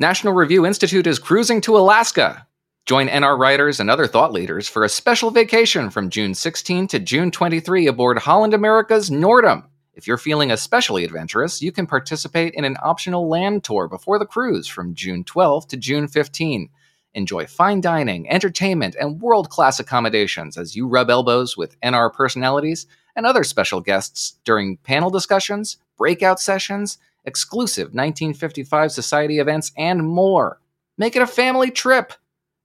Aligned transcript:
National 0.00 0.32
Review 0.32 0.64
Institute 0.64 1.06
is 1.06 1.18
cruising 1.18 1.60
to 1.60 1.76
Alaska. 1.76 2.46
Join 2.86 3.08
NR 3.08 3.38
writers 3.38 3.80
and 3.80 3.90
other 3.90 4.06
thought 4.06 4.32
leaders 4.32 4.66
for 4.66 4.82
a 4.82 4.88
special 4.88 5.30
vacation 5.30 5.90
from 5.90 6.08
June 6.08 6.34
16 6.34 6.86
to 6.86 6.98
June 6.98 7.30
23 7.30 7.86
aboard 7.86 8.16
Holland 8.16 8.54
America's 8.54 9.10
Noordam. 9.10 9.66
If 9.92 10.06
you're 10.06 10.16
feeling 10.16 10.50
especially 10.50 11.04
adventurous, 11.04 11.60
you 11.60 11.70
can 11.70 11.86
participate 11.86 12.54
in 12.54 12.64
an 12.64 12.78
optional 12.82 13.28
land 13.28 13.62
tour 13.62 13.88
before 13.88 14.18
the 14.18 14.24
cruise 14.24 14.66
from 14.66 14.94
June 14.94 15.22
12 15.22 15.68
to 15.68 15.76
June 15.76 16.08
15. 16.08 16.70
Enjoy 17.12 17.44
fine 17.44 17.82
dining, 17.82 18.26
entertainment, 18.30 18.96
and 18.98 19.20
world 19.20 19.50
class 19.50 19.78
accommodations 19.78 20.56
as 20.56 20.74
you 20.74 20.88
rub 20.88 21.10
elbows 21.10 21.58
with 21.58 21.78
NR 21.82 22.10
personalities 22.10 22.86
and 23.14 23.26
other 23.26 23.44
special 23.44 23.82
guests 23.82 24.38
during 24.46 24.78
panel 24.78 25.10
discussions, 25.10 25.76
breakout 25.98 26.40
sessions, 26.40 26.96
exclusive 27.24 27.88
1955 27.88 28.92
Society 28.92 29.38
events, 29.38 29.72
and 29.76 30.06
more. 30.06 30.60
Make 30.98 31.16
it 31.16 31.22
a 31.22 31.26
family 31.26 31.70
trip. 31.70 32.12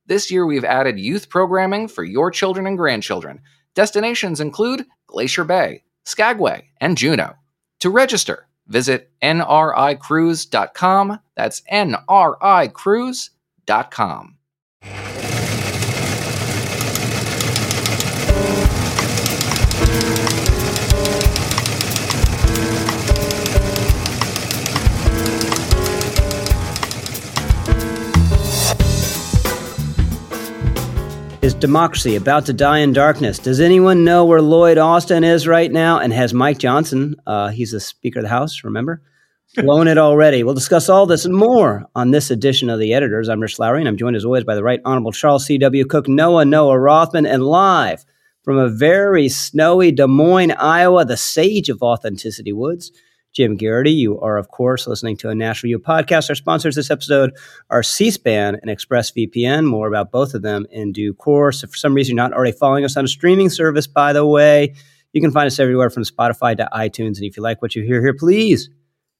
This 0.06 0.30
year, 0.30 0.46
we've 0.46 0.64
added 0.64 1.00
youth 1.00 1.30
programming 1.30 1.88
for 1.88 2.04
your 2.04 2.32
children 2.32 2.68
and 2.68 2.78
grandchildren. 2.78 3.42
Destinations 3.74 4.40
include 4.40 4.86
Glacier 5.08 5.44
Bay, 5.44 5.84
Skagway, 6.06 6.70
and 6.80 6.98
Juneau. 6.98 7.34
To 7.80 7.90
register, 7.90 8.48
visit 8.68 9.12
nricruise.com. 9.22 11.20
That's 11.36 11.62
nricruise.com. 11.72 14.38
Is 31.46 31.54
democracy 31.54 32.16
about 32.16 32.48
to 32.48 32.54
die 32.54 32.80
in 32.80 32.92
darkness? 32.92 33.38
Does 33.38 33.60
anyone 33.60 34.04
know 34.04 34.26
where 34.26 34.42
Lloyd 34.42 34.80
Austin 34.80 35.24
is 35.24 35.48
right 35.48 35.72
now? 35.72 36.00
And 36.00 36.12
has 36.12 36.34
Mike 36.34 36.58
Johnson, 36.58 37.18
uh, 37.28 37.50
he's 37.50 37.70
the 37.70 37.80
Speaker 37.80 38.18
of 38.18 38.24
the 38.24 38.30
House, 38.30 38.64
remember, 38.64 39.04
blown 39.56 39.88
it 39.88 40.00
already? 40.00 40.42
We'll 40.42 40.56
discuss 40.56 40.90
all 40.90 41.06
this 41.06 41.24
and 41.24 41.36
more 41.36 41.86
on 41.94 42.10
this 42.10 42.32
edition 42.32 42.68
of 42.72 42.80
The 42.80 42.96
Editors. 42.96 43.30
I'm 43.30 43.40
Rich 43.40 43.60
Lowry, 43.60 43.80
and 43.80 43.88
I'm 43.88 43.96
joined 43.96 44.16
as 44.16 44.26
always 44.26 44.44
by 44.44 44.56
the 44.56 44.64
Right 44.64 44.80
Honorable 44.86 45.12
Charles 45.12 45.46
C.W. 45.46 45.86
Cooke, 45.86 46.08
Noah 46.08 46.46
Noah 46.46 46.80
Rothman, 46.80 47.28
and 47.28 47.46
live 47.46 48.06
from 48.42 48.58
a 48.58 48.68
very 48.68 49.30
snowy 49.30 49.92
Des 49.92 50.08
Moines, 50.08 50.54
Iowa, 50.54 51.06
the 51.06 51.16
sage 51.16 51.70
of 51.70 51.84
authenticity 51.84 52.54
woods. 52.54 52.92
Jim 53.36 53.58
Geraghty. 53.58 53.92
You 53.92 54.20
are, 54.22 54.38
of 54.38 54.48
course, 54.48 54.88
listening 54.88 55.18
to 55.18 55.30
a 55.30 55.36
National 55.36 55.68
Review 55.68 55.80
podcast. 55.80 56.30
Our 56.30 56.36
sponsors 56.36 56.76
this 56.76 56.90
episode 56.90 57.34
are 57.70 57.84
C 57.84 58.10
SPAN 58.10 58.56
and 58.56 58.72
ExpressVPN. 58.72 59.66
More 59.66 59.90
about 59.90 60.10
both 60.10 60.34
of 60.34 60.42
them 60.42 60.66
in 60.72 60.94
due 60.94 61.14
course. 61.14 61.62
If 61.62 61.72
for 61.72 61.76
some 61.76 61.94
reason 61.94 62.16
you're 62.16 62.24
not 62.24 62.34
already 62.34 62.54
following 62.54 62.86
us 62.86 62.96
on 62.96 63.04
a 63.04 63.10
streaming 63.10 63.50
service, 63.50 63.88
by 63.88 64.14
the 64.14 64.26
way, 64.26 64.74
you 65.12 65.22
can 65.22 65.32
find 65.32 65.48
us 65.48 65.60
everywhere 65.60 65.90
from 65.90 66.04
Spotify 66.04 66.56
to 66.56 66.70
iTunes. 66.74 67.18
And 67.18 67.26
if 67.26 67.36
you 67.36 67.44
like 67.44 67.62
what 67.62 67.76
you 67.76 67.84
hear 67.84 68.02
here, 68.02 68.14
please 68.14 68.70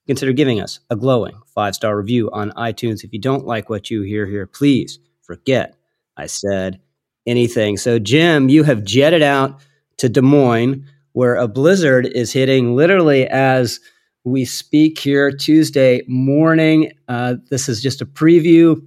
consider 0.06 0.32
giving 0.32 0.62
us 0.62 0.80
a 0.88 0.96
glowing 0.96 1.38
five 1.54 1.74
star 1.74 1.94
review 1.94 2.30
on 2.32 2.52
iTunes. 2.52 3.04
If 3.04 3.12
you 3.12 3.20
don't 3.20 3.46
like 3.46 3.68
what 3.68 3.90
you 3.90 4.00
hear 4.00 4.26
here, 4.26 4.46
please 4.46 4.98
forget 5.20 5.76
I 6.16 6.24
said 6.24 6.80
anything. 7.26 7.76
So, 7.76 7.98
Jim, 7.98 8.48
you 8.48 8.62
have 8.62 8.82
jetted 8.82 9.20
out 9.20 9.60
to 9.98 10.08
Des 10.08 10.22
Moines 10.22 10.86
where 11.12 11.36
a 11.36 11.48
blizzard 11.48 12.06
is 12.06 12.32
hitting 12.32 12.76
literally 12.76 13.26
as 13.26 13.80
we 14.26 14.44
speak 14.44 14.98
here 14.98 15.30
Tuesday 15.30 16.02
morning. 16.08 16.92
Uh, 17.06 17.36
this 17.48 17.68
is 17.68 17.80
just 17.80 18.02
a 18.02 18.06
preview 18.06 18.84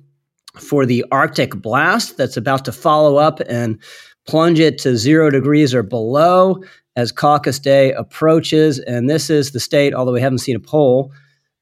for 0.57 0.85
the 0.85 1.05
Arctic 1.13 1.55
blast 1.55 2.17
that's 2.17 2.35
about 2.35 2.65
to 2.65 2.73
follow 2.73 3.15
up 3.15 3.39
and 3.47 3.79
plunge 4.27 4.59
it 4.59 4.77
to 4.79 4.97
zero 4.97 5.29
degrees 5.29 5.73
or 5.73 5.81
below 5.81 6.61
as 6.97 7.13
caucus 7.13 7.57
day 7.57 7.93
approaches. 7.93 8.79
And 8.79 9.09
this 9.09 9.29
is 9.29 9.51
the 9.51 9.61
state, 9.61 9.93
although 9.93 10.11
we 10.11 10.19
haven't 10.19 10.39
seen 10.39 10.57
a 10.57 10.59
poll 10.59 11.13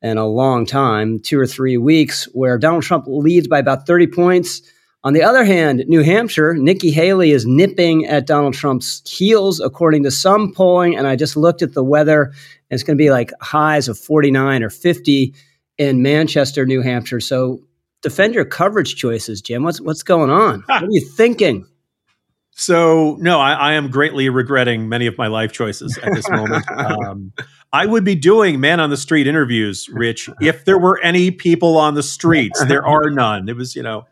in 0.01 0.17
a 0.17 0.25
long 0.25 0.65
time, 0.65 1.19
two 1.19 1.39
or 1.39 1.45
three 1.45 1.77
weeks, 1.77 2.27
where 2.33 2.57
Donald 2.57 2.81
Trump 2.81 3.05
leads 3.07 3.47
by 3.47 3.59
about 3.59 3.85
30 3.85 4.07
points. 4.07 4.63
On 5.03 5.13
the 5.13 5.23
other 5.23 5.45
hand, 5.45 5.85
New 5.87 6.03
Hampshire, 6.03 6.53
Nikki 6.55 6.91
Haley 6.91 7.31
is 7.31 7.45
nipping 7.45 8.05
at 8.05 8.27
Donald 8.27 8.55
Trump's 8.55 9.01
heels, 9.09 9.59
according 9.59 10.03
to 10.03 10.11
some 10.11 10.51
polling. 10.51 10.97
And 10.97 11.07
I 11.07 11.15
just 11.15 11.37
looked 11.37 11.61
at 11.61 11.73
the 11.73 11.83
weather 11.83 12.33
it's 12.69 12.83
going 12.83 12.97
to 12.97 13.01
be 13.01 13.11
like 13.11 13.31
highs 13.41 13.87
of 13.87 13.97
49 13.97 14.63
or 14.63 14.69
50 14.69 15.33
in 15.77 16.01
Manchester, 16.01 16.65
New 16.65 16.81
Hampshire. 16.81 17.19
So 17.19 17.61
defend 18.01 18.35
your 18.35 18.45
coverage 18.45 18.95
choices, 18.95 19.41
Jim. 19.41 19.63
What's 19.63 19.79
what's 19.79 20.03
going 20.03 20.29
on? 20.29 20.63
what 20.67 20.83
are 20.83 20.87
you 20.89 21.01
thinking? 21.01 21.65
So 22.51 23.17
no, 23.19 23.39
I, 23.39 23.53
I, 23.53 23.73
am 23.73 23.91
greatly 23.91 24.29
regretting 24.29 24.89
many 24.89 25.05
of 25.05 25.15
my 25.15 25.27
life 25.27 25.51
choices 25.51 25.97
at 25.99 26.13
this 26.13 26.27
moment. 26.29 26.65
Um, 26.77 27.31
I 27.71 27.85
would 27.85 28.03
be 28.03 28.15
doing 28.15 28.59
man 28.59 28.79
on 28.79 28.89
the 28.89 28.97
street 28.97 29.27
interviews, 29.27 29.89
Rich, 29.89 30.29
if 30.41 30.65
there 30.65 30.79
were 30.79 30.99
any 31.03 31.31
people 31.31 31.77
on 31.77 31.93
the 31.95 32.01
streets. 32.01 32.63
There 32.65 32.85
are 32.85 33.09
none. 33.09 33.49
It 33.49 33.57
was, 33.57 33.75
you 33.75 33.83
know, 33.83 34.07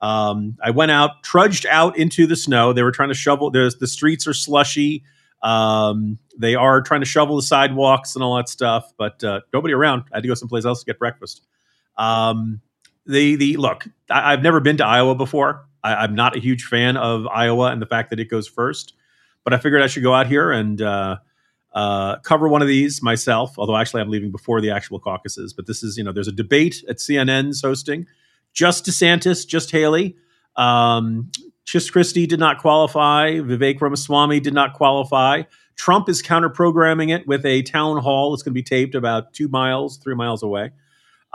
um, 0.00 0.56
I 0.62 0.70
went 0.70 0.90
out, 0.90 1.22
trudged 1.22 1.66
out 1.66 1.96
into 1.96 2.26
the 2.26 2.36
snow. 2.36 2.72
They 2.72 2.82
were 2.82 2.92
trying 2.92 3.08
to 3.08 3.14
shovel. 3.14 3.50
There's 3.50 3.76
the 3.76 3.86
streets 3.86 4.26
are 4.26 4.34
slushy. 4.34 5.04
Um, 5.42 6.18
they 6.38 6.54
are 6.54 6.82
trying 6.82 7.00
to 7.00 7.06
shovel 7.06 7.36
the 7.36 7.42
sidewalks 7.42 8.14
and 8.14 8.22
all 8.22 8.36
that 8.36 8.48
stuff, 8.48 8.92
but 8.98 9.22
uh, 9.24 9.40
nobody 9.52 9.74
around. 9.74 10.04
I 10.12 10.16
had 10.16 10.22
to 10.22 10.28
go 10.28 10.34
someplace 10.34 10.64
else 10.64 10.80
to 10.80 10.86
get 10.86 10.98
breakfast. 10.98 11.46
Um, 11.96 12.60
the 13.06 13.36
the 13.36 13.56
look, 13.56 13.86
I, 14.10 14.32
have 14.32 14.42
never 14.42 14.60
been 14.60 14.76
to 14.78 14.86
Iowa 14.86 15.14
before. 15.14 15.66
I, 15.82 16.04
am 16.04 16.14
not 16.14 16.36
a 16.36 16.40
huge 16.40 16.64
fan 16.64 16.96
of 16.96 17.26
Iowa 17.28 17.70
and 17.70 17.80
the 17.80 17.86
fact 17.86 18.10
that 18.10 18.20
it 18.20 18.28
goes 18.28 18.48
first, 18.48 18.94
but 19.44 19.54
I 19.54 19.58
figured 19.58 19.82
I 19.82 19.86
should 19.86 20.02
go 20.02 20.12
out 20.12 20.26
here 20.26 20.50
and 20.50 20.82
uh, 20.82 21.18
uh, 21.72 22.16
cover 22.18 22.48
one 22.48 22.62
of 22.62 22.68
these 22.68 23.02
myself. 23.02 23.54
Although 23.58 23.76
actually, 23.76 24.02
I'm 24.02 24.10
leaving 24.10 24.32
before 24.32 24.60
the 24.60 24.70
actual 24.70 24.98
caucuses. 24.98 25.52
But 25.52 25.66
this 25.66 25.82
is 25.82 25.96
you 25.96 26.04
know, 26.04 26.12
there's 26.12 26.28
a 26.28 26.32
debate 26.32 26.84
at 26.88 26.96
CNN's 26.96 27.62
hosting. 27.62 28.06
Just 28.56 28.86
DeSantis, 28.86 29.46
just 29.46 29.70
Haley. 29.70 30.16
Um, 30.56 31.30
Chris 31.68 31.90
Christie 31.90 32.26
did 32.26 32.40
not 32.40 32.58
qualify. 32.58 33.32
Vivek 33.34 33.80
Ramaswamy 33.80 34.40
did 34.40 34.54
not 34.54 34.72
qualify. 34.72 35.42
Trump 35.76 36.08
is 36.08 36.22
counter 36.22 36.48
programming 36.48 37.10
it 37.10 37.26
with 37.26 37.44
a 37.44 37.60
town 37.62 37.98
hall. 37.98 38.32
It's 38.32 38.42
going 38.42 38.54
to 38.54 38.58
be 38.58 38.62
taped 38.62 38.94
about 38.94 39.34
two 39.34 39.48
miles, 39.48 39.98
three 39.98 40.14
miles 40.14 40.42
away. 40.42 40.70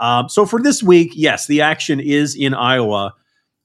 Um, 0.00 0.28
so 0.28 0.44
for 0.44 0.60
this 0.60 0.82
week, 0.82 1.12
yes, 1.14 1.46
the 1.46 1.60
action 1.60 2.00
is 2.00 2.34
in 2.34 2.54
Iowa. 2.54 3.14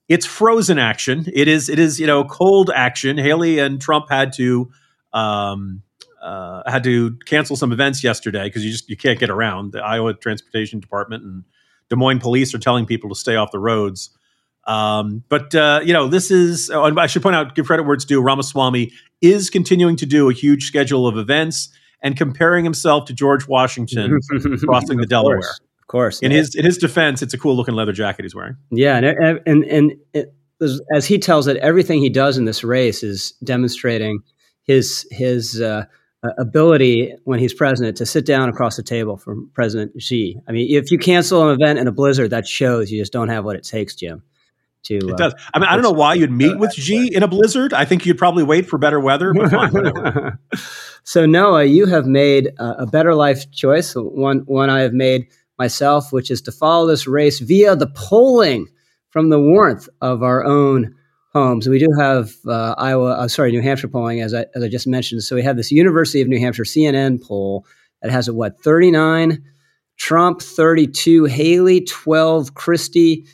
It's 0.07 0.25
frozen 0.25 0.77
action. 0.77 1.25
It 1.33 1.47
is 1.47 1.67
it 1.67 1.79
is 1.79 1.99
you 1.99 2.05
know 2.05 2.25
cold 2.25 2.69
action. 2.73 3.17
Haley 3.17 3.57
and 3.57 3.81
Trump 3.81 4.05
had 4.09 4.33
to 4.33 4.69
um, 5.13 5.81
uh, 6.21 6.69
had 6.69 6.83
to 6.83 7.17
cancel 7.25 7.55
some 7.55 7.71
events 7.71 8.03
yesterday 8.03 8.43
because 8.43 8.63
you 8.63 8.71
just 8.71 8.87
you 8.87 8.95
can't 8.95 9.19
get 9.19 9.31
around. 9.31 9.71
The 9.71 9.79
Iowa 9.79 10.13
Transportation 10.13 10.79
Department 10.79 11.23
and 11.23 11.43
Des 11.89 11.95
Moines 11.95 12.19
Police 12.19 12.53
are 12.53 12.59
telling 12.59 12.85
people 12.85 13.09
to 13.09 13.15
stay 13.15 13.35
off 13.35 13.51
the 13.51 13.59
roads. 13.59 14.09
Um, 14.65 15.23
but 15.29 15.55
uh, 15.55 15.81
you 15.83 15.93
know, 15.93 16.07
this 16.07 16.29
is. 16.29 16.69
Oh, 16.69 16.83
I 16.97 17.07
should 17.07 17.23
point 17.23 17.35
out, 17.35 17.55
give 17.55 17.65
credit 17.65 17.83
where 17.83 17.93
it's 17.93 18.05
due. 18.05 18.21
Ramaswamy 18.21 18.91
is 19.21 19.49
continuing 19.49 19.95
to 19.95 20.05
do 20.05 20.29
a 20.29 20.33
huge 20.33 20.65
schedule 20.65 21.07
of 21.07 21.17
events 21.17 21.69
and 22.01 22.17
comparing 22.17 22.63
himself 22.63 23.05
to 23.05 23.13
George 23.13 23.47
Washington 23.47 24.19
crossing 24.65 24.97
the 24.97 25.05
Delaware. 25.05 25.39
Course, 25.39 25.59
of 25.79 25.87
course, 25.87 26.19
in 26.21 26.31
yeah. 26.31 26.37
his 26.39 26.55
in 26.55 26.65
his 26.65 26.77
defense, 26.77 27.21
it's 27.21 27.33
a 27.33 27.37
cool 27.37 27.55
looking 27.55 27.75
leather 27.75 27.93
jacket 27.93 28.23
he's 28.23 28.35
wearing. 28.35 28.57
Yeah, 28.69 28.97
and 28.97 29.39
and 29.45 29.63
and 29.65 29.93
it, 30.13 30.33
as 30.93 31.05
he 31.05 31.17
tells 31.17 31.47
it, 31.47 31.57
everything 31.57 32.01
he 32.01 32.09
does 32.09 32.37
in 32.37 32.45
this 32.45 32.63
race 32.63 33.03
is 33.03 33.31
demonstrating 33.43 34.19
his 34.63 35.07
his 35.11 35.61
uh, 35.61 35.85
ability 36.37 37.15
when 37.23 37.39
he's 37.39 37.53
president 37.53 37.97
to 37.97 38.05
sit 38.05 38.25
down 38.25 38.49
across 38.49 38.77
the 38.77 38.83
table 38.83 39.17
from 39.17 39.49
President 39.53 40.01
Xi. 40.01 40.39
I 40.47 40.51
mean, 40.51 40.75
if 40.75 40.91
you 40.91 40.97
cancel 40.97 41.47
an 41.47 41.53
event 41.53 41.79
in 41.79 41.87
a 41.87 41.91
blizzard, 41.91 42.31
that 42.31 42.47
shows 42.47 42.91
you 42.91 42.99
just 42.99 43.13
don't 43.13 43.29
have 43.29 43.45
what 43.45 43.55
it 43.55 43.63
takes, 43.63 43.95
Jim 43.95 44.23
to. 44.87 44.95
It 44.95 45.13
uh, 45.13 45.15
does. 45.15 45.35
I 45.53 45.59
mean, 45.59 45.69
I 45.69 45.73
don't 45.73 45.83
know 45.83 45.91
why 45.91 46.15
you'd 46.15 46.31
meet 46.31 46.57
with 46.57 46.73
Xi 46.73 47.13
in 47.13 47.23
a 47.23 47.27
blizzard. 47.27 47.73
I 47.73 47.85
think 47.85 48.05
you'd 48.05 48.17
probably 48.17 48.43
wait 48.43 48.67
for 48.67 48.77
better 48.77 48.99
weather. 48.99 49.33
Fine, 49.33 50.37
so 51.03 51.25
Noah, 51.25 51.65
you 51.65 51.85
have 51.85 52.05
made 52.05 52.47
a, 52.57 52.83
a 52.83 52.85
better 52.87 53.13
life 53.13 53.51
choice. 53.51 53.93
One 53.93 54.39
one 54.39 54.69
I 54.69 54.81
have 54.81 54.93
made 54.93 55.27
myself, 55.59 56.11
which 56.11 56.31
is 56.31 56.41
to 56.43 56.51
follow 56.51 56.87
this 56.87 57.07
race 57.07 57.39
via 57.39 57.75
the 57.75 57.87
polling 57.87 58.67
from 59.09 59.29
the 59.29 59.39
warmth 59.39 59.87
of 60.01 60.23
our 60.23 60.43
own 60.43 60.95
homes. 61.33 61.67
We 61.67 61.79
do 61.79 61.87
have 61.99 62.31
uh, 62.47 62.75
Iowa, 62.77 63.11
uh, 63.11 63.27
sorry, 63.27 63.51
New 63.51 63.61
Hampshire 63.61 63.87
polling, 63.87 64.21
as 64.21 64.33
I, 64.33 64.45
as 64.55 64.63
I 64.63 64.67
just 64.67 64.87
mentioned. 64.87 65.23
So 65.23 65.35
we 65.35 65.43
have 65.43 65.57
this 65.57 65.71
University 65.71 66.21
of 66.21 66.27
New 66.27 66.39
Hampshire 66.39 66.63
CNN 66.63 67.21
poll 67.21 67.65
that 68.01 68.11
has 68.11 68.27
a 68.27 68.33
what, 68.33 68.59
39, 68.61 69.43
Trump 69.97 70.41
32, 70.41 71.25
Haley 71.25 71.81
12, 71.81 72.53
Christie 72.53 73.25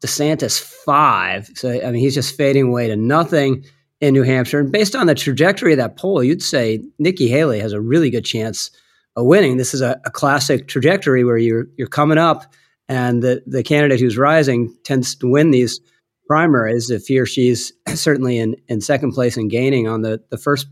DeSantis 0.00 0.60
five. 0.60 1.50
So, 1.54 1.70
I 1.70 1.90
mean, 1.90 2.00
he's 2.00 2.14
just 2.14 2.36
fading 2.36 2.68
away 2.68 2.88
to 2.88 2.96
nothing 2.96 3.64
in 4.00 4.12
New 4.12 4.22
Hampshire. 4.22 4.60
And 4.60 4.70
based 4.70 4.94
on 4.94 5.06
the 5.06 5.14
trajectory 5.14 5.72
of 5.72 5.78
that 5.78 5.96
poll, 5.96 6.22
you'd 6.22 6.42
say 6.42 6.82
Nikki 6.98 7.28
Haley 7.28 7.60
has 7.60 7.72
a 7.72 7.80
really 7.80 8.10
good 8.10 8.24
chance 8.24 8.70
of 9.16 9.24
winning. 9.24 9.56
This 9.56 9.72
is 9.72 9.80
a, 9.80 10.00
a 10.04 10.10
classic 10.10 10.68
trajectory 10.68 11.24
where 11.24 11.38
you're 11.38 11.66
you're 11.76 11.88
coming 11.88 12.18
up 12.18 12.44
and 12.88 13.22
the 13.22 13.42
the 13.46 13.62
candidate 13.62 14.00
who's 14.00 14.18
rising 14.18 14.76
tends 14.84 15.14
to 15.16 15.30
win 15.30 15.50
these 15.50 15.80
primaries 16.26 16.90
if 16.90 17.06
he 17.06 17.18
or 17.18 17.26
she's 17.26 17.72
certainly 17.94 18.38
in 18.38 18.56
in 18.68 18.80
second 18.80 19.12
place 19.12 19.36
and 19.36 19.50
gaining 19.50 19.88
on 19.88 20.02
the 20.02 20.22
the 20.30 20.38
first 20.38 20.66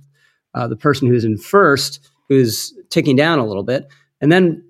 uh, 0.55 0.69
the 0.69 0.77
person 0.77 1.09
who's 1.09 1.25
in 1.25 1.37
first 1.37 2.09
who's 2.29 2.73
ticking 2.91 3.17
down 3.17 3.39
a 3.39 3.47
little 3.47 3.65
bit, 3.65 3.87
and 4.21 4.31
then 4.33 4.65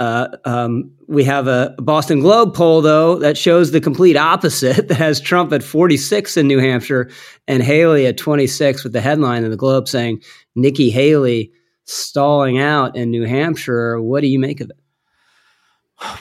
uh, 0.00 0.28
um, 0.44 0.92
we 1.06 1.22
have 1.24 1.46
a 1.46 1.74
Boston 1.78 2.20
Globe 2.20 2.54
poll, 2.54 2.82
though, 2.82 3.16
that 3.20 3.38
shows 3.38 3.70
the 3.70 3.80
complete 3.80 4.16
opposite. 4.16 4.88
That 4.88 4.96
has 4.96 5.20
Trump 5.20 5.52
at 5.52 5.62
46 5.62 6.36
in 6.36 6.46
New 6.46 6.58
Hampshire 6.58 7.10
and 7.46 7.62
Haley 7.62 8.06
at 8.06 8.18
26, 8.18 8.84
with 8.84 8.92
the 8.92 9.00
headline 9.00 9.44
in 9.44 9.50
the 9.50 9.56
Globe 9.56 9.88
saying 9.88 10.22
Nikki 10.54 10.90
Haley 10.90 11.52
stalling 11.84 12.58
out 12.58 12.96
in 12.96 13.10
New 13.10 13.24
Hampshire. 13.24 14.00
What 14.00 14.20
do 14.20 14.26
you 14.26 14.38
make 14.38 14.60
of 14.60 14.70
it? 14.70 14.76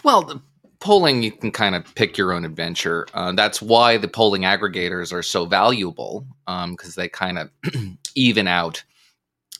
Well, 0.04 0.42
polling, 0.84 1.24
you 1.24 1.32
can 1.32 1.50
kind 1.50 1.76
of 1.76 1.96
pick 1.96 2.18
your 2.18 2.34
own 2.34 2.44
adventure. 2.44 3.08
Uh, 3.14 3.32
that's 3.32 3.62
why 3.62 3.96
the 3.96 4.08
polling 4.08 4.42
aggregators 4.42 5.14
are 5.14 5.24
so 5.24 5.46
valuable 5.46 6.28
because 6.46 6.98
um, 6.98 7.02
they 7.02 7.08
kind 7.08 7.40
of 7.40 7.50
even 8.16 8.48
out 8.48 8.84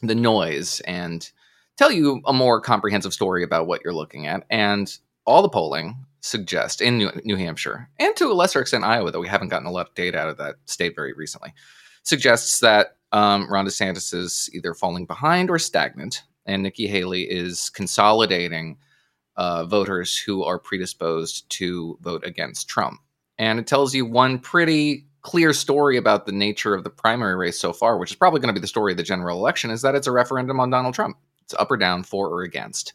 the 0.02 0.16
noise 0.16 0.82
and 0.82 1.32
tell 1.78 1.92
you 1.92 2.22
a 2.26 2.34
more 2.34 2.60
comprehensive 2.60 3.14
story 3.14 3.42
about 3.42 3.68
what 3.68 3.80
you're 3.86 3.94
looking 3.94 4.28
at. 4.28 4.46
And 4.50 4.96
all 5.26 5.42
the 5.42 5.48
polling 5.48 5.96
suggests 6.20 6.82
in 6.82 6.98
New, 6.98 7.10
New 7.24 7.38
Hampshire 7.38 7.90
and 8.00 8.14
to 8.18 8.30
a 8.30 8.34
lesser 8.34 8.60
extent 8.60 8.84
Iowa, 8.84 9.10
though 9.10 9.22
we 9.22 9.28
haven't 9.30 9.48
gotten 9.48 9.68
a 9.68 9.72
lot 9.72 9.88
of 9.88 9.96
data 9.96 10.20
out 10.20 10.28
of 10.28 10.38
that 10.38 10.56
state 10.66 10.94
very 10.94 11.14
recently, 11.14 11.54
suggests 12.04 12.60
that 12.60 12.98
um, 13.14 13.50
Ron 13.50 13.66
DeSantis 13.66 14.14
is 14.14 14.50
either 14.54 14.74
falling 14.74 15.06
behind 15.06 15.50
or 15.50 15.58
stagnant, 15.58 16.24
and 16.46 16.64
Nikki 16.64 16.88
Haley 16.88 17.24
is 17.24 17.70
consolidating 17.70 18.78
uh, 19.36 19.66
voters 19.66 20.18
who 20.18 20.44
are 20.44 20.60
predisposed 20.60 21.50
to 21.50 21.98
vote 22.02 22.26
against 22.26 22.68
Trump. 22.68 23.00
And 23.38 23.60
it 23.60 23.68
tells 23.68 23.96
you 23.96 24.06
one 24.06 24.40
pretty 24.40 25.06
clear 25.22 25.54
story 25.54 25.98
about 25.98 26.26
the 26.26 26.32
nature 26.32 26.74
of 26.74 26.84
the 26.84 26.90
primary 26.90 27.36
race 27.36 27.60
so 27.60 27.74
far, 27.74 27.98
which 27.98 28.12
is 28.12 28.18
probably 28.18 28.40
going 28.40 28.54
to 28.54 28.60
be 28.60 28.62
the 28.62 28.68
story 28.68 28.92
of 28.94 28.98
the 28.98 29.04
general 29.04 29.38
election, 29.38 29.72
is 29.72 29.82
that 29.82 29.96
it's 29.96 30.08
a 30.08 30.12
referendum 30.12 30.60
on 30.60 30.70
Donald 30.70 30.94
Trump. 30.94 31.18
It's 31.44 31.54
up 31.56 31.72
or 31.72 31.78
down, 31.78 32.04
for 32.04 32.30
or 32.30 32.44
against. 32.44 32.94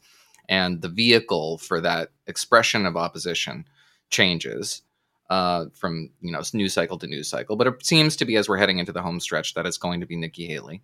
And 0.49 0.81
the 0.81 0.88
vehicle 0.88 1.58
for 1.58 1.81
that 1.81 2.11
expression 2.26 2.87
of 2.87 2.96
opposition 2.96 3.67
changes 4.11 4.82
uh, 5.29 5.67
from 5.75 6.11
you 6.20 6.32
know 6.32 6.43
news 6.55 6.73
cycle 6.73 6.99
to 6.99 7.06
news 7.06 7.29
cycle. 7.29 7.56
But 7.56 7.67
it 7.67 7.85
seems 7.85 8.17
to 8.17 8.25
be 8.25 8.37
as 8.37 8.49
we're 8.49 8.56
heading 8.56 8.79
into 8.79 8.93
the 8.93 9.02
home 9.02 9.20
stretch 9.20 9.55
that 9.55 9.67
it's 9.67 9.76
going 9.76 10.00
to 10.00 10.06
be 10.06 10.17
Nikki 10.17 10.46
Haley. 10.46 10.82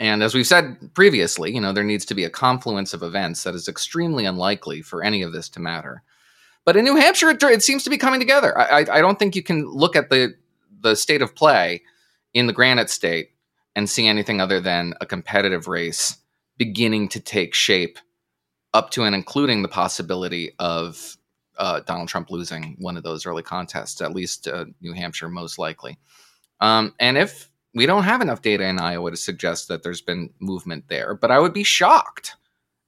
And 0.00 0.22
as 0.22 0.34
we've 0.34 0.46
said 0.46 0.94
previously, 0.94 1.54
you 1.54 1.60
know 1.60 1.72
there 1.72 1.84
needs 1.84 2.06
to 2.06 2.14
be 2.14 2.24
a 2.24 2.30
confluence 2.30 2.94
of 2.94 3.02
events 3.02 3.44
that 3.44 3.54
is 3.54 3.68
extremely 3.68 4.24
unlikely 4.24 4.80
for 4.80 5.04
any 5.04 5.22
of 5.22 5.32
this 5.32 5.48
to 5.50 5.60
matter. 5.60 6.02
But 6.64 6.76
in 6.76 6.84
New 6.84 6.96
Hampshire, 6.96 7.30
it, 7.30 7.42
it 7.42 7.62
seems 7.62 7.84
to 7.84 7.90
be 7.90 7.98
coming 7.98 8.18
together. 8.18 8.58
I, 8.58 8.80
I, 8.80 8.96
I 8.96 9.00
don't 9.00 9.18
think 9.18 9.36
you 9.36 9.42
can 9.42 9.68
look 9.68 9.94
at 9.94 10.10
the 10.10 10.34
the 10.80 10.96
state 10.96 11.20
of 11.20 11.36
play 11.36 11.82
in 12.32 12.46
the 12.46 12.52
Granite 12.54 12.88
State 12.88 13.32
and 13.76 13.88
see 13.88 14.06
anything 14.06 14.40
other 14.40 14.60
than 14.60 14.94
a 15.00 15.06
competitive 15.06 15.68
race 15.68 16.16
beginning 16.56 17.08
to 17.08 17.20
take 17.20 17.54
shape 17.54 17.98
up 18.72 18.90
to 18.90 19.04
and 19.04 19.14
including 19.14 19.62
the 19.62 19.68
possibility 19.68 20.52
of 20.58 21.16
uh, 21.58 21.80
Donald 21.80 22.08
Trump 22.08 22.30
losing 22.30 22.76
one 22.78 22.96
of 22.96 23.02
those 23.02 23.26
early 23.26 23.42
contests, 23.42 24.00
at 24.00 24.14
least 24.14 24.48
uh, 24.48 24.64
New 24.80 24.94
Hampshire, 24.94 25.28
most 25.28 25.58
likely. 25.58 25.98
Um, 26.60 26.94
and 26.98 27.18
if 27.18 27.49
we 27.74 27.86
don't 27.86 28.04
have 28.04 28.20
enough 28.20 28.42
data 28.42 28.66
in 28.66 28.80
Iowa 28.80 29.10
to 29.10 29.16
suggest 29.16 29.68
that 29.68 29.82
there's 29.82 30.00
been 30.00 30.30
movement 30.40 30.84
there, 30.88 31.14
but 31.14 31.30
I 31.30 31.38
would 31.38 31.52
be 31.52 31.62
shocked 31.62 32.36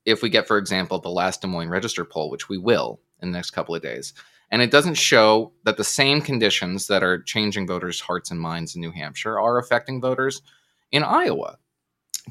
if 0.04 0.22
we 0.22 0.28
get, 0.28 0.48
for 0.48 0.58
example, 0.58 0.98
the 0.98 1.08
last 1.08 1.40
Des 1.40 1.46
Moines 1.46 1.68
Register 1.68 2.04
poll, 2.04 2.30
which 2.30 2.48
we 2.48 2.58
will 2.58 3.00
in 3.20 3.30
the 3.30 3.38
next 3.38 3.50
couple 3.50 3.74
of 3.74 3.82
days, 3.82 4.14
and 4.50 4.60
it 4.60 4.70
doesn't 4.70 4.94
show 4.94 5.52
that 5.64 5.76
the 5.76 5.84
same 5.84 6.20
conditions 6.20 6.88
that 6.88 7.02
are 7.02 7.22
changing 7.22 7.66
voters' 7.66 8.00
hearts 8.00 8.30
and 8.30 8.40
minds 8.40 8.74
in 8.74 8.80
New 8.80 8.90
Hampshire 8.90 9.38
are 9.38 9.58
affecting 9.58 10.00
voters 10.00 10.42
in 10.90 11.02
Iowa. 11.02 11.58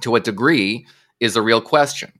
To 0.01 0.11
what 0.11 0.23
degree 0.23 0.85
is 1.19 1.35
a 1.35 1.41
real 1.41 1.61
question. 1.61 2.11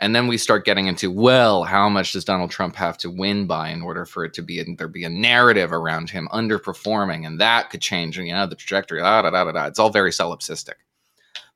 And 0.00 0.14
then 0.14 0.28
we 0.28 0.38
start 0.38 0.64
getting 0.64 0.86
into, 0.86 1.10
well, 1.10 1.64
how 1.64 1.88
much 1.88 2.12
does 2.12 2.24
Donald 2.24 2.50
Trump 2.50 2.76
have 2.76 2.96
to 2.98 3.10
win 3.10 3.46
by 3.46 3.70
in 3.70 3.82
order 3.82 4.04
for 4.04 4.24
it 4.24 4.32
to 4.34 4.42
be 4.42 4.62
there 4.76 4.86
be 4.86 5.04
a 5.04 5.08
narrative 5.08 5.72
around 5.72 6.08
him 6.08 6.28
underperforming, 6.32 7.26
and 7.26 7.40
that 7.40 7.70
could 7.70 7.80
change, 7.80 8.16
and 8.16 8.26
you 8.28 8.34
know, 8.34 8.46
the 8.46 8.54
trajectory. 8.54 9.00
Da, 9.00 9.22
da, 9.22 9.30
da, 9.30 9.44
da, 9.44 9.52
da. 9.52 9.66
It's 9.66 9.78
all 9.78 9.90
very 9.90 10.10
solipsistic, 10.10 10.74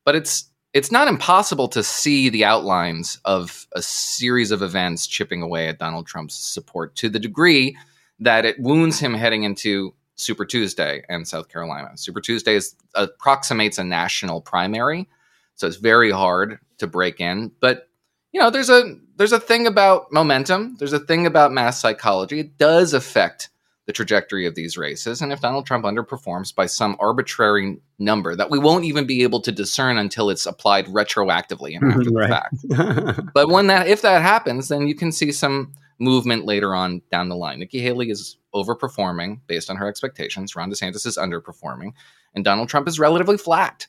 but 0.05 0.17
it's 0.17 0.51
it's 0.73 0.91
not 0.91 1.07
impossible 1.07 1.69
to 1.69 1.83
see 1.83 2.31
the 2.31 2.45
outlines 2.45 3.21
of 3.25 3.67
a 3.73 3.83
series 3.83 4.51
of 4.51 4.63
events 4.63 5.07
chipping 5.07 5.43
away 5.43 5.69
at 5.69 5.79
Donald 5.79 6.07
Trump's 6.07 6.35
support 6.35 6.97
to 6.97 7.11
the 7.11 7.19
degree 7.19 7.77
that 8.19 8.45
it 8.45 8.59
wounds 8.59 8.99
him 8.99 9.13
heading 9.13 9.43
into 9.43 9.95
Super 10.17 10.47
Tuesday 10.47 11.03
and 11.09 11.29
South 11.29 11.49
Carolina. 11.49 11.91
Super 11.97 12.21
Tuesday 12.21 12.55
is, 12.55 12.75
uh, 12.95 13.07
approximates 13.15 13.77
a 13.77 13.85
national 13.85 14.41
primary 14.41 15.07
so 15.55 15.67
it's 15.67 15.77
very 15.77 16.11
hard 16.11 16.59
to 16.79 16.87
break 16.87 17.21
in. 17.21 17.53
But 17.61 17.89
you 18.33 18.41
know, 18.41 18.51
there's 18.51 18.71
a 18.71 18.97
there's 19.17 19.33
a 19.33 19.41
thing 19.41 19.67
about 19.67 20.11
momentum. 20.11 20.77
There's 20.79 20.93
a 20.93 20.99
thing 20.99 21.27
about 21.27 21.53
mass 21.53 21.81
psychology. 21.81 22.41
It 22.41 22.59
does 22.59 22.95
affect 22.95 23.51
the 23.87 23.93
trajectory 23.93 24.47
of 24.47 24.55
these 24.55 24.79
races. 24.79 25.21
And 25.21 25.33
if 25.33 25.41
Donald 25.41 25.67
Trump 25.67 25.85
underperforms 25.85 26.55
by 26.55 26.67
some 26.67 26.97
arbitrary 27.01 27.79
number 27.99 28.37
that 28.37 28.49
we 28.49 28.59
won't 28.59 28.85
even 28.85 29.07
be 29.07 29.25
able 29.25 29.41
to 29.41 29.51
discern 29.51 29.99
until 29.99 30.31
it's 30.31 30.47
applied 30.47 30.87
retroactively 30.87 31.77
and 31.77 31.93
after 31.93 32.05
the 32.11 32.29
fact. 32.29 33.33
but 33.35 33.49
when 33.49 33.67
that 33.67 33.89
if 33.89 34.03
that 34.03 34.23
happens, 34.23 34.69
then 34.69 34.87
you 34.87 34.95
can 34.95 35.13
see 35.13 35.33
some 35.33 35.73
movement 35.99 36.45
later 36.45 36.75
on 36.75 37.03
down 37.11 37.29
the 37.29 37.37
line. 37.37 37.59
Nikki 37.59 37.81
Haley 37.81 38.11
is 38.11 38.37
overperforming 38.55 39.41
based 39.47 39.69
on 39.71 39.77
her 39.77 39.89
expectations. 39.89 40.57
Ron 40.57 40.71
DeSantis 40.71 41.07
is 41.07 41.19
underperforming, 41.19 41.93
and 42.35 42.45
Donald 42.45 42.69
Trump 42.69 42.89
is 42.89 42.99
relatively 42.99 43.37
flat. 43.37 43.87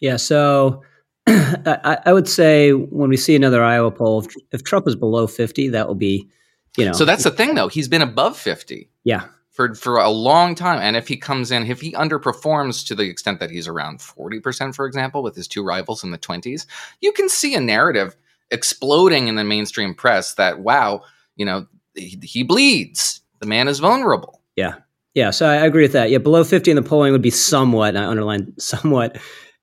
Yeah, 0.00 0.16
so 0.16 0.82
I, 1.28 1.98
I, 2.06 2.12
would 2.12 2.28
say 2.28 2.70
when 2.70 3.10
we 3.10 3.16
see 3.16 3.34
another 3.34 3.64
Iowa 3.64 3.90
poll, 3.90 4.20
if, 4.20 4.34
if, 4.52 4.62
Trump 4.62 4.86
is 4.86 4.94
below 4.94 5.26
50, 5.26 5.68
that 5.70 5.88
will 5.88 5.96
be, 5.96 6.28
you 6.76 6.84
know. 6.84 6.92
So 6.92 7.04
that's 7.04 7.24
the 7.24 7.32
thing, 7.32 7.56
though. 7.56 7.66
He's 7.66 7.88
been 7.88 8.02
above 8.02 8.38
50. 8.38 8.88
Yeah. 9.02 9.24
For, 9.50 9.74
for 9.74 9.96
a 9.96 10.10
long 10.10 10.54
time. 10.54 10.78
And 10.80 10.96
if 10.96 11.08
he 11.08 11.16
comes 11.16 11.50
in, 11.50 11.66
if 11.66 11.80
he 11.80 11.92
underperforms 11.92 12.86
to 12.86 12.94
the 12.94 13.04
extent 13.04 13.40
that 13.40 13.50
he's 13.50 13.66
around 13.66 13.98
40%, 13.98 14.74
for 14.74 14.86
example, 14.86 15.22
with 15.22 15.34
his 15.34 15.48
two 15.48 15.64
rivals 15.64 16.04
in 16.04 16.12
the 16.12 16.18
20s, 16.18 16.66
you 17.00 17.10
can 17.10 17.28
see 17.28 17.54
a 17.54 17.60
narrative 17.60 18.14
exploding 18.50 19.26
in 19.26 19.34
the 19.34 19.44
mainstream 19.44 19.94
press 19.94 20.34
that, 20.34 20.60
wow, 20.60 21.02
you 21.34 21.44
know, 21.44 21.66
he, 21.94 22.20
he 22.22 22.42
bleeds. 22.44 23.20
The 23.40 23.46
man 23.46 23.66
is 23.66 23.80
vulnerable. 23.80 24.42
Yeah. 24.54 24.74
Yeah. 25.14 25.30
So 25.30 25.48
I 25.48 25.56
agree 25.56 25.82
with 25.82 25.92
that. 25.92 26.10
Yeah. 26.10 26.18
Below 26.18 26.44
50 26.44 26.70
in 26.70 26.76
the 26.76 26.82
polling 26.82 27.12
would 27.12 27.22
be 27.22 27.30
somewhat, 27.30 27.96
I 27.96 28.04
underline 28.04 28.52
somewhat 28.58 29.18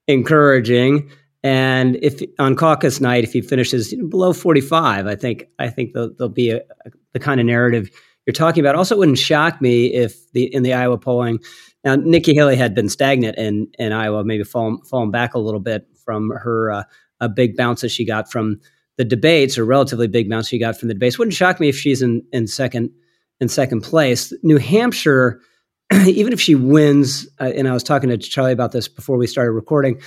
encouraging. 0.08 1.10
And 1.44 1.96
if 1.96 2.22
on 2.38 2.56
caucus 2.56 3.02
night, 3.02 3.22
if 3.22 3.34
he 3.34 3.42
finishes 3.42 3.94
below 4.08 4.32
45, 4.32 5.06
I 5.06 5.14
think 5.14 5.44
I 5.58 5.68
think 5.68 5.92
there'll, 5.92 6.30
be 6.30 6.50
a, 6.50 6.56
a, 6.86 6.90
the 7.12 7.20
kind 7.20 7.38
of 7.38 7.44
narrative 7.44 7.90
you're 8.26 8.32
talking 8.32 8.60
about. 8.60 8.76
Also, 8.76 8.94
it 8.94 8.98
wouldn't 8.98 9.18
shock 9.18 9.60
me 9.60 9.92
if 9.92 10.32
the 10.32 10.52
in 10.52 10.62
the 10.62 10.72
Iowa 10.72 10.96
polling. 10.96 11.38
Now, 11.84 11.96
Nikki 11.96 12.34
Haley 12.34 12.56
had 12.56 12.74
been 12.74 12.88
stagnant 12.88 13.36
in 13.36 13.68
in 13.78 13.92
Iowa, 13.92 14.24
maybe 14.24 14.42
fallen 14.42 14.78
fallen 14.84 15.10
back 15.10 15.34
a 15.34 15.38
little 15.38 15.60
bit 15.60 15.86
from 16.02 16.30
her 16.30 16.72
uh, 16.72 16.82
a 17.20 17.28
big 17.28 17.58
bounce 17.58 17.82
that 17.82 17.90
she 17.90 18.06
got 18.06 18.32
from 18.32 18.58
the 18.96 19.04
debates, 19.04 19.58
or 19.58 19.66
relatively 19.66 20.08
big 20.08 20.30
bounce 20.30 20.48
she 20.48 20.58
got 20.58 20.78
from 20.78 20.88
the 20.88 20.94
debates. 20.94 21.18
Wouldn't 21.18 21.34
shock 21.34 21.60
me 21.60 21.68
if 21.68 21.76
she's 21.76 22.00
in 22.00 22.24
in 22.32 22.46
second 22.46 22.90
in 23.38 23.48
second 23.48 23.82
place. 23.82 24.32
New 24.42 24.56
Hampshire 24.56 25.42
even 26.06 26.32
if 26.32 26.40
she 26.40 26.54
wins, 26.54 27.28
uh, 27.38 27.52
and 27.54 27.68
I 27.68 27.74
was 27.74 27.82
talking 27.82 28.08
to 28.08 28.16
Charlie 28.16 28.52
about 28.52 28.72
this 28.72 28.88
before 28.88 29.18
we 29.18 29.26
started 29.26 29.52
recording, 29.52 30.00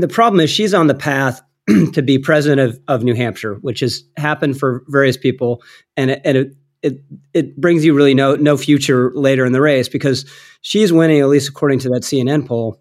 the 0.00 0.08
problem 0.08 0.40
is 0.40 0.50
she's 0.50 0.74
on 0.74 0.86
the 0.86 0.94
path 0.94 1.40
to 1.92 2.02
be 2.02 2.18
president 2.18 2.60
of, 2.60 2.80
of 2.88 3.04
New 3.04 3.14
Hampshire, 3.14 3.54
which 3.56 3.80
has 3.80 4.02
happened 4.16 4.58
for 4.58 4.84
various 4.88 5.16
people, 5.16 5.62
and 5.96 6.10
it, 6.10 6.20
and 6.24 6.36
it, 6.36 6.56
it 6.82 7.00
it 7.32 7.60
brings 7.60 7.84
you 7.84 7.94
really 7.94 8.14
no 8.14 8.34
no 8.36 8.56
future 8.56 9.12
later 9.14 9.44
in 9.44 9.52
the 9.52 9.60
race 9.60 9.88
because 9.88 10.30
she's 10.60 10.92
winning 10.92 11.20
at 11.20 11.28
least 11.28 11.48
according 11.48 11.78
to 11.80 11.88
that 11.90 12.02
CNN 12.02 12.46
poll 12.46 12.80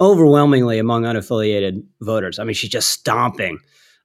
overwhelmingly 0.00 0.78
among 0.78 1.02
unaffiliated 1.02 1.84
voters. 2.00 2.38
I 2.38 2.44
mean, 2.44 2.54
she's 2.54 2.70
just 2.70 2.90
stomping 2.90 3.58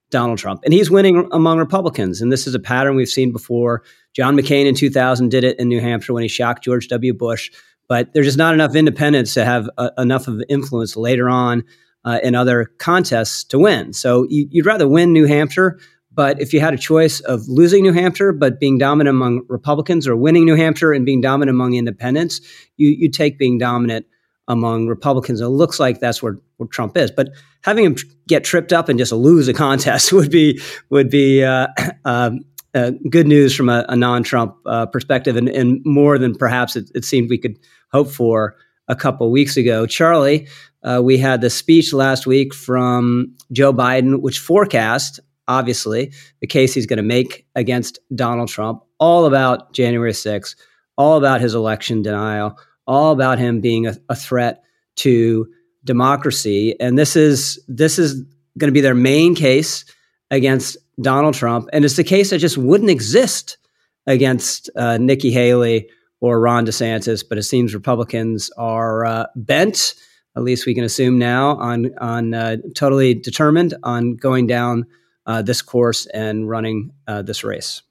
Donald 0.10 0.39
Trump, 0.39 0.62
and 0.63 0.74
he's 0.74 0.89
winning 0.89 1.27
among 1.31 1.60
Republicans. 1.60 2.22
And 2.22 2.31
this 2.31 2.48
is 2.48 2.55
a 2.55 2.60
pattern 2.60 2.96
we've 2.96 3.10
seen 3.10 3.31
before. 3.31 3.84
John 4.13 4.36
McCain 4.36 4.65
in 4.65 4.74
2000 4.74 5.29
did 5.29 5.43
it 5.43 5.60
in 5.60 5.67
New 5.67 5.79
Hampshire 5.79 6.13
when 6.13 6.24
he 6.24 6.29
shocked 6.29 6.63
George 6.63 6.88
W. 6.88 7.13
Bush 7.13 7.51
but 7.89 8.13
there's 8.13 8.27
just 8.27 8.38
not 8.38 8.53
enough 8.53 8.75
independents 8.75 9.34
to 9.34 9.43
have 9.43 9.69
uh, 9.77 9.89
enough 9.98 10.29
of 10.29 10.41
influence 10.48 10.96
later 10.96 11.27
on 11.27 11.65
uh, 12.06 12.20
in 12.24 12.36
other 12.36 12.65
contests 12.77 13.44
to 13.46 13.60
win. 13.60 13.94
So 13.94 14.25
you, 14.29 14.48
would 14.53 14.65
rather 14.65 14.88
win 14.88 15.13
New 15.13 15.25
Hampshire, 15.25 15.79
but 16.12 16.41
if 16.41 16.53
you 16.53 16.60
had 16.60 16.74
a 16.74 16.77
choice 16.77 17.20
of 17.22 17.48
losing 17.48 17.84
New 17.84 17.94
Hampshire 17.94 18.32
but 18.32 18.60
being 18.60 18.77
dominant 18.77 19.15
among 19.15 19.46
Republicans, 19.48 20.08
or 20.08 20.15
winning 20.15 20.46
New 20.46 20.56
Hampshire 20.56 20.91
and 20.91 21.06
being 21.06 21.22
dominant 21.22 21.56
among 21.56 21.75
independents, 21.75 22.41
you 22.77 22.89
you 22.89 23.10
take 23.10 23.38
being 23.38 23.58
dominant 23.58 24.06
among 24.50 24.88
Republicans. 24.88 25.39
It 25.39 25.48
looks 25.48 25.79
like 25.79 26.00
that's 26.00 26.22
where, 26.22 26.39
where 26.58 26.68
Trump 26.68 26.98
is. 26.98 27.12
But 27.12 27.29
having 27.62 27.86
him 27.86 27.96
get 28.27 28.44
tripped 28.44 28.74
up 28.74 28.89
and 28.89 28.98
just 28.98 29.12
lose 29.12 29.48
a 29.48 29.53
contest 29.53 30.12
would 30.13 30.32
be 30.32 30.60
would 30.89 31.10
be 31.10 31.44
uh, 31.44 31.68
um, 32.06 32.41
uh, 32.74 32.91
good 33.10 33.27
news 33.27 33.56
from 33.56 33.70
a, 33.70 33.86
a 33.89 33.96
non-Trump 33.96 34.56
uh, 34.65 34.86
perspective, 34.88 35.36
and, 35.36 35.50
and, 35.50 35.82
more 35.86 36.20
than 36.20 36.36
perhaps 36.36 36.75
it, 36.75 36.91
it, 36.94 37.03
seemed 37.03 37.27
we 37.27 37.38
could 37.38 37.58
hope 37.91 38.08
for 38.12 38.56
a 38.88 38.96
couple 38.96 39.32
weeks 39.32 39.58
ago. 39.58 39.88
Charlie, 39.88 40.48
uh, 40.83 41.01
we 41.03 41.17
had 41.17 41.41
the 41.41 41.50
speech 41.50 41.93
last 41.93 42.25
week 42.25 42.53
from 42.53 43.36
Joe 43.51 43.74
Biden, 43.74 44.21
which 44.21 44.39
forecast 44.39 45.19
obviously 45.48 46.13
the 46.41 46.48
case 46.48 46.74
he's 46.74 46.86
going 46.86 46.98
to 46.98 47.03
make 47.03 47.45
against 47.55 48.00
Donald 48.15 48.48
Trump, 48.48 48.83
all 49.00 49.25
about 49.25 49.74
January 49.74 50.12
6th, 50.12 50.55
all 50.98 51.17
about 51.17 51.41
his 51.41 51.55
election 51.55 52.01
denial, 52.01 52.57
all 52.88 53.12
about 53.12 53.39
him 53.39 53.59
being 53.59 53.88
a, 53.88 53.95
a 54.09 54.15
threat 54.15 54.63
to 54.98 55.48
democracy. 55.83 56.79
And 56.79 56.98
this 56.98 57.15
is 57.15 57.63
this 57.67 58.00
is 58.00 58.24
going 58.57 58.67
to 58.67 58.74
be 58.74 58.81
their 58.81 58.95
main 58.95 59.36
case 59.36 59.86
against 60.31 60.77
Donald 61.01 61.33
Trump, 61.33 61.69
and 61.74 61.86
it's 61.86 61.95
the 61.95 62.03
case 62.03 62.29
that 62.29 62.39
just 62.39 62.57
wouldn't 62.57 62.89
exist 62.89 63.57
against 64.05 64.69
uh, 64.75 64.98
Nikki 64.98 65.31
Haley 65.31 65.89
or 66.19 66.39
Ron 66.39 66.65
DeSantis. 66.65 67.24
But 67.27 67.38
it 67.38 67.43
seems 67.43 67.74
Republicans 67.74 68.51
are 68.57 69.05
uh, 69.05 69.25
bent, 69.36 69.95
at 70.39 70.46
least 70.46 70.65
we 70.65 70.74
can 70.74 70.84
assume 70.84 71.19
now, 71.19 71.58
on 71.58 71.91
on 72.00 72.34
uh, 72.34 72.58
totally 72.74 73.13
determined 73.13 73.74
on 73.84 74.15
going 74.15 74.48
down 74.48 74.86
uh, 75.25 75.41
this 75.41 75.62
course 75.62 76.05
and 76.08 76.50
running 76.50 76.91
uh, 77.08 77.22
this 77.22 77.43
race. 77.43 77.81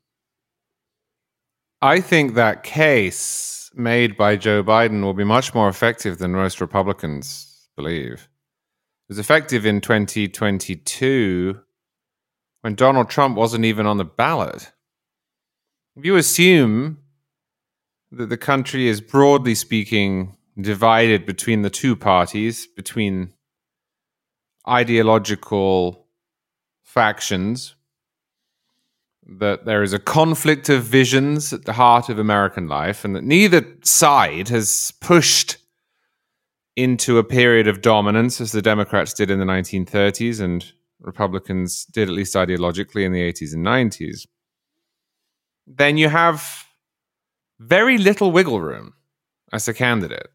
I 1.82 2.00
think 2.00 2.34
that 2.34 2.64
case 2.64 3.70
made 3.74 4.16
by 4.16 4.36
Joe 4.36 4.64
Biden 4.64 5.02
will 5.02 5.14
be 5.14 5.24
much 5.24 5.54
more 5.54 5.68
effective 5.68 6.18
than 6.18 6.32
most 6.32 6.60
Republicans 6.60 7.68
believe. 7.76 8.28
It 9.08 9.10
was 9.10 9.18
effective 9.18 9.66
in 9.66 9.80
2022 9.80 11.60
when 12.62 12.74
Donald 12.74 13.10
Trump 13.10 13.36
wasn't 13.36 13.66
even 13.66 13.86
on 13.86 13.98
the 13.98 14.04
ballot. 14.04 14.72
If 15.96 16.04
you 16.04 16.16
assume 16.16 16.98
that 18.10 18.30
the 18.30 18.36
country 18.38 18.88
is 18.88 19.00
broadly 19.00 19.54
speaking 19.54 20.37
divided 20.60 21.24
between 21.24 21.62
the 21.62 21.70
two 21.70 21.94
parties, 21.94 22.66
between 22.66 23.32
ideological 24.66 26.06
factions, 26.82 27.74
that 29.26 29.66
there 29.66 29.82
is 29.82 29.92
a 29.92 29.98
conflict 29.98 30.68
of 30.68 30.82
visions 30.82 31.52
at 31.52 31.64
the 31.64 31.74
heart 31.74 32.08
of 32.08 32.18
American 32.18 32.66
life, 32.66 33.04
and 33.04 33.14
that 33.14 33.24
neither 33.24 33.64
side 33.82 34.48
has 34.48 34.92
pushed 35.00 35.58
into 36.76 37.18
a 37.18 37.24
period 37.24 37.68
of 37.68 37.82
dominance 37.82 38.40
as 38.40 38.52
the 38.52 38.62
Democrats 38.62 39.12
did 39.12 39.30
in 39.30 39.38
the 39.38 39.44
1930s 39.44 40.40
and 40.40 40.72
Republicans 41.00 41.84
did, 41.84 42.08
at 42.08 42.14
least 42.14 42.34
ideologically, 42.34 43.04
in 43.04 43.12
the 43.12 43.20
80s 43.20 43.52
and 43.54 43.64
90s, 43.64 44.26
then 45.66 45.96
you 45.96 46.08
have 46.08 46.66
very 47.58 47.98
little 47.98 48.30
wiggle 48.30 48.60
room 48.60 48.94
as 49.52 49.68
a 49.68 49.74
candidate. 49.74 50.28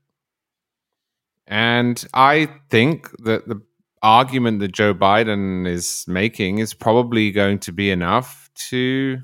And 1.47 2.03
I 2.13 2.49
think 2.69 3.09
that 3.19 3.47
the 3.47 3.61
argument 4.01 4.59
that 4.59 4.71
Joe 4.71 4.93
Biden 4.93 5.67
is 5.67 6.05
making 6.07 6.59
is 6.59 6.73
probably 6.73 7.31
going 7.31 7.59
to 7.59 7.71
be 7.71 7.89
enough 7.89 8.49
to 8.69 9.19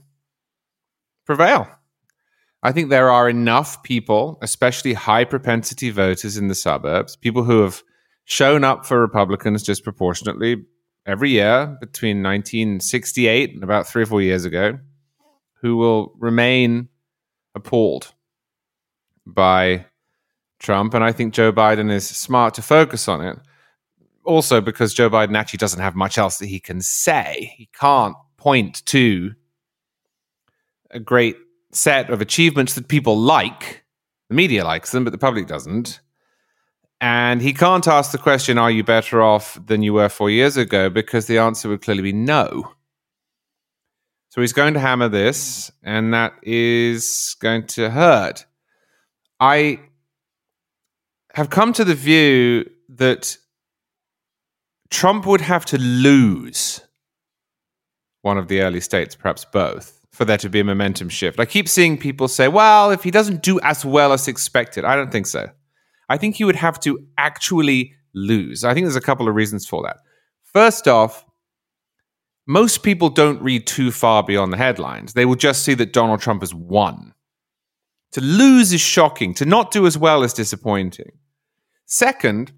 prevail. 1.26 1.68
I 2.62 2.72
think 2.72 2.90
there 2.90 3.10
are 3.10 3.30
enough 3.30 3.84
people, 3.84 4.38
especially 4.42 4.94
high 4.94 5.24
propensity 5.24 5.92
voters 5.92 6.38
in 6.38 6.48
the 6.48 6.56
suburbs, 6.56 7.16
people 7.16 7.44
who 7.44 7.62
have 7.62 7.84
shown 8.26 8.64
up 8.64 8.86
for 8.86 9.00
Republicans 9.00 9.64
disproportionately 9.64 10.66
every 11.06 11.32
year 11.32 11.78
between 11.80 12.22
1968 12.22 13.54
and 13.54 13.64
about 13.64 13.88
three 13.88 14.04
or 14.04 14.06
four 14.06 14.22
years 14.22 14.46
ago 14.46 14.78
who 15.62 15.78
will 15.78 16.14
remain 16.20 16.90
appalled 17.56 18.14
by 19.26 19.86
Trump. 20.60 20.94
And 20.94 21.04
I 21.04 21.12
think 21.12 21.34
Joe 21.34 21.52
Biden 21.52 21.92
is 21.92 22.08
smart 22.08 22.54
to 22.56 22.62
focus 22.62 23.08
on 23.08 23.22
it. 23.26 23.38
Also, 24.24 24.62
because 24.62 24.94
Joe 24.94 25.10
Biden 25.10 25.36
actually 25.36 25.58
doesn't 25.58 25.82
have 25.82 25.96
much 25.96 26.18
else 26.18 26.38
that 26.38 26.48
he 26.48 26.60
can 26.60 26.82
say. 26.82 27.54
He 27.58 27.70
can't 27.80 28.16
point 28.38 28.86
to 28.88 29.34
a 30.92 31.00
great 31.00 31.38
set 31.72 32.10
of 32.10 32.22
achievements 32.22 32.74
that 32.76 32.88
people 32.88 33.18
like. 33.18 33.84
The 34.30 34.36
media 34.36 34.64
likes 34.64 34.92
them, 34.92 35.04
but 35.04 35.12
the 35.12 35.18
public 35.18 35.48
doesn't. 35.48 36.02
And 37.02 37.42
he 37.42 37.54
can't 37.54 37.88
ask 37.88 38.12
the 38.12 38.18
question, 38.18 38.58
Are 38.58 38.70
you 38.70 38.84
better 38.84 39.22
off 39.22 39.58
than 39.66 39.82
you 39.82 39.94
were 39.94 40.10
four 40.10 40.30
years 40.30 40.58
ago? 40.58 40.90
because 40.90 41.28
the 41.28 41.38
answer 41.38 41.70
would 41.70 41.82
clearly 41.82 42.04
be 42.04 42.14
no. 42.14 42.74
So 44.30 44.42
he's 44.42 44.54
going 44.54 44.76
to 44.76 44.80
hammer 44.80 45.10
this, 45.10 45.72
and 45.82 46.14
that 46.14 46.34
is 46.44 47.36
going 47.40 47.66
to 47.68 47.90
hurt. 47.90 48.46
I 49.40 49.80
have 51.40 51.50
come 51.50 51.72
to 51.72 51.86
the 51.86 51.96
view 51.96 52.70
that 52.90 53.38
Trump 54.90 55.26
would 55.26 55.40
have 55.40 55.64
to 55.64 55.78
lose 55.78 56.82
one 58.24 58.38
of 58.38 58.50
the 58.50 58.60
early 58.62 58.82
states, 58.82 59.16
perhaps 59.16 59.46
both, 59.46 60.06
for 60.12 60.26
there 60.26 60.38
to 60.38 60.50
be 60.50 60.60
a 60.60 60.66
momentum 60.66 61.08
shift. 61.08 61.40
I 61.40 61.46
keep 61.46 61.70
seeing 61.70 61.98
people 61.98 62.28
say, 62.28 62.50
well, 62.50 62.92
if 62.92 63.04
he 63.04 63.10
doesn't 63.10 63.42
do 63.42 63.58
as 63.62 63.86
well 63.86 64.12
as 64.12 64.28
expected, 64.28 64.84
I 64.84 64.98
don't 64.98 65.14
think 65.14 65.28
so. 65.28 65.48
I 66.10 66.18
think 66.18 66.36
he 66.36 66.44
would 66.44 66.58
have 66.58 66.78
to 66.82 67.00
actually 67.18 67.94
lose. 68.14 68.66
I 68.66 68.74
think 68.74 68.84
there's 68.84 68.98
a 68.98 69.02
couple 69.02 69.30
of 69.30 69.36
reasons 69.36 69.66
for 69.66 69.82
that. 69.84 70.00
First 70.44 70.90
off, 70.90 71.26
most 72.48 72.84
people 72.84 73.08
don't 73.08 73.42
read 73.42 73.66
too 73.66 73.92
far 73.92 74.24
beyond 74.24 74.52
the 74.52 74.58
headlines. 74.58 75.14
They 75.14 75.24
will 75.24 75.36
just 75.36 75.64
see 75.64 75.76
that 75.76 75.94
Donald 75.94 76.20
Trump 76.20 76.42
has 76.42 76.54
won. 76.54 77.14
To 78.12 78.20
lose 78.20 78.74
is 78.74 78.82
shocking. 78.82 79.34
To 79.36 79.46
not 79.46 79.72
do 79.72 79.88
as 79.88 79.98
well 79.98 80.22
is 80.24 80.34
disappointing. 80.34 81.14
Second, 81.90 82.54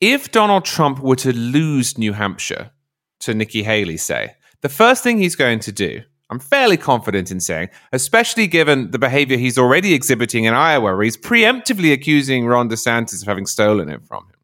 if 0.00 0.30
Donald 0.30 0.64
Trump 0.64 0.98
were 1.00 1.16
to 1.16 1.32
lose 1.32 1.96
New 1.96 2.12
Hampshire 2.12 2.72
to 3.20 3.34
Nikki 3.34 3.62
Haley, 3.62 3.96
say, 3.96 4.34
the 4.60 4.68
first 4.68 5.02
thing 5.02 5.18
he's 5.18 5.36
going 5.36 5.60
to 5.60 5.72
do 5.72 6.02
I'm 6.32 6.38
fairly 6.38 6.78
confident 6.78 7.30
in 7.30 7.40
saying, 7.40 7.68
especially 7.92 8.46
given 8.46 8.90
the 8.90 8.98
behavior 8.98 9.36
he's 9.36 9.58
already 9.58 9.92
exhibiting 9.92 10.44
in 10.44 10.54
Iowa, 10.54 10.96
where 10.96 11.02
he's 11.02 11.18
preemptively 11.18 11.92
accusing 11.92 12.46
Ron 12.46 12.70
DeSantis 12.70 13.20
of 13.20 13.28
having 13.28 13.44
stolen 13.44 13.90
it 13.90 14.02
from 14.06 14.24
him. 14.24 14.36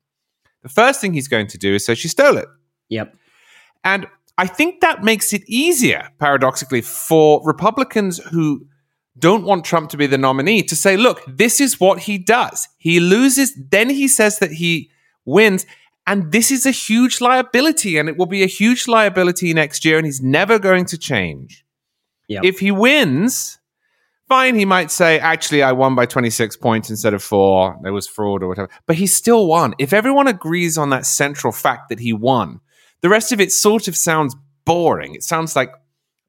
The 0.62 0.68
first 0.68 1.00
thing 1.00 1.14
he's 1.14 1.28
going 1.28 1.46
to 1.46 1.56
do 1.56 1.76
is 1.76 1.86
say 1.86 1.94
she 1.94 2.08
stole 2.08 2.36
it. 2.36 2.44
Yep. 2.90 3.16
And 3.84 4.06
I 4.36 4.46
think 4.46 4.82
that 4.82 5.02
makes 5.02 5.32
it 5.32 5.42
easier, 5.48 6.10
paradoxically, 6.18 6.82
for 6.82 7.40
Republicans 7.42 8.18
who 8.18 8.66
don't 9.18 9.44
want 9.44 9.64
Trump 9.64 9.90
to 9.90 9.96
be 9.96 10.06
the 10.06 10.18
nominee 10.18 10.62
to 10.62 10.76
say, 10.76 10.96
look, 10.96 11.22
this 11.26 11.60
is 11.60 11.80
what 11.80 12.00
he 12.00 12.18
does. 12.18 12.68
He 12.78 13.00
loses, 13.00 13.54
then 13.70 13.90
he 13.90 14.08
says 14.08 14.38
that 14.38 14.52
he 14.52 14.90
wins. 15.24 15.66
And 16.06 16.32
this 16.32 16.50
is 16.50 16.64
a 16.64 16.70
huge 16.70 17.20
liability, 17.20 17.98
and 17.98 18.08
it 18.08 18.16
will 18.16 18.26
be 18.26 18.42
a 18.42 18.46
huge 18.46 18.88
liability 18.88 19.52
next 19.52 19.84
year, 19.84 19.98
and 19.98 20.06
he's 20.06 20.22
never 20.22 20.58
going 20.58 20.86
to 20.86 20.96
change. 20.96 21.66
Yep. 22.28 22.44
If 22.44 22.60
he 22.60 22.70
wins, 22.70 23.58
fine, 24.26 24.54
he 24.54 24.64
might 24.64 24.90
say, 24.90 25.18
actually, 25.18 25.62
I 25.62 25.72
won 25.72 25.94
by 25.94 26.06
26 26.06 26.56
points 26.56 26.88
instead 26.88 27.12
of 27.12 27.22
four. 27.22 27.78
There 27.82 27.92
was 27.92 28.06
fraud 28.06 28.42
or 28.42 28.48
whatever. 28.48 28.70
But 28.86 28.96
he 28.96 29.06
still 29.06 29.46
won. 29.46 29.74
If 29.78 29.92
everyone 29.92 30.28
agrees 30.28 30.78
on 30.78 30.90
that 30.90 31.04
central 31.04 31.52
fact 31.52 31.90
that 31.90 32.00
he 32.00 32.14
won, 32.14 32.60
the 33.00 33.08
rest 33.10 33.32
of 33.32 33.40
it 33.40 33.52
sort 33.52 33.86
of 33.86 33.96
sounds 33.96 34.34
boring. 34.64 35.14
It 35.14 35.22
sounds 35.22 35.54
like 35.54 35.72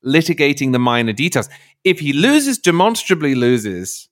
litigating 0.05 0.71
the 0.71 0.79
minor 0.79 1.13
details. 1.13 1.49
If 1.83 1.99
he 1.99 2.13
loses, 2.13 2.57
demonstrably 2.57 3.35
loses, 3.35 4.09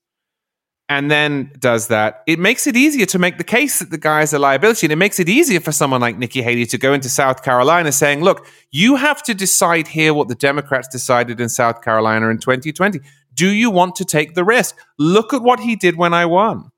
and 0.90 1.12
then 1.12 1.52
does 1.60 1.88
that, 1.90 2.24
it 2.28 2.40
makes 2.40 2.66
it 2.66 2.78
easier 2.78 3.06
to 3.08 3.20
make 3.20 3.38
the 3.38 3.44
case 3.44 3.80
that 3.80 3.90
the 3.90 3.98
guy 3.98 4.22
is 4.22 4.32
a 4.32 4.40
liability. 4.40 4.88
And 4.88 4.94
it 4.94 4.98
makes 4.98 5.20
it 5.20 5.28
easier 5.28 5.60
for 5.60 5.74
someone 5.74 6.00
like 6.00 6.18
Nikki 6.18 6.42
Haley 6.42 6.66
to 6.68 6.78
go 6.78 6.94
into 6.94 7.10
South 7.10 7.44
Carolina 7.44 7.92
saying, 7.92 8.22
look, 8.22 8.48
you 8.72 8.96
have 8.96 9.22
to 9.24 9.34
decide 9.34 9.88
here 9.88 10.14
what 10.14 10.30
the 10.30 10.36
Democrats 10.36 10.88
decided 10.88 11.42
in 11.42 11.50
South 11.50 11.82
Carolina 11.82 12.30
in 12.30 12.38
2020. 12.38 13.02
Do 13.34 13.50
you 13.50 13.70
want 13.70 13.96
to 13.98 14.06
take 14.06 14.34
the 14.34 14.46
risk? 14.46 14.78
Look 14.98 15.34
at 15.34 15.42
what 15.42 15.60
he 15.60 15.76
did 15.76 15.98
when 15.98 16.14
I 16.14 16.26
won. 16.26 16.72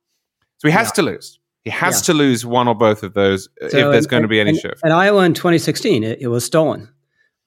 So 0.57 0.67
he 0.67 0.71
has 0.71 0.87
yeah. 0.87 0.93
to 0.93 1.01
lose. 1.03 1.39
He 1.63 1.69
has 1.69 2.01
yeah. 2.01 2.05
to 2.05 2.13
lose 2.15 2.45
one 2.45 2.67
or 2.67 2.75
both 2.75 3.03
of 3.03 3.13
those 3.13 3.47
so 3.59 3.65
if 3.65 3.71
there's 3.71 4.05
in, 4.05 4.09
going 4.09 4.23
to 4.23 4.27
be 4.27 4.39
any 4.39 4.51
in, 4.51 4.57
shift. 4.57 4.81
In 4.83 4.91
Iowa 4.91 5.23
in 5.23 5.33
2016, 5.33 6.03
it, 6.03 6.19
it, 6.21 6.27
was 6.27 6.43
stolen. 6.43 6.89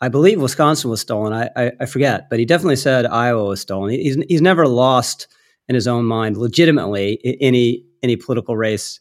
I 0.03 0.09
believe 0.09 0.43
Wisconsin 0.43 0.91
was 0.91 1.01
stolen. 1.01 1.33
I, 1.33 1.49
I, 1.57 1.73
I 1.81 1.87
forget, 1.87 2.29
but 2.29 2.39
he 2.39 2.45
definitely 2.45 2.77
said 2.77 3.07
Iowa 3.07 3.45
was 3.45 3.63
stolen. 3.63 3.91
He's, 3.91 4.17
he's 4.29 4.43
never 4.43 4.69
lost– 4.69 5.29
in 5.69 5.75
his 5.75 5.89
own 5.89 6.05
mind 6.05 6.37
legitimately 6.37 7.15
in 7.25 7.37
any 7.41 7.85
any 8.03 8.17
political 8.17 8.57
race 8.57 9.01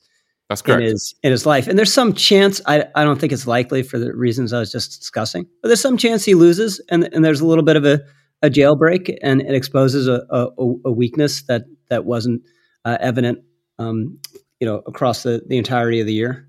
that's 0.49 0.61
correct. 0.61 0.81
in 0.81 0.87
his 0.89 1.15
in 1.23 1.31
his 1.31 1.45
life. 1.45 1.67
And 1.67 1.77
there's 1.77 1.93
some 1.93 2.13
chance 2.13 2.61
I 2.65 2.85
I 2.95 3.03
don't 3.03 3.19
think 3.19 3.33
it's 3.33 3.47
likely 3.47 3.83
for 3.83 3.99
the 3.99 4.13
reasons 4.13 4.53
I 4.53 4.59
was 4.59 4.71
just 4.71 4.99
discussing, 4.99 5.45
but 5.61 5.69
there's 5.69 5.81
some 5.81 5.97
chance 5.97 6.23
he 6.23 6.35
loses, 6.35 6.81
and 6.89 7.09
and 7.13 7.23
there's 7.25 7.41
a 7.41 7.45
little 7.45 7.63
bit 7.63 7.75
of 7.75 7.85
a 7.85 8.01
a 8.41 8.49
jailbreak, 8.49 9.17
and 9.21 9.41
it 9.41 9.53
exposes 9.53 10.07
a 10.07 10.25
a, 10.29 10.47
a 10.85 10.91
weakness 10.91 11.43
that 11.43 11.63
that 11.89 12.05
wasn't 12.05 12.41
uh, 12.85 12.97
evident, 12.99 13.39
um, 13.77 14.19
you 14.59 14.67
know, 14.67 14.81
across 14.87 15.23
the 15.23 15.43
the 15.45 15.57
entirety 15.57 15.99
of 15.99 16.05
the 16.05 16.13
year. 16.13 16.47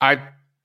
I 0.00 0.20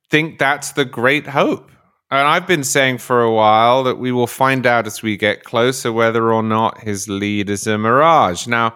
think 0.09 0.39
that's 0.39 0.71
the 0.71 0.85
great 0.85 1.27
hope. 1.27 1.71
And 2.09 2.27
I've 2.27 2.47
been 2.47 2.63
saying 2.63 2.99
for 2.99 3.21
a 3.21 3.33
while 3.33 3.83
that 3.83 3.97
we 3.97 4.11
will 4.11 4.27
find 4.27 4.65
out 4.65 4.87
as 4.87 5.01
we 5.01 5.17
get 5.17 5.43
closer 5.43 5.91
whether 5.91 6.31
or 6.31 6.43
not 6.43 6.81
his 6.81 7.09
lead 7.09 7.49
is 7.49 7.67
a 7.67 7.77
mirage. 7.77 8.47
Now, 8.47 8.75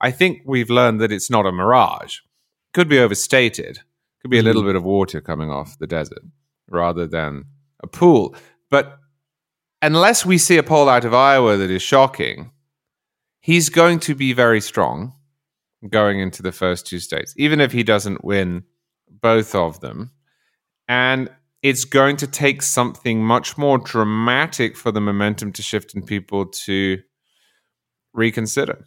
I 0.00 0.10
think 0.12 0.42
we've 0.44 0.70
learned 0.70 1.00
that 1.00 1.10
it's 1.10 1.30
not 1.30 1.46
a 1.46 1.52
mirage. 1.52 2.18
Could 2.72 2.88
be 2.88 2.98
overstated. 2.98 3.80
Could 4.22 4.30
be 4.30 4.38
a 4.38 4.42
little 4.42 4.62
mm. 4.62 4.66
bit 4.66 4.76
of 4.76 4.84
water 4.84 5.20
coming 5.20 5.50
off 5.50 5.78
the 5.78 5.86
desert 5.86 6.22
rather 6.68 7.06
than 7.06 7.44
a 7.82 7.86
pool. 7.86 8.36
But 8.70 8.98
unless 9.82 10.24
we 10.24 10.38
see 10.38 10.56
a 10.56 10.62
poll 10.62 10.88
out 10.88 11.04
of 11.04 11.14
Iowa 11.14 11.56
that 11.56 11.70
is 11.70 11.82
shocking, 11.82 12.52
he's 13.40 13.68
going 13.68 13.98
to 14.00 14.14
be 14.14 14.32
very 14.32 14.60
strong 14.60 15.14
going 15.88 16.20
into 16.20 16.42
the 16.42 16.52
first 16.52 16.86
two 16.86 16.98
states, 16.98 17.34
even 17.36 17.60
if 17.60 17.72
he 17.72 17.82
doesn't 17.82 18.24
win 18.24 18.64
both 19.08 19.54
of 19.54 19.80
them. 19.80 20.12
And 20.88 21.30
it's 21.62 21.84
going 21.84 22.16
to 22.18 22.26
take 22.26 22.62
something 22.62 23.24
much 23.24 23.58
more 23.58 23.78
dramatic 23.78 24.76
for 24.76 24.92
the 24.92 25.00
momentum 25.00 25.52
to 25.52 25.62
shift 25.62 25.94
and 25.94 26.06
people 26.06 26.46
to 26.46 26.98
reconsider. 28.14 28.84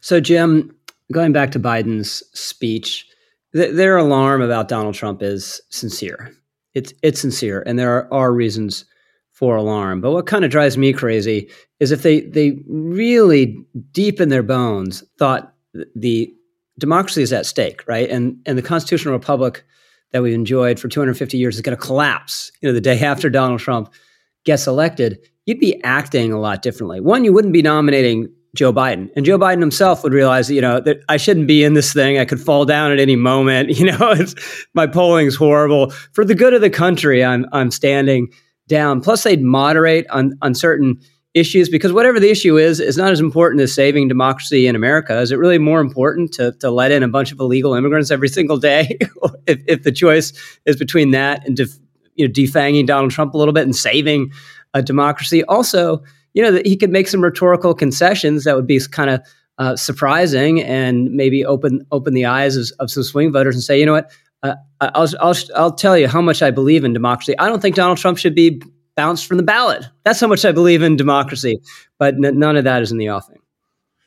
So, 0.00 0.20
Jim, 0.20 0.74
going 1.12 1.32
back 1.32 1.50
to 1.52 1.60
Biden's 1.60 2.22
speech, 2.38 3.06
th- 3.54 3.74
their 3.74 3.96
alarm 3.96 4.42
about 4.42 4.68
Donald 4.68 4.94
Trump 4.94 5.22
is 5.22 5.60
sincere. 5.70 6.32
It's 6.74 6.92
it's 7.02 7.20
sincere, 7.20 7.62
and 7.66 7.78
there 7.78 7.90
are, 7.90 8.12
are 8.12 8.32
reasons 8.32 8.84
for 9.32 9.56
alarm. 9.56 10.00
But 10.00 10.12
what 10.12 10.26
kind 10.26 10.44
of 10.44 10.50
drives 10.50 10.76
me 10.76 10.92
crazy 10.92 11.48
is 11.80 11.92
if 11.92 12.02
they 12.02 12.20
they 12.20 12.58
really 12.68 13.56
deep 13.92 14.20
in 14.20 14.28
their 14.28 14.42
bones 14.42 15.04
thought 15.18 15.54
the 15.94 16.32
democracy 16.78 17.22
is 17.22 17.32
at 17.32 17.46
stake, 17.46 17.84
right? 17.86 18.08
And 18.08 18.36
and 18.46 18.58
the 18.58 18.62
constitutional 18.62 19.14
republic 19.14 19.64
that 20.12 20.22
we've 20.22 20.34
enjoyed 20.34 20.80
for 20.80 20.88
250 20.88 21.36
years 21.36 21.56
is 21.56 21.62
going 21.62 21.76
to 21.76 21.82
collapse, 21.82 22.50
you 22.60 22.68
know, 22.68 22.72
the 22.72 22.80
day 22.80 22.98
after 23.00 23.28
Donald 23.28 23.60
Trump 23.60 23.92
gets 24.44 24.66
elected, 24.66 25.18
you'd 25.46 25.58
be 25.58 25.82
acting 25.84 26.32
a 26.32 26.40
lot 26.40 26.62
differently. 26.62 27.00
One, 27.00 27.24
you 27.24 27.32
wouldn't 27.32 27.52
be 27.52 27.62
nominating 27.62 28.28
Joe 28.54 28.72
Biden. 28.72 29.10
And 29.14 29.24
Joe 29.24 29.38
Biden 29.38 29.60
himself 29.60 30.02
would 30.02 30.12
realize, 30.12 30.48
that 30.48 30.54
you 30.54 30.60
know, 30.60 30.80
that 30.80 31.00
I 31.08 31.16
shouldn't 31.16 31.46
be 31.46 31.64
in 31.64 31.74
this 31.74 31.92
thing. 31.92 32.18
I 32.18 32.24
could 32.24 32.40
fall 32.40 32.64
down 32.64 32.92
at 32.92 32.98
any 32.98 33.16
moment. 33.16 33.70
You 33.78 33.92
know, 33.92 34.14
my 34.74 34.86
polling's 34.86 35.36
horrible. 35.36 35.90
For 36.12 36.24
the 36.24 36.34
good 36.34 36.54
of 36.54 36.60
the 36.60 36.70
country, 36.70 37.24
I'm 37.24 37.46
I'm 37.52 37.70
standing 37.70 38.28
down. 38.66 39.00
Plus, 39.00 39.22
they'd 39.22 39.42
moderate 39.42 40.08
on 40.10 40.36
on 40.42 40.54
certain 40.54 41.00
issues 41.38 41.68
because 41.68 41.92
whatever 41.92 42.20
the 42.20 42.30
issue 42.30 42.58
is, 42.58 42.80
is 42.80 42.96
not 42.96 43.12
as 43.12 43.20
important 43.20 43.60
as 43.60 43.72
saving 43.72 44.08
democracy 44.08 44.66
in 44.66 44.76
America. 44.76 45.18
Is 45.20 45.32
it 45.32 45.36
really 45.36 45.58
more 45.58 45.80
important 45.80 46.32
to, 46.34 46.52
to 46.60 46.70
let 46.70 46.90
in 46.90 47.02
a 47.02 47.08
bunch 47.08 47.32
of 47.32 47.40
illegal 47.40 47.74
immigrants 47.74 48.10
every 48.10 48.28
single 48.38 48.56
day? 48.56 48.98
if, 49.46 49.60
if 49.66 49.82
the 49.82 49.92
choice 49.92 50.32
is 50.66 50.76
between 50.76 51.12
that 51.12 51.46
and 51.46 51.56
def, 51.56 51.70
you 52.14 52.26
know, 52.26 52.32
defanging 52.32 52.86
Donald 52.86 53.12
Trump 53.12 53.34
a 53.34 53.38
little 53.38 53.54
bit 53.54 53.64
and 53.64 53.76
saving 53.76 54.32
a 54.74 54.82
democracy, 54.82 55.44
also, 55.44 56.02
you 56.34 56.42
know, 56.42 56.52
that 56.52 56.66
he 56.66 56.76
could 56.76 56.90
make 56.90 57.08
some 57.08 57.22
rhetorical 57.22 57.74
concessions 57.74 58.44
that 58.44 58.56
would 58.56 58.66
be 58.66 58.80
kind 58.90 59.10
of 59.10 59.20
uh, 59.58 59.76
surprising 59.76 60.62
and 60.62 61.10
maybe 61.10 61.44
open 61.44 61.84
open 61.90 62.14
the 62.14 62.24
eyes 62.24 62.56
of, 62.56 62.66
of 62.78 62.90
some 62.90 63.02
swing 63.02 63.32
voters 63.32 63.56
and 63.56 63.62
say, 63.62 63.78
you 63.78 63.86
know 63.86 63.92
what, 63.92 64.12
uh, 64.42 64.54
I'll, 64.80 65.08
I'll, 65.20 65.34
I'll 65.56 65.72
tell 65.74 65.98
you 65.98 66.06
how 66.06 66.20
much 66.20 66.42
I 66.42 66.50
believe 66.50 66.84
in 66.84 66.92
democracy. 66.92 67.36
I 67.38 67.48
don't 67.48 67.60
think 67.60 67.74
Donald 67.74 67.98
Trump 67.98 68.18
should 68.18 68.34
be 68.34 68.62
bounced 68.98 69.26
from 69.26 69.36
the 69.36 69.44
ballot. 69.44 69.86
That's 70.02 70.18
how 70.18 70.26
much 70.26 70.44
I 70.44 70.50
believe 70.50 70.82
in 70.82 70.96
democracy. 70.96 71.60
But 71.98 72.14
n- 72.14 72.36
none 72.36 72.56
of 72.56 72.64
that 72.64 72.82
is 72.82 72.90
in 72.90 72.98
the 72.98 73.08
offing. 73.10 73.38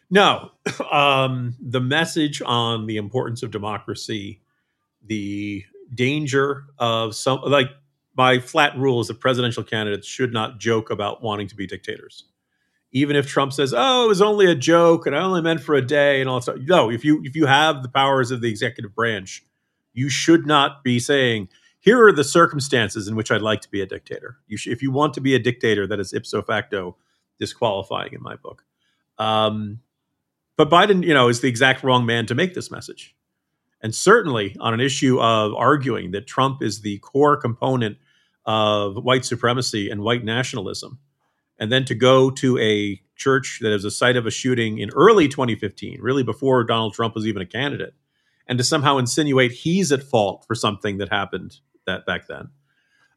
No, 0.09 0.51
um, 0.91 1.55
the 1.61 1.79
message 1.79 2.41
on 2.45 2.87
the 2.87 2.97
importance 2.97 3.41
of 3.41 3.51
democracy, 3.51 4.41
the 5.07 5.63
danger 5.95 6.65
of 6.77 7.15
some 7.15 7.39
like 7.43 7.69
my 8.17 8.39
flat 8.39 8.77
rule 8.77 8.99
is 8.99 9.07
that 9.07 9.21
presidential 9.21 9.63
candidates 9.63 10.05
should 10.05 10.33
not 10.33 10.59
joke 10.59 10.89
about 10.89 11.23
wanting 11.23 11.47
to 11.47 11.55
be 11.55 11.65
dictators. 11.65 12.25
Even 12.91 13.15
if 13.15 13.25
Trump 13.25 13.53
says, 13.53 13.73
"Oh, 13.75 14.03
it 14.03 14.09
was 14.09 14.21
only 14.21 14.51
a 14.51 14.55
joke 14.55 15.07
and 15.07 15.15
I 15.15 15.21
only 15.21 15.41
meant 15.41 15.61
for 15.61 15.75
a 15.75 15.81
day," 15.81 16.19
and 16.19 16.29
all 16.29 16.35
that 16.35 16.43
stuff. 16.43 16.57
No, 16.63 16.91
if 16.91 17.05
you 17.05 17.21
if 17.23 17.33
you 17.33 17.45
have 17.45 17.81
the 17.81 17.89
powers 17.89 18.29
of 18.29 18.41
the 18.41 18.49
executive 18.49 18.93
branch, 18.93 19.45
you 19.93 20.09
should 20.09 20.45
not 20.45 20.83
be 20.83 20.99
saying, 20.99 21.47
here 21.81 22.05
are 22.05 22.13
the 22.13 22.23
circumstances 22.23 23.07
in 23.07 23.15
which 23.15 23.31
I'd 23.31 23.41
like 23.41 23.61
to 23.61 23.69
be 23.69 23.81
a 23.81 23.87
dictator. 23.87 24.37
You 24.47 24.55
sh- 24.55 24.67
if 24.67 24.81
you 24.81 24.91
want 24.91 25.15
to 25.15 25.21
be 25.21 25.35
a 25.35 25.39
dictator, 25.39 25.87
that 25.87 25.99
is 25.99 26.13
ipso 26.13 26.41
facto 26.43 26.95
disqualifying 27.39 28.13
in 28.13 28.21
my 28.21 28.35
book. 28.35 28.63
Um, 29.17 29.81
but 30.57 30.69
Biden, 30.69 31.03
you 31.03 31.13
know, 31.13 31.27
is 31.27 31.41
the 31.41 31.47
exact 31.47 31.83
wrong 31.83 32.05
man 32.05 32.27
to 32.27 32.35
make 32.35 32.53
this 32.53 32.69
message. 32.69 33.15
And 33.81 33.95
certainly 33.95 34.55
on 34.59 34.75
an 34.75 34.79
issue 34.79 35.19
of 35.19 35.55
arguing 35.55 36.11
that 36.11 36.27
Trump 36.27 36.61
is 36.61 36.81
the 36.81 36.99
core 36.99 37.35
component 37.35 37.97
of 38.45 38.95
white 39.03 39.25
supremacy 39.25 39.89
and 39.89 40.01
white 40.01 40.23
nationalism, 40.23 40.99
and 41.59 41.71
then 41.71 41.83
to 41.85 41.95
go 41.95 42.29
to 42.29 42.59
a 42.59 43.01
church 43.15 43.59
that 43.61 43.73
is 43.73 43.85
a 43.85 43.91
site 43.91 44.17
of 44.17 44.27
a 44.27 44.31
shooting 44.31 44.77
in 44.77 44.91
early 44.91 45.27
2015, 45.27 45.99
really 45.99 46.23
before 46.23 46.63
Donald 46.63 46.93
Trump 46.93 47.15
was 47.15 47.25
even 47.25 47.41
a 47.41 47.45
candidate, 47.45 47.95
and 48.47 48.59
to 48.59 48.63
somehow 48.63 48.97
insinuate 48.97 49.51
he's 49.51 49.91
at 49.91 50.03
fault 50.03 50.45
for 50.47 50.53
something 50.53 50.99
that 50.99 51.09
happened 51.09 51.59
that 51.85 52.05
back 52.05 52.27
then. 52.27 52.49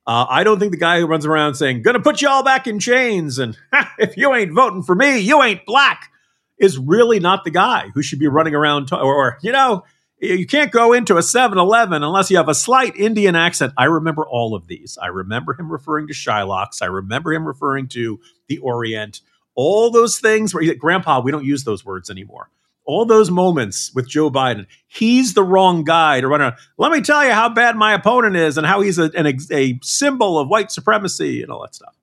Uh, 0.07 0.27
I 0.29 0.45
don't 0.45 0.59
think 0.59 0.73
the 0.73 0.79
guy 0.79 1.01
who 1.01 1.07
runs 1.07 1.25
around 1.25 1.55
saying 1.55 1.83
"gonna 1.83 2.01
put 2.01 2.21
you 2.21 2.29
all 2.29 2.43
back 2.43 2.67
in 2.67 2.79
chains" 2.79 3.39
and 3.39 3.57
if 3.99 4.17
you 4.17 4.35
ain't 4.35 4.53
voting 4.53 4.83
for 4.83 4.95
me, 4.95 5.19
you 5.19 5.43
ain't 5.43 5.65
black 5.67 6.11
is 6.59 6.79
really 6.79 7.21
not 7.21 7.45
the 7.45 7.51
guy 7.51 7.89
who 7.95 8.03
should 8.03 8.19
be 8.19 8.29
running 8.29 8.55
around. 8.55 8.89
To, 8.89 8.97
or, 8.97 9.15
or, 9.15 9.39
you 9.43 9.53
know, 9.53 9.85
you 10.21 10.47
can't 10.47 10.71
go 10.71 10.93
into 10.93 11.17
a 11.17 11.21
7-Eleven 11.21 12.03
unless 12.03 12.31
you 12.31 12.37
have 12.37 12.49
a 12.49 12.55
slight 12.55 12.97
Indian 12.97 13.35
accent. 13.35 13.73
I 13.77 13.85
remember 13.85 14.25
all 14.25 14.55
of 14.55 14.67
these. 14.69 14.97
I 15.03 15.09
remember 15.09 15.55
him 15.55 15.71
referring 15.71 16.07
to 16.07 16.15
Shylocks. 16.15 16.81
I 16.81 16.87
remember 16.87 17.33
him 17.33 17.47
referring 17.47 17.89
to 17.89 18.21
the 18.49 18.59
Orient. 18.59 19.21
All 19.55 19.91
those 19.91 20.19
things 20.19 20.55
where, 20.55 20.63
he 20.63 20.69
said, 20.69 20.79
Grandpa, 20.79 21.21
we 21.21 21.31
don't 21.31 21.45
use 21.45 21.65
those 21.65 21.85
words 21.85 22.11
anymore 22.11 22.51
all 22.85 23.07
those 23.07 23.31
moments 23.31 23.93
with 23.95 24.09
Joe 24.09 24.31
Biden, 24.31 24.67
he's 24.87 25.35
the 25.35 25.43
wrong 25.43 25.85
guy 25.85 26.21
to 26.21 26.29
run 26.29 26.41
around. 26.41 26.55
Let 26.77 26.93
me 26.93 27.01
tell 27.01 27.25
you 27.25 27.33
how 27.33 27.49
bad 27.49 27.77
my 27.77 27.95
opponent 27.95 28.37
is 28.37 28.59
and 28.59 28.67
how 28.67 28.81
he's 28.81 28.99
a, 28.99 29.11
an, 29.17 29.39
a 29.51 29.79
symbol 29.83 30.39
of 30.39 30.49
white 30.49 30.71
supremacy 30.71 31.43
and 31.43 31.51
all 31.51 31.63
that 31.63 31.75
stuff. 31.75 31.95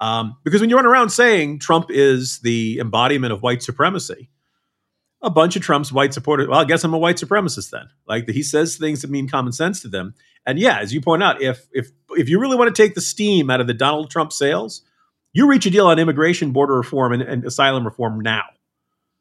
Um, 0.00 0.36
because 0.44 0.60
when 0.60 0.70
you 0.70 0.76
run 0.76 0.86
around 0.86 1.10
saying 1.10 1.58
Trump 1.58 1.86
is 1.90 2.38
the 2.40 2.78
embodiment 2.80 3.32
of 3.32 3.42
white 3.42 3.62
supremacy, 3.62 4.30
a 5.22 5.30
bunch 5.30 5.56
of 5.56 5.62
Trump's 5.62 5.92
white 5.92 6.14
supporters, 6.14 6.48
well, 6.48 6.60
I 6.60 6.64
guess 6.64 6.84
I'm 6.84 6.94
a 6.94 6.98
white 6.98 7.16
supremacist 7.16 7.70
then. 7.70 7.88
Like 8.06 8.28
he 8.28 8.42
says 8.42 8.76
things 8.76 9.02
that 9.02 9.10
mean 9.10 9.28
common 9.28 9.52
sense 9.52 9.82
to 9.82 9.88
them. 9.88 10.14
And 10.46 10.58
yeah, 10.58 10.78
as 10.78 10.94
you 10.94 11.02
point 11.02 11.22
out, 11.22 11.42
if 11.42 11.66
if 11.72 11.90
if 12.12 12.30
you 12.30 12.40
really 12.40 12.56
want 12.56 12.74
to 12.74 12.82
take 12.82 12.94
the 12.94 13.02
steam 13.02 13.50
out 13.50 13.60
of 13.60 13.66
the 13.66 13.74
Donald 13.74 14.10
Trump 14.10 14.32
sails, 14.32 14.82
you 15.34 15.46
reach 15.46 15.66
a 15.66 15.70
deal 15.70 15.86
on 15.86 15.98
immigration, 15.98 16.52
border 16.52 16.74
reform, 16.74 17.12
and, 17.12 17.22
and 17.22 17.44
asylum 17.44 17.84
reform 17.84 18.20
now, 18.20 18.44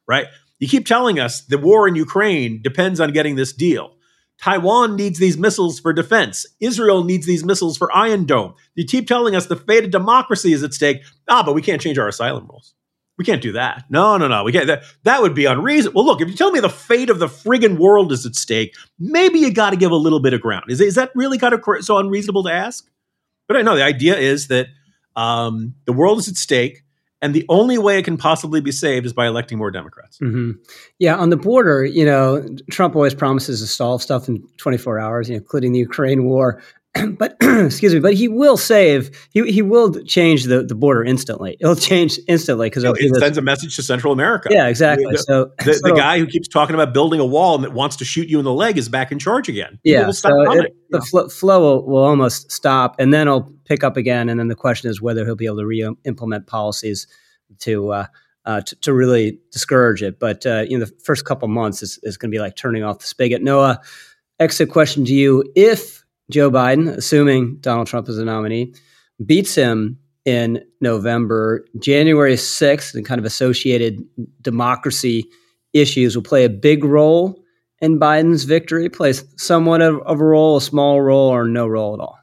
right? 0.08 0.28
You 0.60 0.67
keep 0.67 0.86
telling 0.86 1.19
us 1.19 1.41
the 1.41 1.58
war 1.58 1.88
in 1.88 1.95
Ukraine 1.95 2.62
depends 2.62 3.00
on 3.00 3.13
getting 3.13 3.36
this 3.36 3.54
deal. 3.54 3.95
Taiwan 4.41 4.95
needs 4.95 5.19
these 5.19 5.38
missiles 5.38 5.80
for 5.80 5.91
defense. 5.91 6.45
Israel 6.62 7.04
needs 7.04 7.26
these 7.26 7.43
missiles 7.43 7.78
for 7.78 7.93
Iron 7.95 8.26
Dome. 8.26 8.54
You 8.76 8.86
keep 8.86 9.08
telling 9.08 9.36
us 9.36 9.48
the 9.48 9.56
fate 9.56 9.84
of 9.84 9.91
democracy 9.91 10.54
is 10.54 10.63
at 10.63 10.74
stake. 10.74 11.02
Ah, 11.28 11.43
but 11.43 11.56
we 11.56 11.62
can't 11.62 11.82
change 11.82 11.98
our 11.98 12.08
asylum 12.08 12.48
rules. 12.48 12.74
We 13.17 13.26
can't 13.26 13.41
do 13.41 13.52
that. 13.52 13.84
No, 13.89 14.15
no, 14.15 14.30
no. 14.30 14.45
We 14.45 14.54
can't. 14.54 14.67
That, 14.67 14.84
that 15.04 15.22
would 15.22 15.36
be 15.36 15.43
unreasonable. 15.43 16.02
Well, 16.02 16.06
look, 16.06 16.22
if 16.22 16.30
you 16.30 16.36
tell 16.36 16.52
me 16.52 16.62
the 16.62 16.69
fate 16.69 17.10
of 17.10 17.19
the 17.19 17.28
friggin' 17.28 17.78
world 17.78 18.13
is 18.13 18.26
at 18.26 18.36
stake, 18.36 18.76
maybe 18.98 19.39
you 19.39 19.52
got 19.52 19.72
to 19.72 19.76
give 19.76 19.91
a 19.91 19.95
little 19.95 20.22
bit 20.22 20.34
of 20.34 20.39
ground. 20.39 20.65
Is, 20.69 20.80
is 20.80 20.95
that 20.95 21.12
really 21.15 21.38
kind 21.38 21.54
of 21.54 21.62
so 21.82 21.98
unreasonable 21.98 22.43
to 22.43 22.52
ask? 22.52 22.89
But 23.50 23.58
I 23.58 23.62
know 23.62 23.76
the 23.76 23.84
idea 23.84 24.17
is 24.17 24.48
that 24.48 24.67
um, 25.17 25.76
the 25.84 25.91
world 25.91 26.19
is 26.19 26.30
at 26.30 26.38
stake 26.38 26.84
and 27.21 27.34
the 27.34 27.45
only 27.49 27.77
way 27.77 27.99
it 27.99 28.05
can 28.05 28.17
possibly 28.17 28.62
be 28.62 28.71
saved 28.71 29.05
is 29.05 29.13
by 29.13 29.27
electing 29.27 29.58
more 29.58 29.71
Democrats. 29.71 30.19
Mm-hmm. 30.19 30.51
Yeah, 30.99 31.15
on 31.17 31.29
the 31.29 31.38
border, 31.38 31.84
you 31.84 32.05
know, 32.05 32.47
Trump 32.71 32.95
always 32.95 33.13
promises 33.13 33.60
to 33.62 33.67
solve 33.67 34.01
stuff 34.01 34.29
in 34.29 34.47
24 34.58 34.99
hours, 34.99 35.29
you 35.29 35.36
know, 35.36 35.39
including 35.39 35.73
the 35.73 35.79
Ukraine 35.79 36.23
war. 36.23 36.62
but 37.17 37.38
excuse 37.41 37.93
me, 37.93 37.99
but 37.99 38.15
he 38.15 38.28
will 38.28 38.58
save. 38.58 39.28
He 39.32 39.52
he 39.52 39.62
will 39.62 39.93
change 40.06 40.45
the, 40.45 40.63
the 40.63 40.73
border 40.73 41.04
instantly. 41.04 41.56
It'll 41.60 41.75
change 41.75 42.19
instantly 42.28 42.67
because 42.67 42.84
it 42.84 43.15
sends 43.19 43.38
a 43.38 43.41
message 43.41 43.75
to 43.75 43.84
Central 43.84 44.12
America. 44.12 44.49
Yeah, 44.52 44.67
exactly. 44.67 45.12
The, 45.12 45.17
so 45.19 45.52
the, 45.63 45.73
so, 45.75 45.89
the, 45.89 45.93
guy 45.93 46.17
who 46.17 46.25
keeps 46.25 46.47
talking 46.47 46.73
about 46.73 46.93
building 46.93 47.19
a 47.19 47.25
wall 47.25 47.56
and 47.56 47.63
that 47.63 47.73
wants 47.73 47.95
to 47.97 48.06
shoot 48.06 48.28
you 48.28 48.39
in 48.39 48.45
the 48.45 48.54
leg 48.54 48.78
is 48.78 48.89
back 48.89 49.12
in 49.12 49.19
charge 49.19 49.47
again. 49.49 49.80
Yeah, 49.84 50.10
so 50.12 50.30
it, 50.52 50.75
the 50.89 51.02
fl- 51.02 51.28
flow 51.28 51.60
will, 51.62 51.86
will, 51.86 52.04
almost 52.04 52.52
stop, 52.52 52.95
and 52.97 53.13
then 53.13 53.28
it'll 53.28 53.54
pick 53.65 53.84
up 53.84 53.95
again. 53.95 54.28
And 54.28 54.39
then 54.39 54.47
the 54.47 54.56
question 54.56 54.89
is 54.89 54.99
whether 54.99 55.25
he'll 55.25 55.36
be 55.36 55.45
able 55.45 55.58
to 55.58 55.67
re-implement 55.67 56.47
policies 56.47 57.08
to. 57.60 57.91
Uh, 57.91 58.06
uh, 58.45 58.62
to, 58.62 58.75
to, 58.78 58.93
really 58.93 59.38
discourage 59.52 60.02
it, 60.02 60.17
but 60.17 60.43
uh, 60.45 60.63
you 60.67 60.75
know 60.75 60.86
the 60.86 60.91
first 61.04 61.25
couple 61.25 61.47
months 61.49 61.84
is, 61.84 61.99
is 62.02 62.17
going 62.17 62.32
to 62.32 62.36
be 62.36 62.39
like 62.39 62.56
turning 62.56 62.84
off 62.84 62.97
the 62.97 63.06
spigot. 63.06 63.43
Noah, 63.43 63.80
exit 64.39 64.69
question 64.71 65.06
to 65.06 65.13
you: 65.13 65.43
If 65.56 65.99
Joe 66.32 66.52
Biden, 66.52 66.89
assuming 66.89 67.58
Donald 67.62 67.88
Trump 67.88 68.08
is 68.10 68.18
a 68.18 68.26
nominee, 68.26 68.74
beats 69.26 69.56
him 69.56 69.98
in 70.26 70.63
November. 70.82 71.65
January 71.80 72.36
6th 72.36 72.94
and 72.94 73.06
kind 73.06 73.20
of 73.20 73.26
associated 73.26 74.04
democracy 74.42 75.26
issues 75.74 76.15
will 76.15 76.24
play 76.24 76.46
a 76.46 76.50
big 76.50 76.84
role 76.84 77.44
in 77.82 78.00
Biden's 78.00 78.44
victory, 78.44 78.89
plays 78.89 79.24
somewhat 79.38 79.82
of, 79.82 80.02
of 80.02 80.20
a 80.20 80.24
role, 80.24 80.58
a 80.58 80.62
small 80.62 81.02
role, 81.02 81.30
or 81.30 81.48
no 81.48 81.65
role 81.68 81.94
at 81.94 82.00
all. 82.00 82.20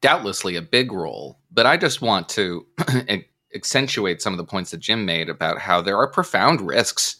doubtlessly 0.00 0.56
a 0.56 0.62
big 0.62 0.92
role. 0.92 1.38
But 1.50 1.66
I 1.66 1.76
just 1.76 2.00
want 2.02 2.28
to 2.30 2.66
accentuate 3.54 4.22
some 4.22 4.32
of 4.32 4.38
the 4.38 4.44
points 4.44 4.70
that 4.70 4.80
Jim 4.80 5.04
made 5.04 5.28
about 5.28 5.58
how 5.58 5.80
there 5.82 5.96
are 5.96 6.08
profound 6.10 6.60
risks 6.60 7.16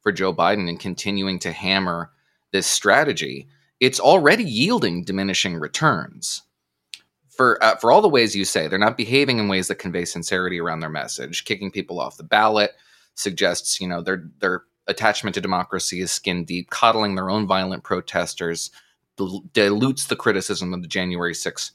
for 0.00 0.12
Joe 0.12 0.32
Biden 0.32 0.68
in 0.68 0.78
continuing 0.78 1.38
to 1.40 1.52
hammer 1.52 2.10
this 2.52 2.66
strategy. 2.66 3.48
It's 3.80 4.00
already 4.00 4.44
yielding 4.44 5.04
diminishing 5.04 5.56
returns. 5.56 6.42
For, 7.28 7.62
uh, 7.62 7.76
for 7.76 7.92
all 7.92 8.00
the 8.00 8.08
ways 8.08 8.34
you 8.34 8.46
say, 8.46 8.66
they're 8.66 8.78
not 8.78 8.96
behaving 8.96 9.38
in 9.38 9.48
ways 9.48 9.68
that 9.68 9.74
convey 9.74 10.06
sincerity 10.06 10.58
around 10.58 10.80
their 10.80 10.88
message. 10.88 11.44
Kicking 11.44 11.70
people 11.70 12.00
off 12.00 12.16
the 12.16 12.22
ballot 12.22 12.70
suggests, 13.14 13.78
you 13.80 13.86
know, 13.86 14.00
their 14.00 14.24
their 14.40 14.62
attachment 14.86 15.34
to 15.34 15.40
democracy 15.40 16.00
is 16.00 16.10
skin 16.10 16.44
deep. 16.44 16.70
Coddling 16.70 17.14
their 17.14 17.28
own 17.28 17.46
violent 17.46 17.82
protesters 17.82 18.70
dilutes 19.52 20.06
the 20.06 20.16
criticism 20.16 20.72
of 20.72 20.82
the 20.82 20.88
January 20.88 21.34
6 21.34 21.72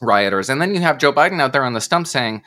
rioters. 0.00 0.48
And 0.48 0.60
then 0.60 0.74
you 0.74 0.80
have 0.80 0.98
Joe 0.98 1.12
Biden 1.12 1.40
out 1.40 1.52
there 1.52 1.64
on 1.64 1.74
the 1.74 1.80
stump 1.80 2.06
saying, 2.06 2.42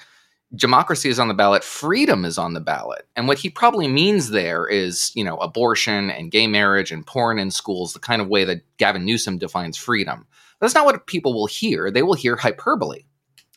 democracy 0.55 1.09
is 1.09 1.19
on 1.19 1.27
the 1.27 1.33
ballot, 1.33 1.63
freedom 1.63 2.25
is 2.25 2.37
on 2.37 2.53
the 2.53 2.59
ballot. 2.59 3.07
And 3.15 3.27
what 3.27 3.39
he 3.39 3.49
probably 3.49 3.87
means 3.87 4.29
there 4.29 4.67
is, 4.67 5.11
you 5.15 5.23
know, 5.23 5.37
abortion 5.37 6.09
and 6.09 6.31
gay 6.31 6.47
marriage 6.47 6.91
and 6.91 7.05
porn 7.05 7.39
in 7.39 7.51
schools, 7.51 7.93
the 7.93 7.99
kind 7.99 8.21
of 8.21 8.27
way 8.27 8.43
that 8.45 8.61
Gavin 8.77 9.05
Newsom 9.05 9.37
defines 9.37 9.77
freedom. 9.77 10.27
That's 10.59 10.75
not 10.75 10.85
what 10.85 11.07
people 11.07 11.33
will 11.33 11.47
hear. 11.47 11.91
They 11.91 12.03
will 12.03 12.13
hear 12.13 12.35
hyperbole. 12.35 13.03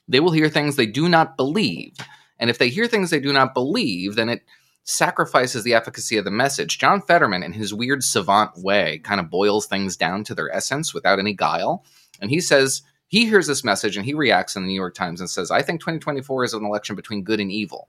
They 0.08 0.20
will 0.20 0.32
hear 0.32 0.48
things 0.48 0.76
they 0.76 0.86
do 0.86 1.08
not 1.08 1.36
believe. 1.36 1.94
And 2.38 2.50
if 2.50 2.58
they 2.58 2.68
hear 2.68 2.86
things 2.86 3.10
they 3.10 3.20
do 3.20 3.32
not 3.32 3.54
believe, 3.54 4.14
then 4.14 4.28
it 4.28 4.42
sacrifices 4.84 5.64
the 5.64 5.74
efficacy 5.74 6.16
of 6.16 6.24
the 6.24 6.30
message. 6.30 6.78
John 6.78 7.02
Fetterman, 7.02 7.42
in 7.42 7.52
his 7.52 7.74
weird 7.74 8.04
savant 8.04 8.52
way, 8.56 8.98
kind 8.98 9.20
of 9.20 9.30
boils 9.30 9.66
things 9.66 9.96
down 9.96 10.24
to 10.24 10.34
their 10.34 10.52
essence 10.54 10.94
without 10.94 11.18
any 11.18 11.34
guile. 11.34 11.84
And 12.20 12.30
he 12.30 12.40
says, 12.40 12.82
he 13.08 13.26
hears 13.26 13.46
this 13.46 13.64
message 13.64 13.96
and 13.96 14.04
he 14.04 14.14
reacts 14.14 14.56
in 14.56 14.62
the 14.62 14.68
New 14.68 14.74
York 14.74 14.94
Times 14.94 15.20
and 15.20 15.30
says, 15.30 15.50
I 15.50 15.62
think 15.62 15.80
2024 15.80 16.44
is 16.44 16.54
an 16.54 16.64
election 16.64 16.96
between 16.96 17.22
good 17.22 17.40
and 17.40 17.52
evil. 17.52 17.88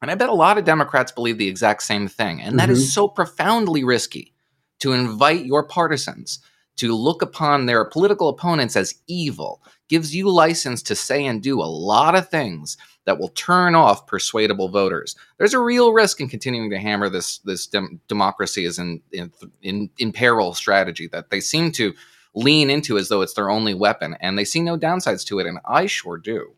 And 0.00 0.10
I 0.10 0.14
bet 0.14 0.28
a 0.28 0.34
lot 0.34 0.58
of 0.58 0.64
Democrats 0.64 1.12
believe 1.12 1.38
the 1.38 1.48
exact 1.48 1.82
same 1.82 2.08
thing. 2.08 2.40
And 2.42 2.58
that 2.58 2.64
mm-hmm. 2.64 2.72
is 2.72 2.92
so 2.92 3.08
profoundly 3.08 3.84
risky 3.84 4.34
to 4.80 4.92
invite 4.92 5.46
your 5.46 5.62
partisans 5.62 6.40
to 6.76 6.94
look 6.94 7.22
upon 7.22 7.66
their 7.66 7.84
political 7.84 8.28
opponents 8.28 8.76
as 8.76 8.94
evil, 9.06 9.62
gives 9.88 10.14
you 10.14 10.28
license 10.28 10.82
to 10.82 10.94
say 10.96 11.24
and 11.24 11.42
do 11.42 11.60
a 11.60 11.64
lot 11.64 12.14
of 12.14 12.28
things 12.28 12.76
that 13.04 13.18
will 13.18 13.28
turn 13.28 13.74
off 13.74 14.06
persuadable 14.06 14.68
voters. 14.68 15.14
There's 15.38 15.54
a 15.54 15.60
real 15.60 15.92
risk 15.92 16.20
in 16.20 16.28
continuing 16.28 16.70
to 16.70 16.78
hammer 16.78 17.08
this 17.08 17.38
this 17.38 17.66
dem- 17.66 18.00
democracy 18.08 18.64
is 18.64 18.78
in, 18.78 19.02
in 19.12 19.32
in 19.60 19.90
in 19.98 20.12
peril 20.12 20.54
strategy 20.54 21.08
that 21.08 21.30
they 21.30 21.40
seem 21.40 21.72
to 21.72 21.94
lean 22.34 22.70
into 22.70 22.98
as 22.98 23.08
though 23.08 23.22
it's 23.22 23.34
their 23.34 23.50
only 23.50 23.74
weapon, 23.74 24.16
and 24.20 24.38
they 24.38 24.44
see 24.44 24.60
no 24.60 24.78
downsides 24.78 25.24
to 25.26 25.38
it, 25.38 25.46
and 25.46 25.58
I 25.64 25.86
sure 25.86 26.18
do. 26.18 26.54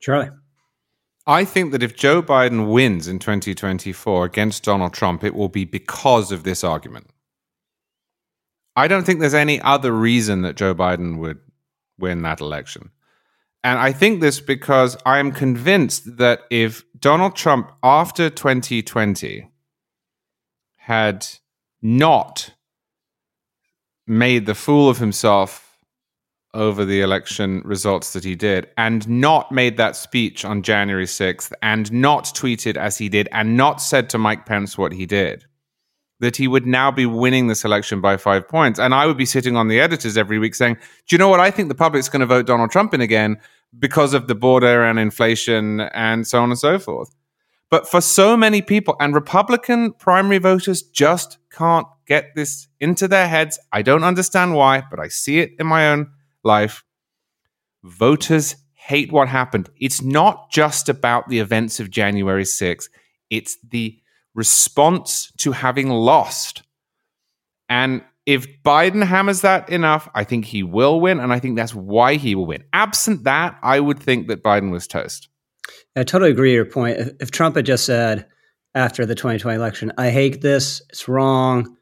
Charlie. 0.00 0.30
I 1.26 1.44
think 1.44 1.72
that 1.72 1.82
if 1.82 1.94
Joe 1.94 2.22
Biden 2.22 2.72
wins 2.72 3.06
in 3.06 3.18
2024 3.18 4.24
against 4.24 4.64
Donald 4.64 4.94
Trump, 4.94 5.22
it 5.22 5.34
will 5.34 5.50
be 5.50 5.66
because 5.66 6.32
of 6.32 6.42
this 6.42 6.64
argument. 6.64 7.10
I 8.74 8.88
don't 8.88 9.04
think 9.04 9.20
there's 9.20 9.34
any 9.34 9.60
other 9.60 9.92
reason 9.92 10.42
that 10.42 10.56
Joe 10.56 10.74
Biden 10.74 11.18
would 11.18 11.38
win 11.98 12.22
that 12.22 12.40
election. 12.40 12.90
And 13.62 13.78
I 13.78 13.92
think 13.92 14.20
this 14.20 14.40
because 14.40 14.96
I 15.04 15.18
am 15.18 15.32
convinced 15.32 16.16
that 16.16 16.42
if 16.48 16.84
Donald 16.98 17.36
Trump, 17.36 17.72
after 17.82 18.30
2020, 18.30 19.50
had 20.76 21.26
not 21.82 22.54
made 24.08 24.46
the 24.46 24.54
fool 24.54 24.88
of 24.88 24.98
himself 24.98 25.68
over 26.54 26.84
the 26.84 27.02
election 27.02 27.60
results 27.64 28.12
that 28.14 28.24
he 28.24 28.34
did 28.34 28.66
and 28.76 29.08
not 29.08 29.52
made 29.52 29.76
that 29.76 29.96
speech 29.96 30.44
on 30.44 30.62
January 30.62 31.04
6th 31.04 31.52
and 31.62 31.92
not 31.92 32.24
tweeted 32.24 32.76
as 32.76 32.98
he 32.98 33.08
did 33.08 33.28
and 33.32 33.56
not 33.56 33.80
said 33.82 34.08
to 34.10 34.18
Mike 34.18 34.46
Pence 34.46 34.78
what 34.78 34.92
he 34.92 35.04
did, 35.04 35.44
that 36.20 36.36
he 36.36 36.48
would 36.48 36.66
now 36.66 36.90
be 36.90 37.06
winning 37.06 37.46
this 37.46 37.64
election 37.64 38.00
by 38.00 38.16
five 38.16 38.48
points. 38.48 38.80
And 38.80 38.94
I 38.94 39.06
would 39.06 39.18
be 39.18 39.26
sitting 39.26 39.56
on 39.56 39.68
the 39.68 39.78
editors 39.78 40.16
every 40.16 40.38
week 40.38 40.54
saying, 40.54 40.78
Do 41.06 41.14
you 41.14 41.18
know 41.18 41.28
what? 41.28 41.40
I 41.40 41.50
think 41.50 41.68
the 41.68 41.74
public's 41.74 42.08
going 42.08 42.20
to 42.20 42.26
vote 42.26 42.46
Donald 42.46 42.70
Trump 42.70 42.94
in 42.94 43.00
again 43.00 43.38
because 43.78 44.14
of 44.14 44.26
the 44.26 44.34
border 44.34 44.84
and 44.84 44.98
inflation 44.98 45.80
and 45.80 46.26
so 46.26 46.42
on 46.42 46.50
and 46.50 46.58
so 46.58 46.78
forth. 46.78 47.14
But 47.70 47.86
for 47.86 48.00
so 48.00 48.36
many 48.36 48.62
people, 48.62 48.96
and 48.98 49.14
Republican 49.14 49.92
primary 49.92 50.38
voters 50.38 50.82
just 50.82 51.36
can't 51.50 51.86
get 52.08 52.34
this 52.34 52.66
into 52.80 53.06
their 53.06 53.28
heads. 53.28 53.58
I 53.70 53.82
don't 53.82 54.02
understand 54.02 54.54
why, 54.54 54.82
but 54.90 54.98
I 54.98 55.08
see 55.08 55.38
it 55.38 55.52
in 55.58 55.66
my 55.66 55.90
own 55.90 56.10
life. 56.42 56.82
Voters 57.84 58.56
hate 58.72 59.12
what 59.12 59.28
happened. 59.28 59.68
It's 59.78 60.02
not 60.02 60.50
just 60.50 60.88
about 60.88 61.28
the 61.28 61.38
events 61.38 61.78
of 61.78 61.90
January 61.90 62.44
6th, 62.44 62.88
it's 63.30 63.58
the 63.68 63.98
response 64.34 65.30
to 65.38 65.52
having 65.52 65.90
lost. 65.90 66.62
And 67.68 68.02
if 68.24 68.62
Biden 68.62 69.04
hammers 69.04 69.40
that 69.42 69.70
enough, 69.70 70.08
I 70.14 70.24
think 70.24 70.44
he 70.44 70.62
will 70.62 71.00
win. 71.00 71.18
And 71.18 71.32
I 71.32 71.38
think 71.38 71.56
that's 71.56 71.74
why 71.74 72.14
he 72.14 72.34
will 72.34 72.46
win. 72.46 72.64
Absent 72.72 73.24
that, 73.24 73.58
I 73.62 73.80
would 73.80 73.98
think 73.98 74.28
that 74.28 74.42
Biden 74.42 74.70
was 74.70 74.86
toast. 74.86 75.28
I 75.96 76.04
totally 76.04 76.30
agree 76.30 76.50
with 76.50 76.54
your 76.54 76.64
point. 76.66 76.98
If, 76.98 77.12
if 77.20 77.30
Trump 77.30 77.56
had 77.56 77.66
just 77.66 77.84
said 77.84 78.26
after 78.74 79.06
the 79.06 79.14
2020 79.14 79.56
election, 79.56 79.92
I 79.98 80.10
hate 80.10 80.40
this, 80.40 80.82
it's 80.90 81.08
wrong, 81.08 81.77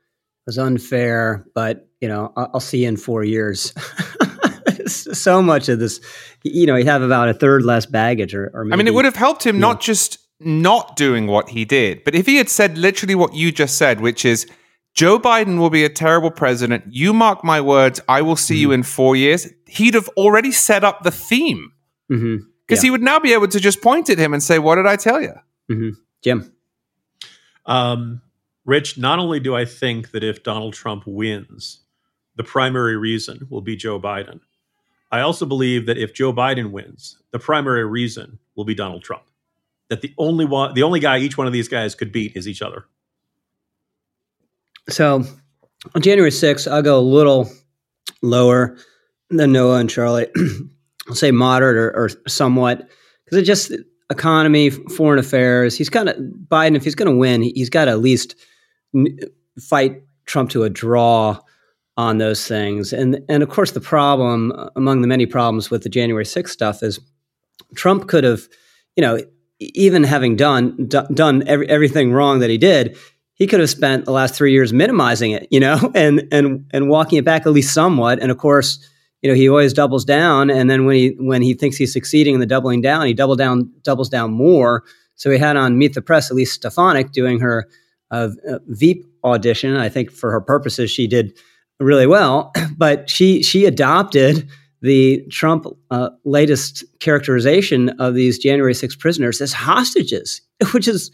was 0.47 0.59
unfair, 0.59 1.45
but 1.55 1.89
you 2.01 2.09
know, 2.09 2.33
I'll, 2.37 2.51
I'll 2.55 2.61
see 2.61 2.83
you 2.83 2.89
in 2.89 2.97
four 2.97 3.25
years. 3.25 3.75
so 4.87 5.43
much 5.43 5.69
of 5.69 5.79
this, 5.79 6.01
you 6.43 6.67
know, 6.67 6.77
he'd 6.77 6.87
have 6.87 7.03
about 7.03 7.29
a 7.29 7.35
third 7.35 7.65
less 7.65 7.87
baggage, 7.87 8.35
or, 8.35 8.51
or 8.55 8.65
maybe, 8.65 8.75
I 8.75 8.77
mean, 8.77 8.87
it 8.87 8.95
would 8.95 9.05
have 9.05 9.17
helped 9.17 9.45
him 9.45 9.59
not 9.59 9.81
just 9.81 10.19
not 10.39 10.97
doing 10.97 11.27
what 11.27 11.49
he 11.49 11.65
did, 11.65 12.05
but 12.05 12.15
if 12.15 12.27
he 12.27 12.37
had 12.37 12.49
said 12.49 12.79
literally 12.79 13.15
what 13.15 13.35
you 13.35 13.53
just 13.53 13.77
said, 13.77 14.01
which 14.01 14.25
is. 14.25 14.47
Joe 14.95 15.19
Biden 15.19 15.59
will 15.59 15.69
be 15.69 15.85
a 15.85 15.91
terrible 15.91 16.31
president. 16.31 16.85
You 16.89 17.13
mark 17.13 17.45
my 17.45 17.61
words, 17.61 18.01
I 18.09 18.23
will 18.23 18.35
see 18.35 18.55
mm-hmm. 18.55 18.61
you 18.63 18.73
in 18.73 18.83
four 18.83 19.15
years. 19.15 19.47
He'd 19.67 19.93
have 19.93 20.09
already 20.17 20.53
set 20.53 20.85
up 20.85 21.03
the 21.03 21.11
theme. 21.11 21.71
Because 22.09 22.23
mm-hmm. 22.23 22.47
yeah. 22.71 22.81
he 22.81 22.91
would 22.91 23.03
now 23.03 23.19
be 23.19 23.35
able 23.35 23.49
to 23.49 23.61
just 23.61 23.83
point 23.83 24.09
at 24.09 24.17
him 24.17 24.33
and 24.33 24.43
say, 24.43 24.59
What 24.59 24.77
did 24.77 24.87
I 24.87 24.97
tell 24.97 25.21
you? 25.21 25.35
Mm-hmm. 25.71 25.91
Jim. 26.23 26.51
Um, 27.67 28.23
Rich, 28.67 28.99
not 28.99 29.21
only 29.21 29.39
do 29.39 29.55
I 29.55 29.65
think 29.65 30.11
that 30.11 30.25
if 30.25 30.43
Donald 30.43 30.75
Trump 30.75 31.05
wins, 31.07 31.81
the 32.35 32.43
primary 32.43 32.97
reason 32.97 33.47
will 33.49 33.61
be 33.61 33.77
Joe 33.77 34.01
Biden, 34.01 34.41
I 35.13 35.21
also 35.21 35.47
believe 35.47 35.87
that 35.87 35.97
if 35.97 36.13
Joe 36.13 36.33
Biden 36.33 36.73
wins, 36.73 37.17
the 37.31 37.39
primary 37.39 37.85
reason 37.87 38.41
will 38.57 38.65
be 38.65 38.75
Donald 38.75 39.05
Trump. 39.05 39.23
That 39.89 40.01
the 40.01 40.13
only 40.19 40.45
one, 40.45 40.75
the 40.75 40.83
only 40.83 40.99
guy 40.99 41.19
each 41.19 41.39
one 41.39 41.47
of 41.47 41.53
these 41.53 41.69
guys 41.69 41.95
could 41.95 42.11
beat 42.11 42.37
is 42.37 42.49
each 42.49 42.61
other. 42.61 42.87
So 44.89 45.23
on 45.95 46.03
January 46.03 46.31
6th, 46.31 46.71
I'll 46.71 46.83
go 46.83 46.99
a 46.99 47.01
little 47.01 47.49
lower 48.21 48.77
than 49.31 49.53
Noah 49.53 49.79
and 49.79 49.89
Charlie. 49.89 50.27
I'll 51.09 51.15
say 51.15 51.31
moderate 51.31 51.77
or, 51.77 51.97
or 51.97 52.09
somewhat 52.27 52.89
because 53.25 53.39
it 53.39 53.43
just 53.43 53.73
economy, 54.11 54.71
foreign 54.71 55.21
affairs. 55.21 55.77
He's 55.77 55.89
kind 55.89 56.09
of 56.09 56.17
Biden. 56.17 56.75
If 56.75 56.83
he's 56.83 56.97
going 56.97 57.11
to 57.11 57.17
win, 57.17 57.43
he's 57.43 57.71
got 57.71 57.85
to 57.85 57.93
at 57.93 58.01
least 58.01 58.35
fight 59.61 60.03
Trump 60.27 60.51
to 60.51 60.65
a 60.65 60.71
draw 60.71 61.39
on 61.97 62.19
those 62.19 62.47
things. 62.47 62.93
And 62.93 63.21
and 63.29 63.43
of 63.43 63.49
course, 63.49 63.73
the 63.73 63.81
problem 63.81 64.53
uh, 64.53 64.69
among 64.77 65.01
the 65.01 65.09
many 65.09 65.27
problems 65.27 65.71
with 65.71 65.83
the 65.83 65.89
January 65.89 66.25
6th 66.25 66.49
stuff 66.49 66.83
is 66.83 67.01
Trump 67.75 68.09
could 68.09 68.25
have, 68.25 68.49
you 68.97 69.03
know, 69.03 69.19
even 69.61 70.05
having 70.05 70.37
done 70.37 70.77
d- 70.89 71.01
done 71.15 71.43
every, 71.47 71.69
everything 71.69 72.13
wrong 72.13 72.41
that 72.41 72.51
he 72.51 72.59
did, 72.59 72.99
he 73.33 73.47
could 73.47 73.61
have 73.61 73.71
spent 73.71 74.05
the 74.05 74.13
last 74.13 74.35
three 74.35 74.53
years 74.53 74.73
minimizing 74.73 75.31
it, 75.31 75.49
you 75.51 75.61
know, 75.61 75.91
and 75.95 76.27
and 76.31 76.67
and 76.73 76.89
walking 76.89 77.19
it 77.19 77.25
back 77.25 77.47
at 77.47 77.53
least 77.53 77.73
somewhat. 77.73 78.19
And 78.21 78.31
of 78.31 78.39
course, 78.39 78.79
you 79.23 79.31
know, 79.31 79.35
he 79.35 79.49
always 79.49 79.73
doubles 79.73 80.05
down, 80.05 80.51
and 80.51 80.69
then 80.69 80.85
when 80.85 80.97
he 80.97 81.17
when 81.19 81.41
he 81.41 81.55
thinks 81.55 81.77
he's 81.77 81.93
succeeding 81.93 82.35
in 82.35 82.41
the 82.41 82.47
doubling 82.47 82.83
down, 82.83 83.07
he 83.07 83.15
double 83.15 83.37
down 83.37 83.73
doubles 83.83 84.11
down 84.11 84.33
more. 84.33 84.85
So 85.15 85.31
he 85.31 85.39
had 85.39 85.57
on 85.57 85.79
Meet 85.79 85.95
the 85.95 86.03
Press 86.03 86.31
at 86.31 86.37
least 86.37 86.53
Stefanik 86.53 87.13
doing 87.13 87.41
her 87.41 87.67
a, 88.11 88.31
a 88.49 88.61
Veep 88.69 89.05
audition. 89.25 89.77
I 89.77 89.89
think 89.89 90.11
for 90.11 90.31
her 90.31 90.41
purposes, 90.41 90.91
she 90.91 91.07
did 91.07 91.37
really 91.81 92.07
well, 92.07 92.53
but 92.77 93.11
she 93.11 93.43
she 93.43 93.65
adopted 93.65 94.49
the 94.83 95.25
Trump 95.31 95.67
uh, 95.91 96.11
latest 96.25 96.85
characterization 97.01 97.89
of 97.99 98.15
these 98.15 98.39
January 98.39 98.75
6 98.75 98.95
prisoners 98.97 99.41
as 99.41 99.53
hostages, 99.53 100.43
which 100.73 100.87
is 100.87 101.11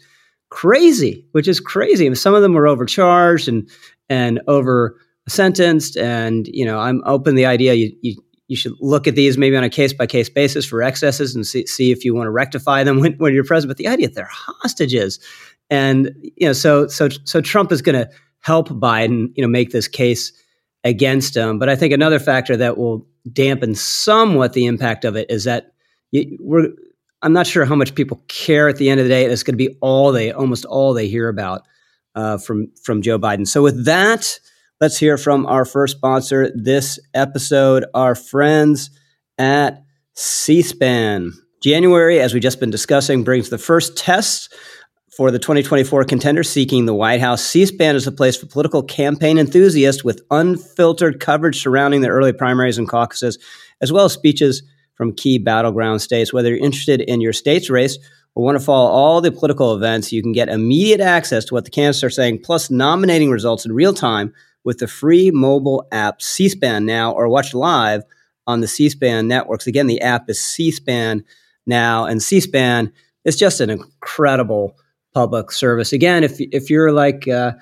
crazy. 0.49 1.25
Which 1.31 1.47
is 1.47 1.59
crazy. 1.59 2.13
some 2.15 2.35
of 2.35 2.41
them 2.41 2.53
were 2.53 2.67
overcharged 2.67 3.47
and 3.47 3.69
and 4.09 4.41
over 4.47 4.97
sentenced. 5.27 5.97
And 5.97 6.47
you 6.47 6.65
know, 6.65 6.79
I'm 6.79 7.01
open 7.05 7.35
the 7.35 7.45
idea 7.45 7.73
you, 7.73 7.95
you 8.01 8.15
you 8.47 8.57
should 8.57 8.73
look 8.79 9.07
at 9.07 9.15
these 9.15 9.37
maybe 9.37 9.55
on 9.55 9.63
a 9.63 9.69
case 9.69 9.93
by 9.93 10.05
case 10.05 10.29
basis 10.29 10.65
for 10.65 10.83
excesses 10.83 11.33
and 11.33 11.47
see, 11.47 11.65
see 11.65 11.91
if 11.91 12.03
you 12.03 12.13
want 12.13 12.27
to 12.27 12.31
rectify 12.31 12.83
them 12.83 12.99
when, 13.01 13.13
when 13.13 13.33
you're 13.33 13.43
present. 13.43 13.69
But 13.69 13.77
the 13.77 13.87
idea 13.87 14.07
that 14.07 14.15
they're 14.15 14.29
hostages 14.29 15.19
and 15.73 16.15
you 16.37 16.45
know, 16.45 16.53
so 16.53 16.87
so 16.87 17.09
so 17.25 17.41
Trump 17.41 17.71
is 17.71 17.81
going 17.81 17.95
to 17.95 18.07
help 18.41 18.69
Biden, 18.69 19.33
you 19.35 19.41
know, 19.41 19.47
make 19.47 19.71
this 19.71 19.87
case 19.87 20.31
against 20.83 21.35
him. 21.35 21.57
But 21.57 21.67
I 21.67 21.75
think 21.75 21.93
another 21.93 22.19
factor 22.19 22.55
that 22.55 22.77
will 22.77 23.07
dampen 23.31 23.73
somewhat 23.73 24.53
the 24.53 24.67
impact 24.67 25.03
of 25.03 25.15
it 25.15 25.31
is 25.31 25.45
that 25.45 25.73
we're 26.39 26.67
I'm 27.23 27.33
not 27.33 27.47
sure 27.47 27.65
how 27.65 27.73
much 27.73 27.95
people 27.95 28.21
care 28.27 28.69
at 28.69 28.77
the 28.77 28.91
end 28.91 28.99
of 28.99 29.05
the 29.05 29.09
day. 29.09 29.25
It's 29.25 29.41
going 29.41 29.57
to 29.57 29.57
be 29.57 29.75
all 29.81 30.11
they, 30.11 30.31
almost 30.31 30.65
all 30.65 30.93
they 30.93 31.07
hear 31.07 31.27
about 31.27 31.63
uh, 32.13 32.37
from 32.37 32.71
from 32.83 33.01
Joe 33.01 33.17
Biden. 33.17 33.47
So 33.47 33.63
with 33.63 33.85
that, 33.85 34.39
let's 34.79 34.99
hear 34.99 35.17
from 35.17 35.47
our 35.47 35.65
first 35.65 35.97
sponsor 35.97 36.51
this 36.53 36.99
episode, 37.15 37.85
our 37.95 38.13
friends 38.13 38.91
at 39.39 39.83
C-SPAN. 40.13 41.31
January, 41.63 42.19
as 42.19 42.33
we've 42.33 42.43
just 42.43 42.59
been 42.59 42.69
discussing, 42.69 43.23
brings 43.23 43.49
the 43.49 43.57
first 43.57 43.97
tests 43.97 44.49
for 45.15 45.29
the 45.29 45.39
2024 45.39 46.05
contender 46.05 46.43
seeking 46.43 46.85
the 46.85 46.93
White 46.93 47.21
House. 47.21 47.43
C-SPAN 47.43 47.95
is 47.95 48.07
a 48.07 48.11
place 48.11 48.35
for 48.35 48.47
political 48.47 48.81
campaign 48.81 49.37
enthusiasts 49.37 50.03
with 50.03 50.21
unfiltered 50.31 51.19
coverage 51.19 51.61
surrounding 51.61 52.01
the 52.01 52.09
early 52.09 52.33
primaries 52.33 52.79
and 52.79 52.87
caucuses, 52.87 53.37
as 53.79 53.91
well 53.91 54.05
as 54.05 54.13
speeches 54.13 54.63
from 54.95 55.13
key 55.13 55.37
battleground 55.37 56.01
states. 56.01 56.33
Whether 56.33 56.49
you're 56.49 56.65
interested 56.65 57.01
in 57.01 57.21
your 57.21 57.33
state's 57.33 57.69
race 57.69 57.99
or 58.33 58.43
want 58.43 58.57
to 58.57 58.63
follow 58.63 58.89
all 58.89 59.21
the 59.21 59.31
political 59.31 59.75
events, 59.75 60.11
you 60.11 60.23
can 60.23 60.31
get 60.31 60.49
immediate 60.49 61.01
access 61.01 61.45
to 61.45 61.53
what 61.53 61.65
the 61.65 61.71
candidates 61.71 62.03
are 62.03 62.09
saying, 62.09 62.39
plus 62.43 62.71
nominating 62.71 63.29
results 63.29 63.65
in 63.65 63.71
real 63.71 63.93
time 63.93 64.33
with 64.63 64.79
the 64.79 64.87
free 64.87 65.29
mobile 65.29 65.87
app 65.91 66.21
C-SPAN 66.21 66.85
Now 66.85 67.11
or 67.11 67.29
watch 67.29 67.53
live 67.53 68.03
on 68.47 68.61
the 68.61 68.67
C-SPAN 68.67 69.27
networks. 69.27 69.67
Again, 69.67 69.87
the 69.87 70.01
app 70.01 70.27
is 70.29 70.41
C-SPAN 70.41 71.23
Now, 71.67 72.05
and 72.05 72.21
C-SPAN 72.21 72.91
is 73.25 73.35
just 73.35 73.61
an 73.61 73.69
incredible 73.69 74.75
public 75.13 75.51
service. 75.51 75.93
Again, 75.93 76.23
if 76.23 76.39
if 76.39 76.69
you're 76.69 76.91
like 76.91 77.27
uh, 77.27 77.53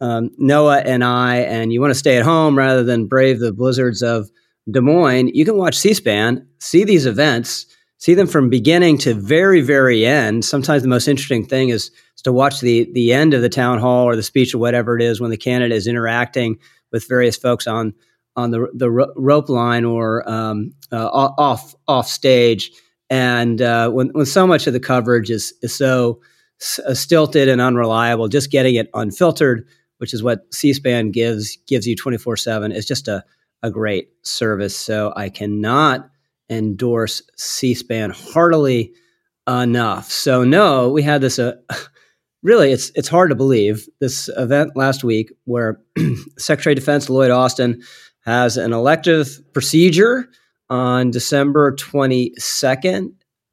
um, 0.00 0.30
Noah 0.38 0.80
and 0.80 1.04
I, 1.04 1.36
and 1.38 1.72
you 1.72 1.80
want 1.80 1.92
to 1.92 1.98
stay 1.98 2.16
at 2.16 2.24
home 2.24 2.56
rather 2.56 2.82
than 2.82 3.06
brave 3.06 3.38
the 3.38 3.52
blizzards 3.52 4.02
of 4.02 4.30
Des 4.70 4.80
Moines, 4.80 5.30
you 5.34 5.44
can 5.44 5.56
watch 5.56 5.76
C-SPAN, 5.76 6.46
see 6.60 6.84
these 6.84 7.06
events, 7.06 7.66
see 7.98 8.14
them 8.14 8.26
from 8.26 8.50
beginning 8.50 8.98
to 8.98 9.14
very, 9.14 9.60
very 9.60 10.04
end. 10.04 10.44
Sometimes 10.44 10.82
the 10.82 10.88
most 10.88 11.08
interesting 11.08 11.44
thing 11.44 11.68
is, 11.68 11.90
is 12.16 12.22
to 12.22 12.32
watch 12.32 12.60
the 12.60 12.90
the 12.92 13.12
end 13.12 13.34
of 13.34 13.42
the 13.42 13.48
town 13.48 13.78
hall 13.78 14.04
or 14.04 14.16
the 14.16 14.22
speech 14.22 14.54
or 14.54 14.58
whatever 14.58 14.96
it 14.96 15.02
is 15.02 15.20
when 15.20 15.30
the 15.30 15.36
candidate 15.36 15.76
is 15.76 15.86
interacting 15.86 16.58
with 16.90 17.08
various 17.08 17.36
folks 17.36 17.66
on 17.66 17.94
on 18.34 18.50
the 18.50 18.66
the 18.74 18.90
rope 18.90 19.48
line 19.48 19.84
or 19.84 20.28
um, 20.28 20.72
uh, 20.90 21.08
off 21.08 21.74
off 21.86 22.08
stage. 22.08 22.72
And 23.08 23.60
uh, 23.60 23.90
when 23.90 24.08
when 24.08 24.26
so 24.26 24.46
much 24.46 24.66
of 24.66 24.72
the 24.72 24.80
coverage 24.80 25.30
is 25.30 25.54
is 25.62 25.74
so 25.74 26.20
uh, 26.86 26.94
stilted 26.94 27.48
and 27.48 27.60
unreliable, 27.60 28.28
just 28.28 28.50
getting 28.50 28.74
it 28.74 28.90
unfiltered, 28.94 29.66
which 29.98 30.14
is 30.14 30.22
what 30.22 30.52
C-SPAN 30.52 31.10
gives 31.10 31.56
gives 31.66 31.86
you 31.86 31.96
twenty 31.96 32.18
four 32.18 32.36
seven, 32.36 32.72
is 32.72 32.86
just 32.86 33.08
a 33.08 33.24
a 33.62 33.70
great 33.70 34.10
service. 34.22 34.76
So 34.76 35.12
I 35.16 35.28
cannot 35.28 36.10
endorse 36.50 37.22
C-SPAN 37.36 38.10
heartily 38.10 38.92
enough. 39.48 40.10
So 40.10 40.44
no, 40.44 40.90
we 40.90 41.02
had 41.02 41.20
this. 41.20 41.38
Uh, 41.38 41.54
really, 42.42 42.72
it's 42.72 42.90
it's 42.94 43.08
hard 43.08 43.30
to 43.30 43.36
believe 43.36 43.88
this 44.00 44.28
event 44.36 44.76
last 44.76 45.04
week 45.04 45.32
where 45.44 45.80
Secretary 46.38 46.72
of 46.72 46.78
Defense 46.78 47.08
Lloyd 47.08 47.30
Austin 47.30 47.82
has 48.24 48.56
an 48.56 48.72
elective 48.72 49.40
procedure 49.52 50.28
on 50.70 51.10
December 51.10 51.74
22nd 51.74 53.12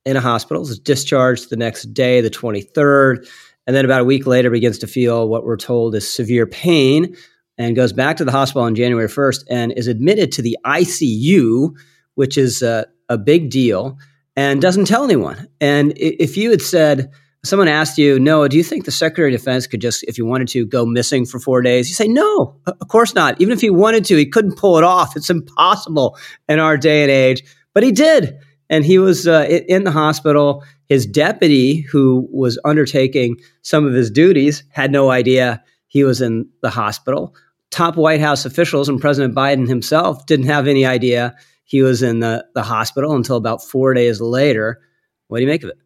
in 0.09 0.17
a 0.17 0.21
hospital. 0.21 0.63
Is 0.63 0.79
discharged 0.79 1.49
the 1.49 1.55
next 1.55 1.93
day, 1.93 2.21
the 2.21 2.29
23rd, 2.29 3.27
and 3.67 3.75
then 3.75 3.85
about 3.85 4.01
a 4.01 4.05
week 4.05 4.25
later 4.25 4.49
begins 4.49 4.79
to 4.79 4.87
feel 4.87 5.29
what 5.29 5.45
we're 5.45 5.57
told 5.57 5.93
is 5.95 6.11
severe 6.11 6.47
pain 6.47 7.15
and 7.57 7.75
goes 7.75 7.93
back 7.93 8.17
to 8.17 8.25
the 8.25 8.31
hospital 8.31 8.63
on 8.63 8.73
January 8.73 9.07
1st 9.07 9.43
and 9.49 9.71
is 9.73 9.87
admitted 9.87 10.31
to 10.31 10.41
the 10.41 10.57
ICU, 10.65 11.75
which 12.15 12.37
is 12.37 12.61
a, 12.61 12.87
a 13.09 13.17
big 13.17 13.51
deal, 13.51 13.97
and 14.35 14.61
doesn't 14.61 14.85
tell 14.85 15.03
anyone. 15.03 15.47
And 15.61 15.93
if 15.97 16.37
you 16.37 16.49
had 16.49 16.61
said, 16.61 17.11
someone 17.43 17.67
asked 17.67 17.97
you, 17.97 18.19
Noah, 18.19 18.49
do 18.49 18.57
you 18.57 18.63
think 18.63 18.85
the 18.85 18.91
Secretary 18.91 19.33
of 19.33 19.39
Defense 19.39 19.67
could 19.67 19.81
just, 19.81 20.03
if 20.03 20.15
he 20.15 20.21
wanted 20.21 20.47
to, 20.49 20.65
go 20.65 20.85
missing 20.85 21.25
for 21.25 21.39
four 21.39 21.61
days? 21.61 21.89
You 21.89 21.95
say, 21.95 22.07
no, 22.07 22.59
of 22.65 22.87
course 22.87 23.13
not. 23.13 23.39
Even 23.41 23.53
if 23.53 23.61
he 23.61 23.69
wanted 23.69 24.05
to, 24.05 24.15
he 24.15 24.25
couldn't 24.25 24.57
pull 24.57 24.77
it 24.77 24.83
off. 24.83 25.15
It's 25.15 25.29
impossible 25.29 26.17
in 26.47 26.59
our 26.59 26.77
day 26.77 27.03
and 27.03 27.11
age. 27.11 27.43
But 27.73 27.83
he 27.83 27.91
did. 27.91 28.37
And 28.69 28.85
he 28.85 28.99
was 28.99 29.27
uh, 29.27 29.47
in 29.67 29.83
the 29.83 29.91
hospital. 29.91 30.63
His 30.85 31.05
deputy, 31.05 31.81
who 31.81 32.27
was 32.31 32.59
undertaking 32.65 33.37
some 33.61 33.85
of 33.85 33.93
his 33.93 34.11
duties, 34.11 34.63
had 34.69 34.91
no 34.91 35.11
idea 35.11 35.63
he 35.87 36.03
was 36.03 36.21
in 36.21 36.47
the 36.61 36.69
hospital 36.69 37.35
top 37.71 37.95
White 37.95 38.21
House 38.21 38.45
officials 38.45 38.89
and 38.89 38.99
President 38.99 39.35
Biden 39.35 39.67
himself 39.67 40.25
didn't 40.25 40.47
have 40.47 40.67
any 40.67 40.85
idea 40.85 41.35
he 41.63 41.81
was 41.81 42.01
in 42.01 42.19
the, 42.19 42.45
the 42.55 42.63
hospital 42.63 43.15
until 43.15 43.37
about 43.37 43.63
four 43.63 43.93
days 43.93 44.19
later. 44.19 44.81
What 45.27 45.37
do 45.37 45.43
you 45.43 45.49
make 45.49 45.63
of 45.63 45.69
it? 45.69 45.77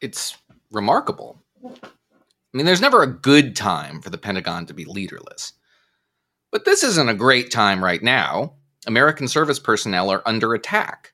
It's 0.00 0.36
remarkable. 0.70 1.42
I 1.64 2.56
mean, 2.56 2.66
there's 2.66 2.80
never 2.80 3.02
a 3.02 3.12
good 3.12 3.56
time 3.56 4.02
for 4.02 4.10
the 4.10 4.18
Pentagon 4.18 4.66
to 4.66 4.74
be 4.74 4.84
leaderless. 4.84 5.54
But 6.52 6.64
this 6.64 6.84
isn't 6.84 7.08
a 7.08 7.14
great 7.14 7.50
time 7.50 7.82
right 7.82 8.02
now. 8.02 8.54
American 8.86 9.28
service 9.28 9.58
personnel 9.58 10.10
are 10.10 10.22
under 10.26 10.52
attack. 10.52 11.13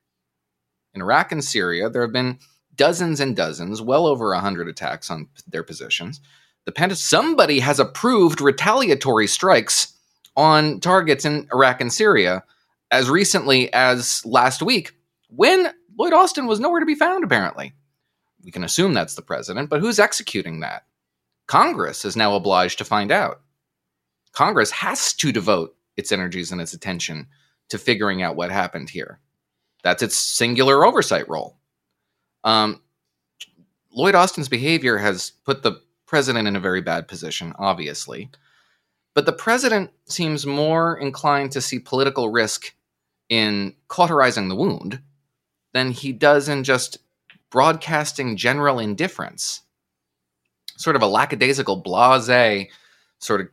In 0.94 1.02
Iraq 1.02 1.32
and 1.32 1.44
Syria, 1.44 1.88
there 1.88 2.02
have 2.02 2.12
been 2.12 2.38
dozens 2.74 3.20
and 3.20 3.36
dozens, 3.36 3.80
well 3.82 4.06
over 4.06 4.30
100 4.30 4.68
attacks 4.68 5.10
on 5.10 5.28
their 5.46 5.62
positions 5.62 6.20
the 6.64 6.72
Pentagon, 6.72 6.96
somebody 6.96 7.60
has 7.60 7.80
approved 7.80 8.40
retaliatory 8.40 9.26
strikes 9.26 9.92
on 10.36 10.80
targets 10.80 11.24
in 11.24 11.48
Iraq 11.52 11.80
and 11.80 11.92
Syria 11.92 12.44
as 12.90 13.08
recently 13.08 13.72
as 13.72 14.24
last 14.26 14.62
week 14.62 14.92
when 15.28 15.72
Lloyd 15.98 16.12
Austin 16.12 16.46
was 16.46 16.60
nowhere 16.60 16.80
to 16.80 16.86
be 16.86 16.94
found, 16.94 17.24
apparently. 17.24 17.72
We 18.44 18.50
can 18.50 18.64
assume 18.64 18.94
that's 18.94 19.14
the 19.14 19.22
president, 19.22 19.68
but 19.68 19.80
who's 19.80 19.98
executing 19.98 20.60
that? 20.60 20.84
Congress 21.46 22.04
is 22.04 22.16
now 22.16 22.34
obliged 22.34 22.78
to 22.78 22.84
find 22.84 23.10
out. 23.10 23.40
Congress 24.32 24.70
has 24.70 25.12
to 25.14 25.32
devote 25.32 25.74
its 25.96 26.12
energies 26.12 26.52
and 26.52 26.60
its 26.60 26.72
attention 26.72 27.26
to 27.68 27.78
figuring 27.78 28.22
out 28.22 28.36
what 28.36 28.50
happened 28.50 28.88
here. 28.88 29.20
That's 29.82 30.02
its 30.02 30.16
singular 30.16 30.84
oversight 30.84 31.28
role. 31.28 31.56
Um, 32.44 32.80
Lloyd 33.92 34.14
Austin's 34.14 34.48
behavior 34.48 34.98
has 34.98 35.32
put 35.44 35.62
the 35.62 35.80
president 36.06 36.48
in 36.48 36.56
a 36.56 36.60
very 36.60 36.80
bad 36.80 37.08
position, 37.08 37.54
obviously. 37.58 38.30
But 39.14 39.26
the 39.26 39.32
president 39.32 39.90
seems 40.06 40.46
more 40.46 40.96
inclined 40.96 41.52
to 41.52 41.60
see 41.60 41.78
political 41.78 42.30
risk 42.30 42.74
in 43.28 43.74
cauterizing 43.88 44.48
the 44.48 44.56
wound 44.56 45.00
than 45.72 45.92
he 45.92 46.12
does 46.12 46.48
in 46.48 46.64
just 46.64 46.98
broadcasting 47.50 48.36
general 48.36 48.78
indifference. 48.78 49.62
Sort 50.76 50.96
of 50.96 51.02
a 51.02 51.06
lackadaisical, 51.06 51.76
blase, 51.76 52.68
sort 53.18 53.40
of 53.40 53.48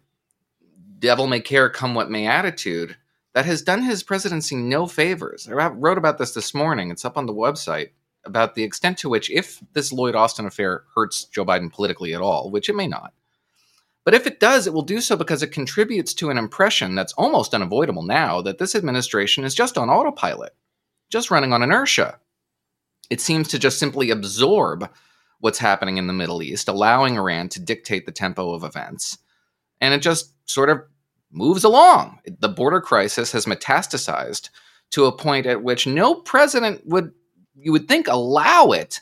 devil 0.99 1.27
may 1.27 1.41
care, 1.41 1.69
come 1.69 1.93
what 1.93 2.09
may 2.09 2.27
attitude 2.27 2.95
that 3.38 3.45
has 3.45 3.62
done 3.62 3.84
his 3.84 4.02
presidency 4.02 4.56
no 4.56 4.88
favors. 4.88 5.47
I 5.47 5.52
wrote 5.67 6.00
about 6.00 6.17
this 6.17 6.34
this 6.34 6.56
morning. 6.56 6.89
It's 6.89 7.06
up 7.06 7.19
on 7.19 7.28
the 7.28 7.36
website 7.36 7.89
about 8.26 8.56
the 8.56 8.63
extent 8.63 8.97
to 8.97 9.10
which, 9.10 9.30
if 9.30 9.62
this 9.73 9.91
Lloyd 9.91 10.15
Austin 10.15 10.47
affair 10.47 10.86
hurts 10.95 11.26
Joe 11.26 11.45
Biden 11.45 11.71
politically 11.71 12.15
at 12.15 12.21
all, 12.21 12.50
which 12.50 12.67
it 12.67 12.76
may 12.76 12.88
not, 12.88 13.13
but 14.04 14.15
if 14.15 14.26
it 14.26 14.39
does, 14.39 14.65
it 14.65 14.73
will 14.73 14.82
do 14.82 15.00
so 15.02 15.15
because 15.15 15.43
it 15.43 15.52
contributes 15.52 16.15
to 16.15 16.32
an 16.32 16.39
impression 16.39 16.95
that's 16.95 17.13
almost 17.13 17.54
unavoidable 17.54 18.02
now 18.02 18.41
that 18.41 18.58
this 18.58 18.73
administration 18.73 19.43
is 19.43 19.54
just 19.54 19.78
on 19.78 19.88
autopilot, 19.88 20.56
just 21.12 21.30
running 21.30 21.54
on 21.54 21.62
inertia. 21.62 22.17
It 23.12 23.21
seems 23.21 23.50
to 23.50 23.60
just 23.60 23.78
simply 23.78 24.10
absorb 24.10 24.89
what's 25.41 25.60
happening 25.60 25.97
in 25.97 26.08
the 26.08 26.13
Middle 26.13 26.41
East, 26.41 26.67
allowing 26.67 27.17
Iran 27.17 27.50
to 27.50 27.60
dictate 27.60 28.08
the 28.08 28.12
tempo 28.12 28.56
of 28.56 28.63
events, 28.63 29.19
and 29.80 29.93
it 29.93 30.02
just 30.02 30.34
sort 30.50 30.71
of 30.71 30.82
moves 31.38 31.63
along. 31.63 32.19
The 32.39 32.50
border 32.50 32.82
crisis 32.82 33.32
has 33.32 33.45
metastasized 33.45 34.50
to 34.91 35.06
a 35.06 35.15
point 35.15 35.45
at 35.45 35.63
which 35.63 35.88
no 35.88 36.15
president 36.15 36.82
would 36.86 37.12
you 37.56 37.71
would 37.71 37.88
think 37.88 38.08
allow 38.08 38.71
it 38.71 39.02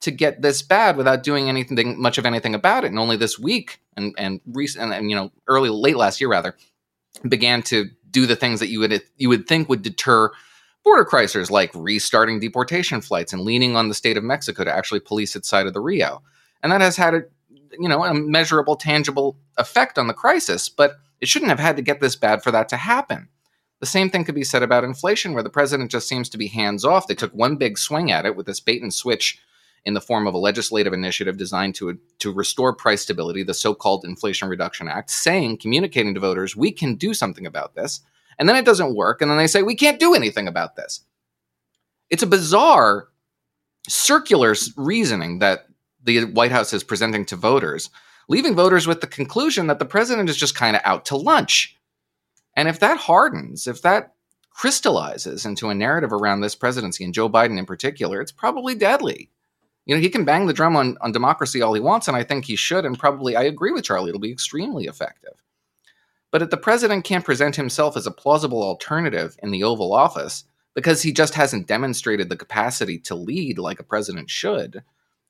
to 0.00 0.10
get 0.10 0.42
this 0.42 0.62
bad 0.62 0.96
without 0.96 1.22
doing 1.22 1.48
anything 1.48 2.00
much 2.00 2.18
of 2.18 2.26
anything 2.26 2.54
about 2.54 2.84
it 2.84 2.88
and 2.88 2.98
only 2.98 3.16
this 3.16 3.38
week 3.38 3.80
and 3.96 4.14
and 4.18 4.40
recent 4.46 4.92
and 4.92 5.10
you 5.10 5.16
know 5.16 5.30
early 5.48 5.68
late 5.70 5.96
last 5.96 6.20
year 6.20 6.30
rather 6.30 6.54
began 7.28 7.62
to 7.62 7.86
do 8.10 8.26
the 8.26 8.36
things 8.36 8.60
that 8.60 8.68
you 8.68 8.80
would 8.80 9.02
you 9.16 9.28
would 9.28 9.46
think 9.46 9.68
would 9.68 9.82
deter 9.82 10.30
border 10.84 11.04
crises 11.04 11.50
like 11.50 11.70
restarting 11.74 12.38
deportation 12.38 13.00
flights 13.00 13.32
and 13.32 13.42
leaning 13.42 13.74
on 13.74 13.88
the 13.88 13.94
state 13.94 14.16
of 14.16 14.24
Mexico 14.24 14.64
to 14.64 14.74
actually 14.74 15.00
police 15.00 15.34
its 15.34 15.48
side 15.48 15.66
of 15.66 15.74
the 15.74 15.80
Rio 15.80 16.22
and 16.62 16.70
that 16.70 16.80
has 16.80 16.96
had 16.96 17.14
a 17.14 17.22
you 17.78 17.88
know 17.88 18.04
a 18.04 18.14
measurable 18.14 18.76
tangible 18.76 19.36
effect 19.58 19.98
on 19.98 20.06
the 20.06 20.14
crisis 20.14 20.68
but 20.68 20.98
it 21.20 21.28
shouldn't 21.28 21.50
have 21.50 21.60
had 21.60 21.76
to 21.76 21.82
get 21.82 22.00
this 22.00 22.16
bad 22.16 22.42
for 22.42 22.50
that 22.50 22.68
to 22.68 22.76
happen 22.76 23.28
the 23.80 23.86
same 23.86 24.08
thing 24.08 24.24
could 24.24 24.34
be 24.34 24.44
said 24.44 24.62
about 24.62 24.84
inflation, 24.84 25.34
where 25.34 25.42
the 25.42 25.50
president 25.50 25.90
just 25.90 26.08
seems 26.08 26.28
to 26.30 26.38
be 26.38 26.48
hands 26.48 26.84
off. 26.84 27.06
They 27.06 27.14
took 27.14 27.32
one 27.32 27.56
big 27.56 27.78
swing 27.78 28.10
at 28.10 28.24
it 28.24 28.36
with 28.36 28.46
this 28.46 28.60
bait 28.60 28.82
and 28.82 28.92
switch 28.92 29.38
in 29.84 29.94
the 29.94 30.00
form 30.00 30.26
of 30.26 30.34
a 30.34 30.38
legislative 30.38 30.92
initiative 30.92 31.36
designed 31.36 31.74
to, 31.76 31.98
to 32.18 32.32
restore 32.32 32.74
price 32.74 33.02
stability, 33.02 33.42
the 33.42 33.54
so 33.54 33.74
called 33.74 34.04
Inflation 34.04 34.48
Reduction 34.48 34.88
Act, 34.88 35.10
saying, 35.10 35.58
communicating 35.58 36.14
to 36.14 36.20
voters, 36.20 36.56
we 36.56 36.72
can 36.72 36.96
do 36.96 37.14
something 37.14 37.46
about 37.46 37.74
this. 37.74 38.00
And 38.38 38.48
then 38.48 38.56
it 38.56 38.64
doesn't 38.64 38.96
work. 38.96 39.22
And 39.22 39.30
then 39.30 39.38
they 39.38 39.46
say, 39.46 39.62
we 39.62 39.76
can't 39.76 40.00
do 40.00 40.14
anything 40.14 40.48
about 40.48 40.74
this. 40.74 41.02
It's 42.10 42.22
a 42.22 42.26
bizarre 42.26 43.08
circular 43.88 44.54
reasoning 44.76 45.38
that 45.38 45.66
the 46.02 46.24
White 46.24 46.50
House 46.50 46.72
is 46.72 46.82
presenting 46.82 47.24
to 47.26 47.36
voters, 47.36 47.90
leaving 48.28 48.54
voters 48.54 48.86
with 48.86 49.00
the 49.00 49.06
conclusion 49.06 49.66
that 49.66 49.78
the 49.78 49.84
president 49.84 50.28
is 50.28 50.36
just 50.36 50.54
kind 50.54 50.76
of 50.76 50.82
out 50.84 51.04
to 51.06 51.16
lunch. 51.16 51.76
And 52.54 52.68
if 52.68 52.80
that 52.80 52.98
hardens, 52.98 53.66
if 53.66 53.82
that 53.82 54.14
crystallizes 54.50 55.44
into 55.44 55.68
a 55.68 55.74
narrative 55.74 56.12
around 56.12 56.40
this 56.40 56.54
presidency 56.54 57.04
and 57.04 57.12
Joe 57.12 57.28
Biden 57.28 57.58
in 57.58 57.66
particular, 57.66 58.20
it's 58.20 58.32
probably 58.32 58.74
deadly. 58.74 59.30
You 59.84 59.94
know, 59.94 60.00
he 60.00 60.08
can 60.08 60.24
bang 60.24 60.46
the 60.46 60.52
drum 60.52 60.74
on, 60.74 60.96
on 61.00 61.12
democracy 61.12 61.62
all 61.62 61.74
he 61.74 61.80
wants, 61.80 62.08
and 62.08 62.16
I 62.16 62.24
think 62.24 62.44
he 62.44 62.56
should, 62.56 62.84
and 62.84 62.98
probably 62.98 63.36
I 63.36 63.42
agree 63.44 63.72
with 63.72 63.84
Charlie, 63.84 64.08
it'll 64.08 64.20
be 64.20 64.32
extremely 64.32 64.86
effective. 64.86 65.42
But 66.32 66.42
if 66.42 66.50
the 66.50 66.56
president 66.56 67.04
can't 67.04 67.24
present 67.24 67.54
himself 67.54 67.96
as 67.96 68.06
a 68.06 68.10
plausible 68.10 68.62
alternative 68.62 69.36
in 69.42 69.52
the 69.52 69.62
Oval 69.62 69.92
Office 69.92 70.44
because 70.74 71.02
he 71.02 71.12
just 71.12 71.34
hasn't 71.34 71.68
demonstrated 71.68 72.28
the 72.28 72.36
capacity 72.36 72.98
to 72.98 73.14
lead 73.14 73.58
like 73.58 73.78
a 73.78 73.84
president 73.84 74.28
should, 74.28 74.82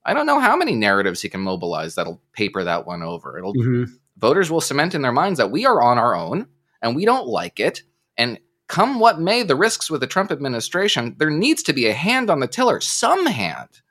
I 0.07 0.14
don't 0.14 0.27
know 0.27 0.40
how 0.40 0.57
many 0.57 0.75
narratives 0.75 1.21
he 1.21 1.29
can 1.29 1.40
mobilize 1.40 1.95
that'll 1.95 2.23
paper 2.33 2.64
that 2.64 2.87
one 2.87 3.03
over. 3.03 3.37
It'll 3.37 3.55
mm-hmm. 3.55 3.92
voters 4.16 4.51
will 4.51 4.61
cement 4.61 4.95
in 4.95 5.03
their 5.03 5.12
minds 5.12 5.38
that 5.38 5.51
we 5.51 5.66
are 5.66 5.83
on 5.83 5.99
our 5.99 6.14
own 6.14 6.47
and 6.81 6.97
we 6.97 7.05
don't 7.05 7.27
like 7.27 7.61
it. 7.61 7.83
And 8.16 8.38
come 8.69 9.01
what 9.01 9.21
may, 9.21 9.42
the 9.42 9.57
risks 9.57 9.90
with 9.90 10.01
the 10.01 10.07
Trump 10.07 10.33
administration, 10.33 11.16
there 11.19 11.31
needs 11.31 11.62
to 11.64 11.73
be 11.73 11.87
a 11.87 11.92
hand 11.92 12.31
on 12.31 12.40
the 12.40 12.47
tiller, 12.47 12.81
some 12.81 13.27
hand 13.27 13.83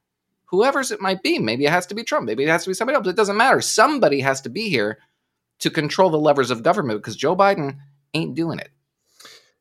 whoever's 0.45 0.91
it 0.91 1.01
might 1.01 1.21
be. 1.21 1.39
Maybe 1.39 1.65
it 1.65 1.71
has 1.71 1.85
to 1.87 1.95
be 1.95 2.03
Trump. 2.03 2.25
Maybe 2.25 2.43
it 2.43 2.49
has 2.49 2.63
to 2.63 2.69
be 2.69 2.73
somebody 2.73 2.95
else. 2.95 3.07
It 3.07 3.15
doesn't 3.15 3.37
matter. 3.37 3.61
Somebody 3.61 4.21
has 4.21 4.41
to 4.41 4.49
be 4.49 4.69
here 4.69 4.99
to 5.59 5.69
control 5.69 6.09
the 6.09 6.19
levers 6.19 6.51
of 6.51 6.63
government 6.63 6.99
because 6.99 7.15
Joe 7.15 7.35
Biden 7.35 7.77
ain't 8.13 8.35
doing 8.35 8.59
it. 8.59 8.69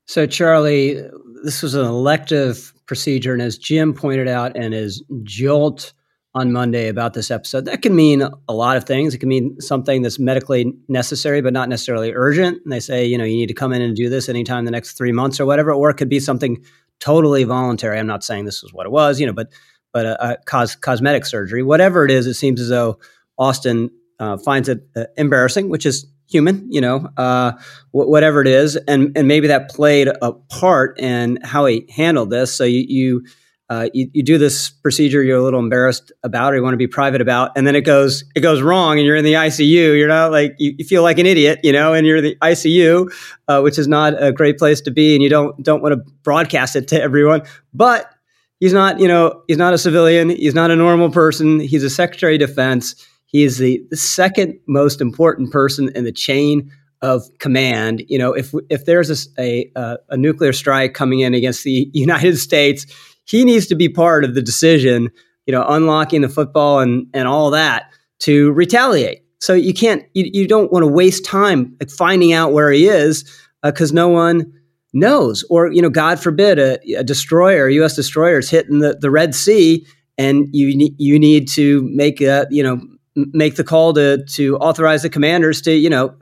So, 0.07 0.27
Charlie, 0.27 1.03
this 1.43 1.62
was 1.62 1.75
an 1.75 1.87
elective 1.87 2.73
procedure. 2.87 3.33
And 3.33 3.43
as 3.43 3.59
Jim 3.59 3.95
pointed 3.95 4.29
out 4.29 4.57
and 4.57 4.75
as 4.75 5.03
Jolt 5.23 5.93
on 6.35 6.53
Monday 6.53 6.88
about 6.88 7.14
this 7.14 7.31
episode, 7.31 7.64
that 7.66 7.83
can 7.83 7.94
mean 7.94 8.23
a 8.49 8.53
lot 8.53 8.77
of 8.77 8.85
things. 8.85 9.14
It 9.14 9.18
can 9.18 9.29
mean 9.29 9.61
something 9.61 10.03
that's 10.03 10.18
medically 10.18 10.73
necessary, 10.88 11.40
but 11.40 11.53
not 11.53 11.68
necessarily 11.68 12.12
urgent. 12.12 12.61
And 12.64 12.73
they 12.73 12.81
say, 12.81 13.05
you 13.05 13.16
know, 13.16 13.25
you 13.25 13.37
need 13.37 13.47
to 13.47 13.55
come 13.55 13.73
in 13.73 13.83
and 13.83 13.94
do 13.94 14.09
this 14.09 14.29
anytime 14.29 14.64
the 14.64 14.70
next 14.70 14.92
three 14.99 15.12
months 15.12 15.38
or 15.38 15.47
whatever. 15.47 15.73
Or 15.73 15.90
it 15.90 15.94
could 15.94 16.09
be 16.09 16.20
something 16.20 16.64
totally 16.99 17.44
voluntary. 17.44 17.99
I'm 17.99 18.07
not 18.07 18.25
saying 18.25 18.47
this 18.47 18.64
is 18.64 18.73
what 18.73 18.87
it 18.87 18.90
was, 18.90 19.20
you 19.20 19.27
know, 19.27 19.33
but 19.33 19.53
but 19.92 20.07
a, 20.07 20.33
a 20.33 20.37
cos- 20.44 20.75
cosmetic 20.75 21.25
surgery, 21.25 21.62
whatever 21.62 22.05
it 22.05 22.11
is, 22.11 22.27
it 22.27 22.35
seems 22.35 22.61
as 22.61 22.68
though 22.68 22.99
Austin 23.38 23.90
uh, 24.18 24.37
finds 24.38 24.68
it 24.68 24.81
uh, 24.97 25.05
embarrassing, 25.16 25.68
which 25.68 25.87
is 25.87 26.07
human, 26.29 26.70
you 26.70 26.81
know, 26.81 27.09
uh, 27.16 27.53
whatever 27.92 28.40
it 28.40 28.49
is, 28.49 28.77
and 28.77 29.16
and 29.16 29.29
maybe 29.29 29.47
that 29.47 29.70
played 29.70 30.09
a 30.09 30.33
part 30.33 30.99
in 30.99 31.38
how 31.42 31.66
he 31.66 31.87
handled 31.90 32.31
this. 32.31 32.53
So 32.55 32.64
you 32.64 32.85
you, 32.88 33.27
uh, 33.75 33.89
you, 33.93 34.09
you 34.13 34.23
do 34.23 34.39
this 34.39 34.71
procedure 34.71 35.23
you're 35.23 35.39
a 35.39 35.43
little 35.43 35.59
embarrassed 35.59 36.13
about, 36.23 36.53
or 36.53 36.57
you 36.57 36.63
want 36.63 36.75
to 36.75 36.79
be 36.79 36.87
private 36.87 37.21
about, 37.21 37.51
and 37.57 37.67
then 37.67 37.75
it 37.75 37.81
goes 37.81 38.25
it 38.37 38.41
goes 38.41 38.63
wrong, 38.63 38.99
and 38.99 39.07
you're 39.07 39.17
in 39.17 39.25
the 39.25 39.33
ICU. 39.33 39.99
You're 39.99 40.09
not 40.09 40.31
like 40.31 40.55
you, 40.59 40.75
you 40.79 40.85
feel 40.85 41.03
like 41.03 41.19
an 41.19 41.27
idiot, 41.27 41.59
you 41.65 41.73
know, 41.73 41.93
and 41.93 42.07
you're 42.07 42.19
in 42.19 42.25
the 42.25 42.37
ICU, 42.37 43.13
uh, 43.49 43.61
which 43.61 43.79
is 43.79 43.89
not 43.89 44.23
a 44.23 44.33
great 44.33 44.59
place 44.59 44.81
to 44.83 44.91
be, 44.91 45.15
and 45.15 45.23
you 45.23 45.29
don't 45.29 45.61
don't 45.63 45.83
want 45.83 45.93
to 45.93 46.13
broadcast 46.23 46.77
it 46.77 46.87
to 46.89 47.03
everyone, 47.03 47.43
but 47.73 48.15
he's 48.61 48.73
not, 48.73 49.01
you 49.01 49.09
know, 49.09 49.43
he's 49.49 49.59
not 49.59 49.75
a 49.75 49.79
civilian. 49.79 50.31
He's 50.31 50.55
not 50.55 50.71
a 50.71 50.77
normal 50.77 51.11
person. 51.11 51.59
He's 51.59 51.83
a 51.83 51.91
Secretary 51.91 52.35
of 52.37 52.41
Defense. 52.41 52.95
He 53.27 53.43
is 53.43 53.59
the, 53.59 53.85
the 53.91 53.97
second 53.97 54.61
most 54.69 55.01
important 55.01 55.51
person 55.51 55.91
in 55.97 56.05
the 56.05 56.13
chain 56.13 56.71
of 57.03 57.29
command. 57.39 58.05
You 58.09 58.19
know, 58.19 58.33
if 58.33 58.55
if 58.71 58.87
there's 58.87 59.29
a, 59.39 59.71
a, 59.77 59.99
a 60.11 60.17
nuclear 60.17 60.53
strike 60.53 60.95
coming 60.95 61.21
in 61.21 61.35
against 61.35 61.65
the 61.65 61.91
United 61.93 62.39
States, 62.39 62.87
he 63.25 63.45
needs 63.45 63.67
to 63.69 63.75
be 63.75 63.89
part 63.89 64.25
of 64.25 64.35
the 64.35 64.43
decision. 64.43 65.11
You 65.47 65.53
know, 65.53 65.65
unlocking 65.69 66.23
the 66.23 66.29
football 66.29 66.81
and 66.81 67.07
and 67.13 67.29
all 67.29 67.51
that 67.51 67.91
to 68.21 68.53
retaliate. 68.53 69.25
So 69.41 69.53
you 69.53 69.75
can't, 69.75 70.03
you, 70.15 70.31
you 70.33 70.49
don't 70.49 70.73
want 70.73 70.85
to 70.85 70.87
waste 70.87 71.27
time 71.27 71.77
finding 71.99 72.33
out 72.33 72.55
where 72.55 72.71
he 72.71 72.87
is 72.89 73.31
because 73.63 73.93
uh, 73.93 73.95
no 73.95 74.09
one 74.09 74.51
knows. 74.95 75.45
Or, 75.51 75.71
you 75.71 75.83
know, 75.83 75.91
God 75.91 76.19
forbid, 76.19 76.59
a, 76.59 76.79
a 76.97 77.05
destroyer, 77.05 77.67
a 77.67 77.75
U.S. 77.75 77.95
destroyer 77.95 78.39
is 78.39 78.49
hitting 78.49 78.79
the, 78.79 78.97
the 78.99 79.11
Red 79.11 79.35
Sea, 79.35 79.87
and 80.17 80.49
you 80.53 80.75
need 80.75 80.95
you 80.97 81.19
need 81.19 81.49
to 81.49 81.83
make 81.93 82.21
a 82.21 82.47
you 82.49 82.63
know 82.63 82.81
make 83.17 83.57
the 83.57 83.65
call 83.65 83.93
to 83.95 84.25
to 84.25 84.57
authorize 84.59 85.03
the 85.03 85.11
commanders 85.11 85.61
to 85.63 85.73
you 85.73 85.91
know 85.91 86.15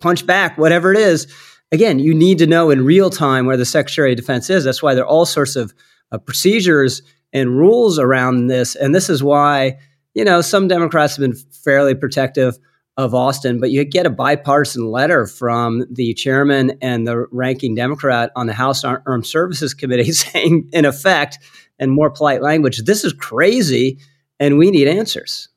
punch 0.00 0.26
back 0.26 0.58
whatever 0.58 0.92
it 0.92 0.98
is. 0.98 1.26
Again, 1.72 1.98
you 1.98 2.14
need 2.14 2.38
to 2.38 2.46
know 2.46 2.70
in 2.70 2.84
real 2.84 3.10
time 3.10 3.46
where 3.46 3.56
the 3.56 3.64
Secretary 3.64 4.12
of 4.12 4.18
Defense 4.18 4.50
is. 4.50 4.64
That's 4.64 4.82
why 4.82 4.94
there 4.94 5.04
are 5.04 5.08
all 5.08 5.26
sorts 5.26 5.56
of 5.56 5.74
uh, 6.12 6.18
procedures 6.18 7.02
and 7.32 7.58
rules 7.58 7.98
around 7.98 8.46
this, 8.46 8.74
and 8.74 8.94
this 8.94 9.10
is 9.10 9.22
why 9.22 9.78
you 10.14 10.24
know 10.24 10.40
some 10.40 10.68
Democrats 10.68 11.16
have 11.16 11.22
been 11.22 11.36
fairly 11.36 11.94
protective 11.94 12.58
of 12.98 13.14
Austin, 13.14 13.60
but 13.60 13.70
you 13.70 13.84
get 13.84 14.06
a 14.06 14.10
bipartisan 14.10 14.90
letter 14.90 15.24
from 15.24 15.84
the 15.88 16.12
chairman 16.14 16.76
and 16.82 17.06
the 17.06 17.26
ranking 17.30 17.76
Democrat 17.76 18.32
on 18.34 18.48
the 18.48 18.52
House 18.52 18.82
Armed 18.82 19.24
Services 19.24 19.72
Committee 19.72 20.10
saying, 20.12 20.68
in 20.72 20.84
effect, 20.84 21.38
in 21.78 21.90
more 21.90 22.10
polite 22.10 22.42
language, 22.42 22.78
this 22.78 23.04
is 23.04 23.12
crazy 23.12 23.98
and 24.40 24.58
we 24.58 24.72
need 24.72 24.88
answers. 24.88 25.48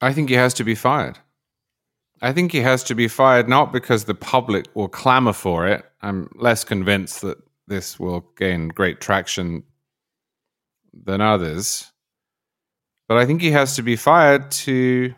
I 0.00 0.12
think 0.12 0.28
he 0.28 0.34
has 0.34 0.52
to 0.54 0.64
be 0.64 0.74
fired. 0.74 1.18
I 2.20 2.32
think 2.32 2.52
he 2.52 2.60
has 2.60 2.82
to 2.84 2.94
be 2.94 3.06
fired 3.06 3.48
not 3.48 3.72
because 3.72 4.04
the 4.04 4.14
public 4.14 4.66
will 4.74 4.88
clamor 4.88 5.32
for 5.32 5.66
it. 5.68 5.84
I'm 6.02 6.28
less 6.34 6.64
convinced 6.64 7.22
that 7.22 7.38
this 7.72 7.98
will 7.98 8.20
gain 8.36 8.68
great 8.68 9.00
traction 9.00 9.64
than 10.92 11.22
others. 11.22 11.90
But 13.08 13.16
I 13.16 13.24
think 13.24 13.40
he 13.40 13.52
has 13.52 13.74
to 13.76 13.82
be 13.82 13.96
fired 13.96 14.50
to 14.66 15.14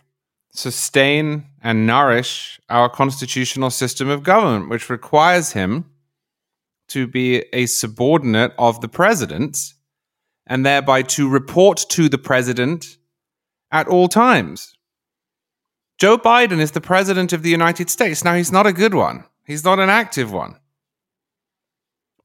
sustain 0.52 1.46
and 1.60 1.86
nourish 1.86 2.60
our 2.70 2.88
constitutional 2.88 3.70
system 3.70 4.08
of 4.08 4.22
government, 4.22 4.70
which 4.70 4.88
requires 4.88 5.52
him 5.52 5.90
to 6.88 7.08
be 7.08 7.44
a 7.52 7.66
subordinate 7.66 8.52
of 8.56 8.80
the 8.80 8.88
president 8.88 9.74
and 10.46 10.64
thereby 10.64 11.02
to 11.02 11.28
report 11.28 11.84
to 11.88 12.08
the 12.08 12.18
president 12.18 12.98
at 13.72 13.88
all 13.88 14.06
times. 14.06 14.76
Joe 15.98 16.18
Biden 16.18 16.60
is 16.60 16.70
the 16.70 16.80
president 16.80 17.32
of 17.32 17.42
the 17.42 17.50
United 17.50 17.90
States. 17.90 18.22
Now, 18.24 18.34
he's 18.34 18.52
not 18.52 18.66
a 18.66 18.72
good 18.72 18.94
one, 18.94 19.24
he's 19.44 19.64
not 19.64 19.80
an 19.80 19.90
active 19.90 20.32
one. 20.32 20.60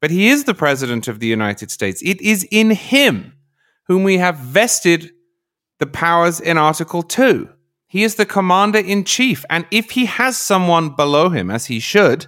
But 0.02 0.12
he 0.12 0.30
is 0.30 0.46
the 0.46 0.54
president 0.54 1.08
of 1.08 1.20
the 1.20 1.28
United 1.28 1.72
States. 1.72 2.02
It 2.04 2.22
is 2.22 2.48
in 2.52 2.72
him 2.72 3.34
whom 3.88 4.04
we 4.04 4.18
have 4.18 4.38
vested 4.38 5.12
the 5.80 5.88
powers 5.88 6.40
in 6.40 6.58
Article 6.58 7.04
2. 7.04 7.50
He 7.88 8.04
is 8.04 8.16
the 8.16 8.26
commander 8.26 8.80
in 8.80 9.04
chief. 9.04 9.44
And 9.50 9.66
if 9.72 9.92
he 9.92 10.06
has 10.06 10.38
someone 10.38 10.96
below 10.96 11.30
him, 11.30 11.50
as 11.50 11.66
he 11.66 11.80
should, 11.80 12.28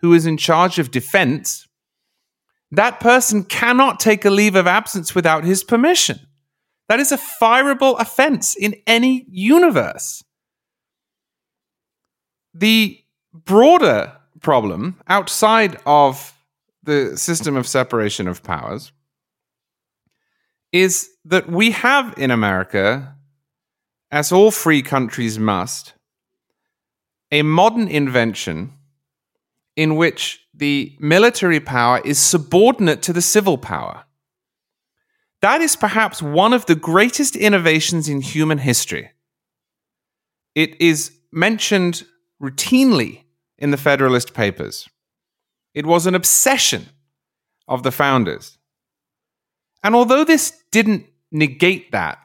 who 0.00 0.12
is 0.12 0.26
in 0.26 0.36
charge 0.36 0.78
of 0.78 0.90
defense, 0.90 1.66
that 2.70 3.00
person 3.00 3.44
cannot 3.44 4.00
take 4.00 4.24
a 4.24 4.30
leave 4.30 4.54
of 4.54 4.66
absence 4.66 5.14
without 5.14 5.44
his 5.44 5.64
permission. 5.64 6.20
That 6.88 7.00
is 7.00 7.10
a 7.10 7.16
fireable 7.16 7.98
offense 7.98 8.54
in 8.54 8.74
any 8.86 9.24
universe. 9.30 10.22
The 12.52 12.98
broader 13.32 14.12
problem 14.40 15.00
outside 15.08 15.78
of 15.86 16.34
the 16.82 17.16
system 17.16 17.56
of 17.56 17.66
separation 17.66 18.26
of 18.26 18.42
powers 18.42 18.92
is 20.72 21.10
that 21.24 21.48
we 21.48 21.70
have 21.70 22.14
in 22.16 22.30
America 22.30 23.14
as 24.10 24.32
all 24.32 24.50
free 24.50 24.82
countries 24.82 25.38
must, 25.38 25.94
a 27.30 27.42
modern 27.42 27.88
invention 27.88 28.72
in 29.76 29.96
which 29.96 30.46
the 30.54 30.96
military 31.00 31.60
power 31.60 32.00
is 32.04 32.18
subordinate 32.18 33.02
to 33.02 33.12
the 33.12 33.22
civil 33.22 33.56
power. 33.56 34.04
That 35.40 35.60
is 35.60 35.76
perhaps 35.76 36.22
one 36.22 36.52
of 36.52 36.66
the 36.66 36.74
greatest 36.74 37.36
innovations 37.36 38.08
in 38.08 38.20
human 38.20 38.58
history. 38.58 39.10
It 40.54 40.80
is 40.80 41.12
mentioned 41.32 42.04
routinely 42.40 43.24
in 43.58 43.70
the 43.70 43.76
Federalist 43.76 44.34
Papers. 44.34 44.88
It 45.74 45.86
was 45.86 46.06
an 46.06 46.14
obsession 46.14 46.88
of 47.66 47.82
the 47.82 47.92
founders. 47.92 48.58
And 49.82 49.94
although 49.94 50.24
this 50.24 50.62
didn't 50.70 51.06
negate 51.30 51.92
that, 51.92 52.18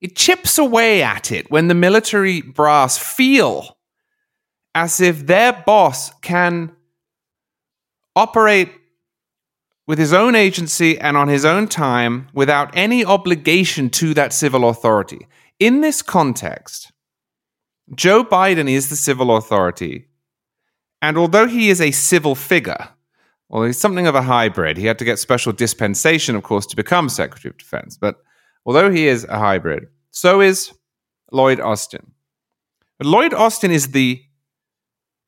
it 0.00 0.16
chips 0.16 0.58
away 0.58 1.02
at 1.02 1.30
it 1.30 1.50
when 1.50 1.68
the 1.68 1.74
military 1.74 2.42
brass 2.42 2.98
feel 2.98 3.78
as 4.74 5.00
if 5.00 5.26
their 5.26 5.52
boss 5.52 6.10
can 6.20 6.72
operate 8.16 8.70
with 9.86 9.98
his 9.98 10.12
own 10.12 10.34
agency 10.34 10.98
and 10.98 11.16
on 11.16 11.28
his 11.28 11.44
own 11.44 11.68
time 11.68 12.28
without 12.32 12.70
any 12.76 13.04
obligation 13.04 13.90
to 13.90 14.14
that 14.14 14.32
civil 14.32 14.68
authority. 14.68 15.26
In 15.58 15.80
this 15.80 16.02
context, 16.02 16.92
Joe 17.94 18.24
Biden 18.24 18.70
is 18.70 18.88
the 18.88 18.96
civil 18.96 19.36
authority. 19.36 20.06
And 21.02 21.18
although 21.18 21.48
he 21.48 21.68
is 21.68 21.80
a 21.80 21.90
civil 21.90 22.36
figure, 22.36 22.88
well, 23.48 23.64
he's 23.64 23.78
something 23.78 24.06
of 24.06 24.14
a 24.14 24.22
hybrid. 24.22 24.78
He 24.78 24.86
had 24.86 24.98
to 25.00 25.04
get 25.04 25.18
special 25.18 25.52
dispensation, 25.52 26.36
of 26.36 26.44
course, 26.44 26.64
to 26.66 26.76
become 26.76 27.08
Secretary 27.08 27.50
of 27.50 27.58
Defense. 27.58 27.98
But 27.98 28.22
although 28.64 28.90
he 28.90 29.08
is 29.08 29.24
a 29.24 29.38
hybrid, 29.38 29.88
so 30.10 30.40
is 30.40 30.72
Lloyd 31.32 31.60
Austin. 31.60 32.12
But 32.98 33.08
Lloyd 33.08 33.34
Austin 33.34 33.72
is 33.72 33.90
the 33.90 34.22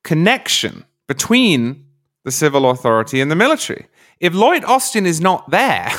connection 0.05 0.85
between 1.09 1.87
the 2.25 2.31
civil 2.31 2.71
authority 2.71 3.21
and 3.21 3.31
the 3.31 3.37
military. 3.37 3.87
If 4.21 4.33
Lloyd 4.33 4.65
Austin 4.65 5.07
is 5.07 5.21
not 5.21 5.51
there, 5.51 5.91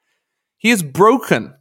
he 0.58 0.68
has 0.68 0.82
broken 0.82 1.54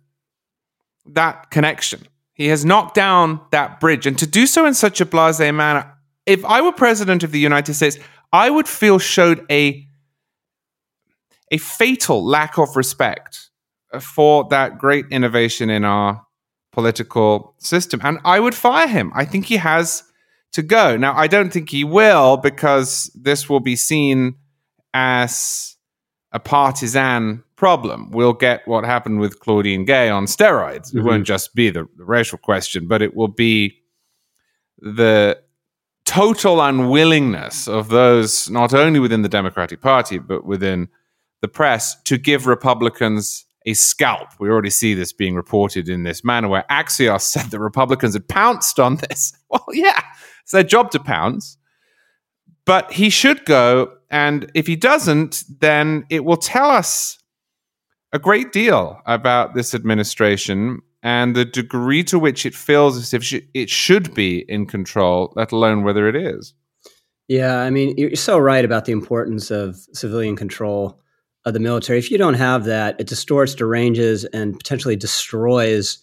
that 1.06 1.50
connection. 1.50 2.08
He 2.34 2.48
has 2.48 2.66
knocked 2.66 2.96
down 2.96 3.40
that 3.52 3.80
bridge. 3.80 4.06
And 4.06 4.18
to 4.20 4.28
do 4.28 4.48
so 4.48 4.66
in 4.66 4.74
such 4.74 5.00
a 5.00 5.06
blase 5.06 5.40
manner, 5.40 5.93
if 6.26 6.44
I 6.46 6.62
were 6.62 6.72
president 6.72 7.24
of 7.24 7.32
the 7.32 7.40
United 7.40 7.74
States, 7.74 7.98
I 8.32 8.50
would 8.50 8.68
feel 8.68 9.00
showed 9.00 9.46
a 9.52 9.88
a 11.52 11.58
fatal 11.58 12.26
lack 12.26 12.58
of 12.58 12.76
respect 12.76 13.50
for 14.02 14.48
that 14.50 14.80
great 14.80 15.06
innovation 15.12 15.70
in 15.70 15.86
our 15.86 16.26
political 16.72 17.54
system. 17.60 18.02
And 18.04 18.18
I 18.26 18.40
would 18.40 18.56
fire 18.56 18.88
him. 18.88 19.12
I 19.14 19.26
think 19.26 19.46
he 19.46 19.58
has 19.58 20.04
to 20.54 20.64
go. 20.64 20.98
Now, 20.98 21.16
I 21.16 21.28
don't 21.28 21.52
think 21.52 21.70
he 21.70 21.84
will 21.84 22.38
because 22.38 23.12
this 23.14 23.48
will 23.48 23.60
be 23.60 23.76
seen 23.76 24.36
as 24.96 25.76
a 26.32 26.40
partisan 26.40 27.44
problem. 27.56 28.10
We'll 28.10 28.34
get 28.34 28.68
what 28.68 28.84
happened 28.84 29.20
with 29.20 29.40
Claudine 29.40 29.86
Gay 29.86 30.10
on 30.10 30.26
steroids. 30.26 30.88
Mm-hmm. 30.88 31.00
It 31.00 31.04
won't 31.04 31.28
just 31.28 31.54
be 31.54 31.70
the, 31.70 31.88
the 31.96 32.06
racial 32.06 32.40
question, 32.40 32.88
but 32.88 33.04
it 33.04 33.16
will 33.16 33.28
be 33.28 33.78
the 34.80 35.40
total 36.14 36.62
unwillingness 36.62 37.68
of 37.68 37.90
those, 37.90 38.48
not 38.48 38.72
only 38.72 39.00
within 39.00 39.24
the 39.24 39.30
Democratic 39.30 39.82
Party, 39.82 40.20
but 40.20 40.46
within 40.46 40.88
the 41.42 41.48
press, 41.48 42.00
to 42.04 42.20
give 42.20 42.46
Republicans 42.46 43.46
a 43.66 43.74
scalp. 43.74 44.28
We 44.40 44.48
already 44.50 44.70
see 44.70 44.94
this 44.94 45.12
being 45.12 45.34
reported 45.34 45.90
in 45.90 46.04
this 46.04 46.24
manner 46.24 46.50
where 46.50 46.66
Axios 46.70 47.22
said 47.34 47.50
that 47.50 47.60
Republicans 47.60 48.14
had 48.14 48.28
pounced 48.28 48.80
on 48.80 48.98
this. 48.98 49.34
Well, 49.50 49.66
yeah, 49.72 50.02
it's 50.42 50.52
their 50.52 50.64
job 50.64 50.90
to 50.92 51.00
pounce. 51.00 51.58
But 52.66 52.92
he 52.92 53.12
should 53.12 53.46
go. 53.46 53.94
And 54.10 54.50
if 54.56 54.66
he 54.66 54.76
doesn't, 54.76 55.44
then 55.60 56.06
it 56.10 56.26
will 56.26 56.38
tell 56.38 56.72
us 56.72 57.20
a 58.12 58.18
great 58.18 58.52
deal 58.52 59.00
about 59.06 59.54
this 59.54 59.76
administration 59.76 60.82
and 61.04 61.36
the 61.36 61.46
degree 61.46 62.04
to 62.06 62.18
which 62.18 62.46
it 62.46 62.56
feels 62.56 62.98
as 62.98 63.14
if 63.14 63.34
it 63.54 63.70
should 63.70 64.14
be 64.14 64.46
in 64.48 64.66
control, 64.66 65.34
let 65.36 65.52
alone 65.52 65.84
whether 65.84 66.08
it 66.08 66.16
is. 66.16 66.54
Yeah, 67.28 67.60
I 67.60 67.70
mean, 67.70 67.94
you're 67.98 68.16
so 68.16 68.38
right 68.38 68.66
about 68.66 68.86
the 68.86 68.94
importance 68.94 69.52
of 69.52 69.78
civilian 69.94 70.36
control 70.36 71.00
of 71.46 71.54
the 71.54 71.60
military. 71.60 72.00
If 72.00 72.10
you 72.10 72.18
don't 72.18 72.36
have 72.36 72.64
that, 72.66 73.00
it 73.00 73.08
distorts, 73.08 73.54
deranges, 73.54 74.24
and 74.26 74.58
potentially 74.58 74.96
destroys 74.96 76.00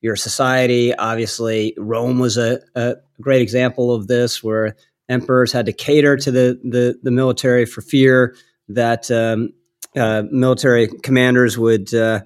your 0.00 0.16
society. 0.16 0.94
Obviously, 0.94 1.74
Rome 1.78 2.18
was 2.18 2.36
a, 2.36 2.60
a 2.74 2.96
great 3.20 3.40
example 3.40 3.94
of 3.94 4.08
this, 4.08 4.42
where 4.42 4.76
emperors 5.08 5.52
had 5.52 5.66
to 5.66 5.72
cater 5.72 6.16
to 6.16 6.30
the 6.30 6.60
the, 6.64 6.98
the 7.02 7.10
military 7.10 7.66
for 7.66 7.82
fear 7.82 8.34
that 8.68 9.10
um, 9.10 9.50
uh, 9.96 10.24
military 10.30 10.88
commanders 10.88 11.56
would 11.56 11.94
uh, 11.94 12.20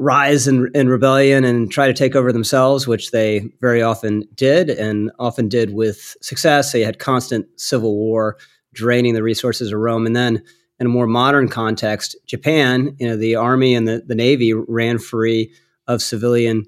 rise 0.00 0.48
in, 0.48 0.70
in 0.74 0.88
rebellion 0.88 1.44
and 1.44 1.70
try 1.70 1.86
to 1.86 1.92
take 1.92 2.16
over 2.16 2.32
themselves, 2.32 2.88
which 2.88 3.10
they 3.10 3.46
very 3.60 3.82
often 3.82 4.24
did, 4.34 4.70
and 4.70 5.12
often 5.18 5.46
did 5.46 5.74
with 5.74 6.16
success. 6.22 6.72
They 6.72 6.80
had 6.80 6.98
constant 6.98 7.46
civil 7.60 7.94
war, 7.94 8.38
draining 8.72 9.12
the 9.12 9.22
resources 9.22 9.70
of 9.72 9.78
Rome, 9.78 10.06
and 10.06 10.16
then 10.16 10.42
in 10.78 10.86
a 10.86 10.88
more 10.88 11.06
modern 11.06 11.48
context, 11.48 12.16
Japan, 12.26 12.96
you 12.98 13.06
know, 13.06 13.16
the 13.16 13.34
army 13.34 13.74
and 13.74 13.86
the, 13.86 14.02
the 14.06 14.14
navy 14.14 14.54
ran 14.54 14.98
free 14.98 15.52
of 15.86 16.00
civilian 16.00 16.64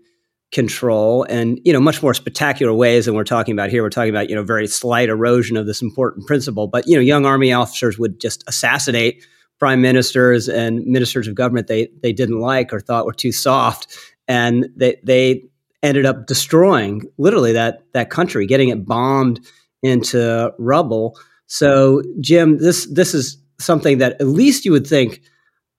control 0.50 1.24
and 1.30 1.58
you 1.64 1.72
know 1.72 1.80
much 1.80 2.02
more 2.02 2.12
spectacular 2.12 2.74
ways 2.74 3.06
than 3.06 3.14
we're 3.14 3.24
talking 3.24 3.54
about 3.54 3.70
here. 3.70 3.82
We're 3.82 3.88
talking 3.88 4.10
about 4.10 4.28
you 4.28 4.36
know 4.36 4.42
very 4.42 4.66
slight 4.66 5.08
erosion 5.08 5.56
of 5.56 5.66
this 5.66 5.80
important 5.80 6.26
principle. 6.26 6.66
But 6.66 6.86
you 6.86 6.94
know 6.94 7.00
young 7.00 7.24
army 7.24 7.54
officers 7.54 7.98
would 7.98 8.20
just 8.20 8.44
assassinate 8.46 9.24
prime 9.62 9.80
ministers 9.80 10.48
and 10.48 10.84
ministers 10.86 11.28
of 11.28 11.36
government 11.36 11.68
they 11.68 11.88
they 12.02 12.12
didn't 12.12 12.40
like 12.40 12.72
or 12.72 12.80
thought 12.80 13.06
were 13.06 13.12
too 13.12 13.30
soft 13.30 13.96
and 14.26 14.68
they 14.74 14.96
they 15.04 15.40
ended 15.84 16.04
up 16.04 16.26
destroying 16.26 17.00
literally 17.16 17.52
that 17.52 17.80
that 17.92 18.10
country 18.10 18.44
getting 18.44 18.70
it 18.70 18.84
bombed 18.84 19.38
into 19.80 20.52
rubble 20.58 21.16
so 21.46 22.02
jim 22.20 22.58
this 22.58 22.86
this 22.86 23.14
is 23.14 23.40
something 23.60 23.98
that 23.98 24.20
at 24.20 24.26
least 24.26 24.64
you 24.64 24.72
would 24.72 24.84
think 24.84 25.20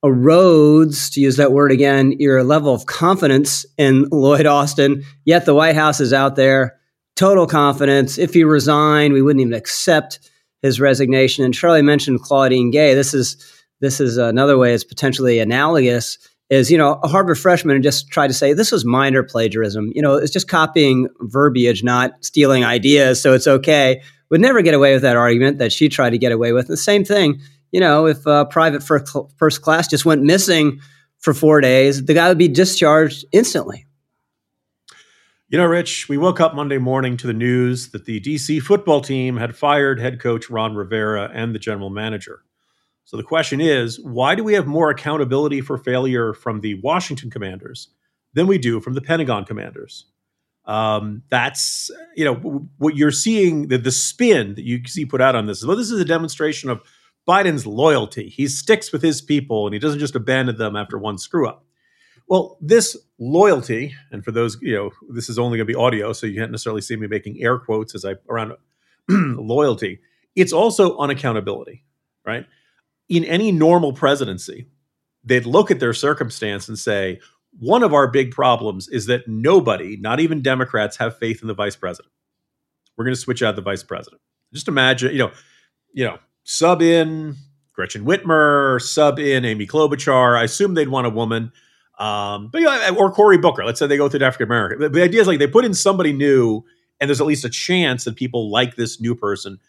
erodes, 0.01 1.11
to 1.13 1.19
use 1.19 1.37
that 1.37 1.51
word 1.51 1.71
again, 1.71 2.13
your 2.19 2.43
level 2.43 2.73
of 2.73 2.85
confidence 2.85 3.65
in 3.77 4.05
Lloyd 4.11 4.45
Austin. 4.45 5.03
Yet 5.23 5.45
the 5.45 5.53
White 5.53 5.75
House 5.75 6.01
is 6.01 6.11
out 6.11 6.35
there, 6.35 6.77
total 7.15 7.47
confidence. 7.47 8.17
If 8.17 8.33
he 8.33 8.43
resigned, 8.43 9.13
we 9.13 9.21
wouldn't 9.21 9.39
even 9.39 9.53
accept 9.53 10.19
his 10.61 10.81
resignation. 10.81 11.45
And 11.45 11.53
Charlie 11.53 11.81
mentioned 11.81 12.21
Claudine 12.21 12.69
Gay. 12.69 12.95
This 12.95 13.13
is 13.13 13.37
this 13.83 13.99
is 13.99 14.17
another 14.17 14.57
way 14.57 14.73
it's 14.73 14.83
potentially 14.83 15.39
analogous. 15.39 16.17
Is 16.49 16.69
you 16.69 16.77
know 16.77 16.99
a 17.03 17.07
Harvard 17.07 17.39
freshman 17.39 17.81
just 17.81 18.09
tried 18.09 18.27
to 18.27 18.33
say 18.33 18.53
this 18.53 18.71
was 18.71 18.85
minor 18.85 19.23
plagiarism. 19.23 19.91
You 19.95 20.01
know, 20.01 20.15
it's 20.15 20.31
just 20.31 20.47
copying 20.47 21.07
verbiage, 21.21 21.83
not 21.83 22.23
stealing 22.23 22.63
ideas, 22.63 23.21
so 23.21 23.33
it's 23.33 23.47
okay. 23.47 24.01
Would 24.29 24.41
never 24.41 24.61
get 24.61 24.73
away 24.73 24.93
with 24.93 25.03
that 25.03 25.15
argument 25.15 25.59
that 25.59 25.71
she 25.71 25.89
tried 25.89 26.11
to 26.11 26.17
get 26.17 26.31
away 26.31 26.53
with. 26.53 26.65
And 26.65 26.73
the 26.73 26.77
same 26.77 27.05
thing 27.05 27.41
you 27.73 27.79
know, 27.79 28.05
if 28.05 28.25
uh, 28.25 28.45
private 28.45 28.83
first, 28.83 29.13
first 29.35 29.61
class 29.63 29.87
just 29.87 30.05
went 30.05 30.21
missing 30.21 30.79
for 31.17 31.33
four 31.33 31.59
days, 31.59 32.05
the 32.05 32.13
guy 32.13 32.29
would 32.29 32.37
be 32.37 32.47
discharged 32.47 33.25
instantly. 33.33 33.85
You 35.49 35.57
know, 35.57 35.65
Rich, 35.65 36.07
we 36.07 36.17
woke 36.17 36.39
up 36.39 36.55
Monday 36.55 36.77
morning 36.77 37.17
to 37.17 37.27
the 37.27 37.33
news 37.33 37.89
that 37.89 38.05
the 38.05 38.21
DC 38.21 38.61
football 38.61 39.01
team 39.01 39.37
had 39.37 39.55
fired 39.55 39.99
head 39.99 40.19
coach 40.19 40.49
Ron 40.49 40.75
Rivera 40.75 41.29
and 41.33 41.53
the 41.53 41.59
general 41.59 41.89
manager. 41.89 42.43
So 43.05 43.17
the 43.17 43.23
question 43.23 43.61
is 43.61 43.99
why 43.99 44.35
do 44.35 44.43
we 44.43 44.53
have 44.53 44.67
more 44.67 44.89
accountability 44.89 45.61
for 45.61 45.77
failure 45.77 46.33
from 46.33 46.61
the 46.61 46.75
Washington 46.81 47.29
commanders 47.29 47.89
than 48.33 48.47
we 48.47 48.57
do 48.57 48.79
from 48.79 48.93
the 48.93 49.01
Pentagon 49.01 49.45
commanders? 49.45 50.05
Um, 50.65 51.23
that's, 51.29 51.91
you 52.15 52.23
know, 52.23 52.35
what 52.77 52.95
you're 52.95 53.11
seeing, 53.11 53.67
the, 53.67 53.77
the 53.77 53.91
spin 53.91 54.55
that 54.55 54.63
you 54.63 54.85
see 54.87 55.05
put 55.05 55.21
out 55.21 55.35
on 55.35 55.45
this. 55.45 55.65
Well, 55.65 55.75
this 55.75 55.91
is 55.91 55.99
a 55.99 56.05
demonstration 56.05 56.69
of 56.69 56.81
Biden's 57.27 57.65
loyalty. 57.65 58.29
He 58.29 58.47
sticks 58.47 58.91
with 58.91 59.01
his 59.01 59.21
people 59.21 59.67
and 59.67 59.73
he 59.73 59.79
doesn't 59.79 59.99
just 59.99 60.15
abandon 60.15 60.57
them 60.57 60.75
after 60.75 60.97
one 60.97 61.17
screw 61.17 61.47
up. 61.47 61.65
Well, 62.27 62.57
this 62.61 62.95
loyalty, 63.19 63.93
and 64.11 64.23
for 64.23 64.31
those, 64.31 64.57
you 64.61 64.75
know, 64.75 64.91
this 65.09 65.29
is 65.29 65.37
only 65.37 65.57
going 65.57 65.67
to 65.67 65.73
be 65.73 65.77
audio, 65.77 66.13
so 66.13 66.25
you 66.25 66.39
can't 66.39 66.51
necessarily 66.51 66.81
see 66.81 66.95
me 66.95 67.07
making 67.07 67.41
air 67.41 67.59
quotes 67.59 67.95
as 67.95 68.05
I 68.05 68.15
around 68.29 68.53
loyalty. 69.09 69.99
It's 70.35 70.53
also 70.53 70.97
unaccountability, 70.97 71.81
right? 72.25 72.45
In 73.13 73.23
any 73.25 73.51
normal 73.51 73.93
presidency, 73.93 74.67
they'd 75.23 75.45
look 75.45 75.69
at 75.69 75.79
their 75.79 75.93
circumstance 75.93 76.67
and 76.67 76.79
say, 76.79 77.19
one 77.59 77.83
of 77.83 77.93
our 77.93 78.07
big 78.07 78.31
problems 78.31 78.87
is 78.87 79.05
that 79.05 79.27
nobody, 79.27 79.97
not 79.97 80.19
even 80.19 80.41
Democrats, 80.41 80.97
have 80.97 81.17
faith 81.17 81.41
in 81.43 81.47
the 81.47 81.53
vice 81.53 81.75
president. 81.75 82.11
We're 82.97 83.05
going 83.05 83.15
to 83.15 83.21
switch 83.21 83.43
out 83.43 83.55
the 83.55 83.61
vice 83.61 83.83
president. 83.83 84.21
Just 84.51 84.67
imagine, 84.67 85.11
you 85.11 85.19
know, 85.19 85.31
you 85.93 86.05
know, 86.05 86.17
sub 86.43 86.81
in 86.81 87.35
Gretchen 87.73 88.03
Whitmer, 88.03 88.81
sub 88.81 89.19
in 89.19 89.45
Amy 89.45 89.67
Klobuchar. 89.67 90.35
I 90.35 90.43
assume 90.43 90.73
they'd 90.73 90.89
want 90.89 91.05
a 91.05 91.11
woman. 91.11 91.51
Um, 91.99 92.49
but 92.51 92.61
yeah, 92.61 92.89
or 92.97 93.11
Cory 93.11 93.37
Booker. 93.37 93.63
Let's 93.63 93.77
say 93.77 93.85
they 93.85 93.97
go 93.97 94.09
through 94.09 94.25
African 94.25 94.47
American. 94.47 94.79
The, 94.79 94.89
the 94.89 95.03
idea 95.03 95.21
is 95.21 95.27
like 95.27 95.37
they 95.37 95.47
put 95.47 95.65
in 95.65 95.75
somebody 95.75 96.13
new, 96.13 96.63
and 96.99 97.07
there's 97.07 97.21
at 97.21 97.27
least 97.27 97.45
a 97.45 97.49
chance 97.49 98.05
that 98.05 98.15
people 98.15 98.51
like 98.51 98.75
this 98.75 98.99
new 98.99 99.13
person. 99.13 99.59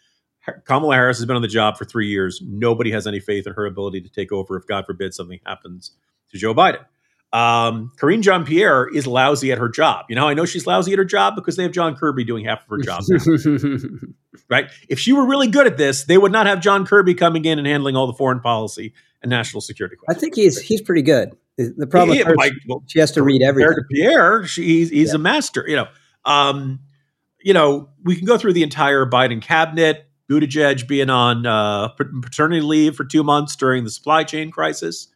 Kamala 0.65 0.95
Harris 0.95 1.17
has 1.17 1.25
been 1.25 1.35
on 1.35 1.41
the 1.41 1.47
job 1.47 1.77
for 1.77 1.85
three 1.85 2.07
years. 2.07 2.41
Nobody 2.45 2.91
has 2.91 3.07
any 3.07 3.19
faith 3.19 3.47
in 3.47 3.53
her 3.53 3.65
ability 3.65 4.01
to 4.01 4.09
take 4.09 4.31
over 4.31 4.57
if, 4.57 4.65
God 4.67 4.85
forbid, 4.85 5.13
something 5.13 5.39
happens 5.45 5.91
to 6.31 6.37
Joe 6.37 6.53
Biden. 6.53 6.83
Um, 7.33 7.91
Karine 7.97 8.21
Jean 8.21 8.45
Pierre 8.45 8.87
is 8.87 9.05
lousy 9.05 9.51
at 9.51 9.57
her 9.57 9.67
job. 9.67 10.05
You 10.07 10.15
know, 10.15 10.27
I 10.27 10.33
know 10.33 10.45
she's 10.45 10.65
lousy 10.65 10.93
at 10.93 10.99
her 10.99 11.05
job 11.05 11.35
because 11.35 11.57
they 11.57 11.63
have 11.63 11.73
John 11.73 11.95
Kirby 11.95 12.23
doing 12.23 12.45
half 12.45 12.63
of 12.63 12.69
her 12.69 12.77
job. 12.77 13.03
right? 14.49 14.69
If 14.87 14.99
she 14.99 15.11
were 15.11 15.25
really 15.25 15.47
good 15.47 15.67
at 15.67 15.77
this, 15.77 16.05
they 16.05 16.17
would 16.17 16.31
not 16.31 16.45
have 16.45 16.61
John 16.61 16.85
Kirby 16.85 17.13
coming 17.13 17.43
in 17.43 17.59
and 17.59 17.67
handling 17.67 17.95
all 17.95 18.07
the 18.07 18.13
foreign 18.13 18.39
policy 18.39 18.93
and 19.21 19.29
national 19.29 19.61
security 19.61 19.97
questions. 19.97 20.17
I 20.17 20.19
think 20.19 20.35
he's 20.35 20.61
he's 20.61 20.81
pretty 20.81 21.01
good. 21.01 21.35
The 21.57 21.87
problem 21.87 22.17
yeah, 22.17 22.29
like, 22.35 22.51
well, 22.67 22.83
she 22.85 22.99
has 22.99 23.11
to 23.13 23.23
read 23.23 23.41
everything. 23.41 23.75
To 23.75 23.83
Pierre, 23.89 24.45
she, 24.45 24.63
he's, 24.63 24.89
he's 24.89 25.09
yeah. 25.09 25.15
a 25.15 25.19
master. 25.19 25.63
You 25.67 25.77
know, 25.77 25.87
um, 26.25 26.79
you 27.41 27.53
know, 27.53 27.89
we 28.03 28.15
can 28.15 28.25
go 28.25 28.37
through 28.37 28.53
the 28.53 28.63
entire 28.63 29.05
Biden 29.05 29.41
cabinet. 29.41 30.04
Buttigieg 30.29 30.87
being 30.87 31.09
on 31.09 31.45
uh, 31.45 31.89
paternity 31.89 32.61
leave 32.61 32.95
for 32.95 33.05
two 33.05 33.23
months 33.23 33.55
during 33.55 33.83
the 33.83 33.89
supply 33.89 34.23
chain 34.23 34.51
crisis 34.51 35.07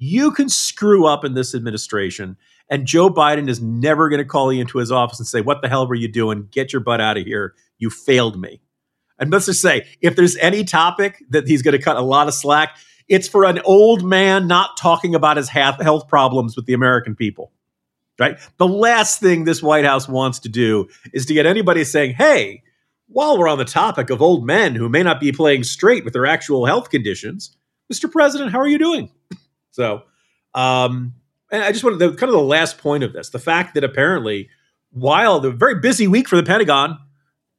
you 0.00 0.30
can 0.32 0.48
screw 0.48 1.06
up 1.06 1.24
in 1.24 1.34
this 1.34 1.54
administration, 1.54 2.36
and 2.70 2.86
Joe 2.86 3.10
Biden 3.10 3.48
is 3.48 3.60
never 3.60 4.08
going 4.08 4.18
to 4.18 4.24
call 4.24 4.50
you 4.50 4.62
into 4.62 4.78
his 4.78 4.90
office 4.90 5.20
and 5.20 5.28
say, 5.28 5.42
What 5.42 5.60
the 5.62 5.68
hell 5.68 5.86
were 5.86 5.94
you 5.94 6.08
doing? 6.08 6.48
Get 6.50 6.72
your 6.72 6.80
butt 6.80 7.00
out 7.00 7.18
of 7.18 7.26
here. 7.26 7.54
You 7.78 7.90
failed 7.90 8.40
me. 8.40 8.62
And 9.18 9.30
let's 9.30 9.46
just 9.46 9.60
say, 9.60 9.86
if 10.00 10.16
there's 10.16 10.36
any 10.38 10.64
topic 10.64 11.22
that 11.28 11.46
he's 11.46 11.60
going 11.60 11.76
to 11.76 11.82
cut 11.82 11.96
a 11.96 12.00
lot 12.00 12.28
of 12.28 12.34
slack, 12.34 12.78
it's 13.08 13.28
for 13.28 13.44
an 13.44 13.60
old 13.66 14.02
man 14.02 14.46
not 14.46 14.78
talking 14.78 15.14
about 15.14 15.36
his 15.36 15.50
health 15.50 16.08
problems 16.08 16.56
with 16.56 16.64
the 16.64 16.72
American 16.72 17.14
people. 17.14 17.52
Right? 18.18 18.38
The 18.56 18.68
last 18.68 19.20
thing 19.20 19.44
this 19.44 19.62
White 19.62 19.84
House 19.84 20.08
wants 20.08 20.38
to 20.40 20.48
do 20.48 20.88
is 21.12 21.26
to 21.26 21.34
get 21.34 21.44
anybody 21.44 21.84
saying, 21.84 22.14
hey, 22.14 22.62
while 23.10 23.38
we're 23.38 23.48
on 23.48 23.58
the 23.58 23.64
topic 23.64 24.08
of 24.10 24.22
old 24.22 24.46
men 24.46 24.74
who 24.74 24.88
may 24.88 25.02
not 25.02 25.20
be 25.20 25.32
playing 25.32 25.64
straight 25.64 26.04
with 26.04 26.12
their 26.12 26.26
actual 26.26 26.64
health 26.64 26.90
conditions, 26.90 27.56
Mr. 27.92 28.10
President, 28.10 28.52
how 28.52 28.60
are 28.60 28.68
you 28.68 28.78
doing? 28.78 29.10
So, 29.72 30.02
um, 30.52 31.14
and 31.52 31.62
I 31.62 31.70
just 31.70 31.84
wanted 31.84 32.00
the 32.00 32.08
kind 32.08 32.24
of 32.24 32.32
the 32.32 32.40
last 32.40 32.78
point 32.78 33.04
of 33.04 33.12
this 33.12 33.30
the 33.30 33.38
fact 33.38 33.74
that 33.74 33.84
apparently, 33.84 34.48
while 34.90 35.38
the 35.38 35.52
very 35.52 35.76
busy 35.76 36.08
week 36.08 36.28
for 36.28 36.34
the 36.34 36.42
Pentagon, 36.42 36.98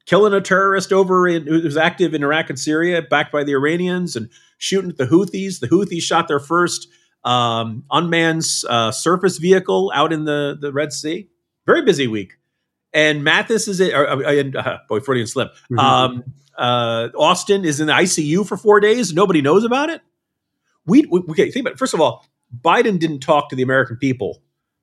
killing 0.04 0.34
a 0.34 0.40
terrorist 0.42 0.92
over 0.92 1.26
in 1.26 1.46
who 1.46 1.62
was 1.62 1.78
active 1.78 2.12
in 2.12 2.22
Iraq 2.22 2.50
and 2.50 2.58
Syria, 2.58 3.00
backed 3.00 3.32
by 3.32 3.44
the 3.44 3.52
Iranians, 3.52 4.14
and 4.14 4.28
shooting 4.58 4.90
at 4.90 4.98
the 4.98 5.06
Houthis. 5.06 5.60
The 5.60 5.68
Houthis 5.68 6.02
shot 6.02 6.28
their 6.28 6.38
first 6.38 6.88
um, 7.24 7.84
unmanned 7.90 8.44
uh, 8.68 8.90
surface 8.90 9.38
vehicle 9.38 9.90
out 9.94 10.12
in 10.12 10.24
the, 10.24 10.56
the 10.60 10.72
Red 10.72 10.92
Sea. 10.92 11.28
Very 11.66 11.82
busy 11.82 12.06
week. 12.06 12.34
And 12.94 13.22
Mattis 13.22 13.68
is, 13.68 13.80
or, 13.80 14.06
uh, 14.06 14.44
uh, 14.58 14.78
boy, 14.88 15.00
Freudian 15.00 15.26
slip. 15.26 15.54
Mm-hmm. 15.70 15.78
Um, 15.78 16.24
uh, 16.58 17.08
Austin 17.16 17.64
is 17.64 17.80
in 17.80 17.86
the 17.86 17.94
ICU 17.94 18.46
for 18.46 18.56
four 18.56 18.80
days. 18.80 19.14
Nobody 19.14 19.40
knows 19.40 19.64
about 19.64 19.88
it 19.88 20.02
we, 20.86 21.02
we 21.06 21.20
okay, 21.30 21.50
think 21.50 21.64
about 21.64 21.74
it. 21.74 21.78
First 21.78 21.94
of 21.94 22.00
all, 22.00 22.26
Biden 22.60 22.98
didn't 22.98 23.20
talk 23.20 23.48
to 23.50 23.56
the 23.56 23.62
American 23.62 23.96
people 23.96 24.42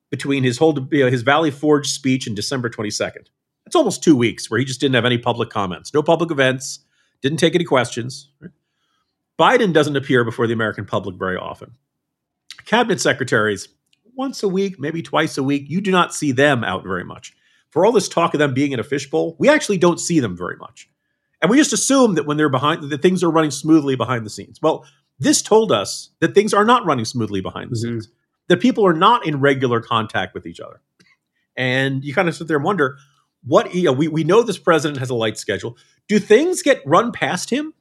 between 0.09 0.43
his 0.43 0.57
whole 0.57 0.77
you 0.91 1.05
know, 1.05 1.11
his 1.11 1.21
Valley 1.21 1.51
Forge 1.51 1.87
speech 1.89 2.25
and 2.27 2.35
December 2.35 2.69
22nd. 2.69 3.27
It's 3.65 3.75
almost 3.75 4.03
two 4.03 4.15
weeks 4.15 4.49
where 4.49 4.59
he 4.59 4.65
just 4.65 4.79
didn't 4.79 4.95
have 4.95 5.05
any 5.05 5.17
public 5.17 5.49
comments, 5.49 5.93
no 5.93 6.01
public 6.01 6.31
events, 6.31 6.79
didn't 7.21 7.37
take 7.37 7.53
any 7.53 7.65
questions. 7.65 8.31
Right? 8.39 8.51
Biden 9.37 9.73
doesn't 9.73 9.95
appear 9.95 10.23
before 10.23 10.47
the 10.47 10.53
American 10.53 10.85
public 10.85 11.15
very 11.17 11.37
often. 11.37 11.73
Cabinet 12.65 12.99
secretaries, 12.99 13.69
once 14.15 14.41
a 14.41 14.47
week, 14.47 14.79
maybe 14.79 15.01
twice 15.01 15.37
a 15.37 15.43
week, 15.43 15.65
you 15.69 15.81
do 15.81 15.91
not 15.91 16.13
see 16.13 16.31
them 16.31 16.63
out 16.63 16.83
very 16.83 17.03
much. 17.03 17.33
For 17.69 17.85
all 17.85 17.91
this 17.91 18.09
talk 18.09 18.33
of 18.33 18.39
them 18.39 18.53
being 18.53 18.71
in 18.71 18.79
a 18.79 18.83
fishbowl, 18.83 19.35
we 19.39 19.49
actually 19.49 19.77
don't 19.77 19.99
see 19.99 20.19
them 20.19 20.35
very 20.35 20.55
much. 20.57 20.89
And 21.41 21.49
we 21.49 21.57
just 21.57 21.73
assume 21.73 22.15
that 22.15 22.25
when 22.25 22.37
they're 22.37 22.49
behind, 22.49 22.89
that 22.89 23.01
things 23.01 23.23
are 23.23 23.31
running 23.31 23.51
smoothly 23.51 23.95
behind 23.95 24.25
the 24.25 24.29
scenes. 24.29 24.59
Well, 24.61 24.85
this 25.19 25.41
told 25.41 25.71
us 25.71 26.09
that 26.19 26.33
things 26.33 26.53
are 26.53 26.65
not 26.65 26.85
running 26.85 27.05
smoothly 27.05 27.41
behind 27.41 27.69
the 27.69 27.75
mm-hmm. 27.75 27.99
scenes, 27.99 28.09
that 28.47 28.59
people 28.59 28.85
are 28.85 28.93
not 28.93 29.25
in 29.25 29.39
regular 29.39 29.81
contact 29.81 30.33
with 30.33 30.45
each 30.45 30.59
other. 30.59 30.81
And 31.55 32.03
you 32.03 32.13
kind 32.13 32.27
of 32.27 32.35
sit 32.35 32.47
there 32.47 32.57
and 32.57 32.65
wonder 32.65 32.97
what, 33.43 33.73
you 33.73 33.83
know, 33.83 33.93
we, 33.93 34.07
we 34.07 34.23
know 34.23 34.43
this 34.43 34.57
president 34.57 34.99
has 34.99 35.09
a 35.09 35.15
light 35.15 35.37
schedule. 35.37 35.77
Do 36.07 36.19
things 36.19 36.61
get 36.61 36.81
run 36.85 37.11
past 37.11 37.49
him? 37.49 37.73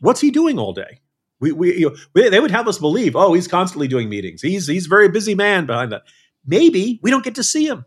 What's 0.00 0.20
he 0.20 0.30
doing 0.30 0.58
all 0.58 0.72
day? 0.72 1.00
We, 1.40 1.52
we, 1.52 1.76
you 1.76 1.90
know, 1.90 1.96
we, 2.14 2.28
they 2.28 2.40
would 2.40 2.50
have 2.50 2.68
us 2.68 2.78
believe, 2.78 3.14
oh, 3.16 3.34
he's 3.34 3.48
constantly 3.48 3.88
doing 3.88 4.08
meetings. 4.08 4.40
He's 4.40 4.66
he's 4.66 4.86
a 4.86 4.88
very 4.88 5.08
busy 5.08 5.34
man 5.34 5.66
behind 5.66 5.92
that. 5.92 6.02
Maybe 6.46 7.00
we 7.02 7.10
don't 7.10 7.24
get 7.24 7.34
to 7.36 7.44
see 7.44 7.66
him. 7.66 7.84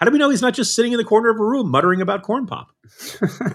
How 0.00 0.06
do 0.06 0.12
we 0.12 0.18
know 0.18 0.30
he's 0.30 0.42
not 0.42 0.54
just 0.54 0.74
sitting 0.74 0.92
in 0.92 0.98
the 0.98 1.04
corner 1.04 1.28
of 1.28 1.38
a 1.38 1.44
room 1.44 1.70
muttering 1.70 2.00
about 2.00 2.22
corn 2.22 2.46
pop? 2.46 2.70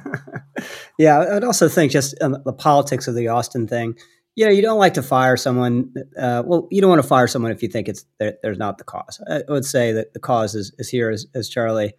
yeah, 0.99 1.35
I'd 1.35 1.43
also 1.43 1.67
think 1.67 1.91
just 1.91 2.15
um, 2.21 2.37
the 2.45 2.53
politics 2.53 3.07
of 3.07 3.15
the 3.15 3.27
Austin 3.27 3.67
thing 3.67 3.95
you 4.35 4.45
know, 4.45 4.51
you 4.51 4.61
don't 4.61 4.79
like 4.79 4.93
to 4.95 5.03
fire 5.03 5.37
someone. 5.37 5.93
Uh, 6.17 6.43
well, 6.45 6.67
you 6.69 6.81
don't 6.81 6.89
want 6.89 7.01
to 7.01 7.07
fire 7.07 7.27
someone 7.27 7.51
if 7.51 7.63
you 7.63 7.69
think 7.69 7.87
it's 7.87 8.05
there's 8.19 8.57
not 8.57 8.77
the 8.77 8.83
cause. 8.83 9.21
I 9.29 9.43
would 9.47 9.65
say 9.65 9.93
that 9.93 10.13
the 10.13 10.19
cause 10.19 10.55
is, 10.55 10.73
is 10.77 10.89
here, 10.89 11.09
as, 11.09 11.25
as 11.33 11.47
Charlie 11.47 11.93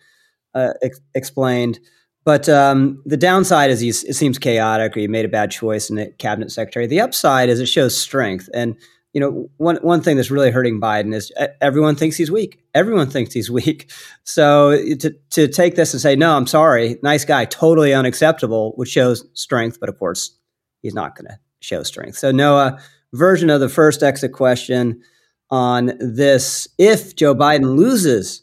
uh, 0.54 0.74
ex- 0.82 1.00
explained. 1.14 1.80
But 2.24 2.48
um, 2.48 3.02
the 3.06 3.16
downside 3.16 3.70
is 3.70 3.82
it 3.82 4.14
seems 4.14 4.38
chaotic, 4.38 4.96
or 4.96 5.00
you 5.00 5.08
made 5.08 5.24
a 5.24 5.28
bad 5.28 5.50
choice 5.50 5.88
in 5.88 5.96
the 5.96 6.12
cabinet 6.18 6.50
secretary. 6.50 6.86
The 6.86 7.00
upside 7.00 7.48
is 7.48 7.60
it 7.60 7.66
shows 7.66 7.98
strength. 7.98 8.50
And 8.52 8.76
you 9.16 9.20
know, 9.20 9.48
one 9.56 9.76
one 9.76 10.02
thing 10.02 10.16
that's 10.16 10.30
really 10.30 10.50
hurting 10.50 10.78
Biden 10.78 11.14
is 11.14 11.32
everyone 11.62 11.96
thinks 11.96 12.18
he's 12.18 12.30
weak. 12.30 12.62
Everyone 12.74 13.08
thinks 13.08 13.32
he's 13.32 13.50
weak. 13.60 13.90
So 14.24 14.72
eh, 14.72 14.94
to 14.96 15.16
to 15.30 15.48
take 15.48 15.74
this 15.74 15.94
and 15.94 16.02
say, 16.02 16.16
no, 16.16 16.36
I'm 16.36 16.46
sorry, 16.46 16.98
nice 17.02 17.24
guy, 17.24 17.46
totally 17.46 17.94
unacceptable, 17.94 18.74
which 18.76 18.90
shows 18.90 19.24
strength. 19.32 19.80
But 19.80 19.88
of 19.88 19.98
course, 19.98 20.38
he's 20.82 20.92
not 20.92 21.16
going 21.16 21.28
to 21.28 21.38
show 21.60 21.82
strength. 21.82 22.18
So, 22.18 22.30
Noah, 22.30 22.78
version 23.14 23.48
of 23.48 23.60
the 23.60 23.70
first 23.70 24.02
exit 24.02 24.34
question 24.34 25.00
on 25.48 25.92
this 25.98 26.68
if 26.76 27.16
Joe 27.16 27.34
Biden 27.34 27.74
loses 27.74 28.42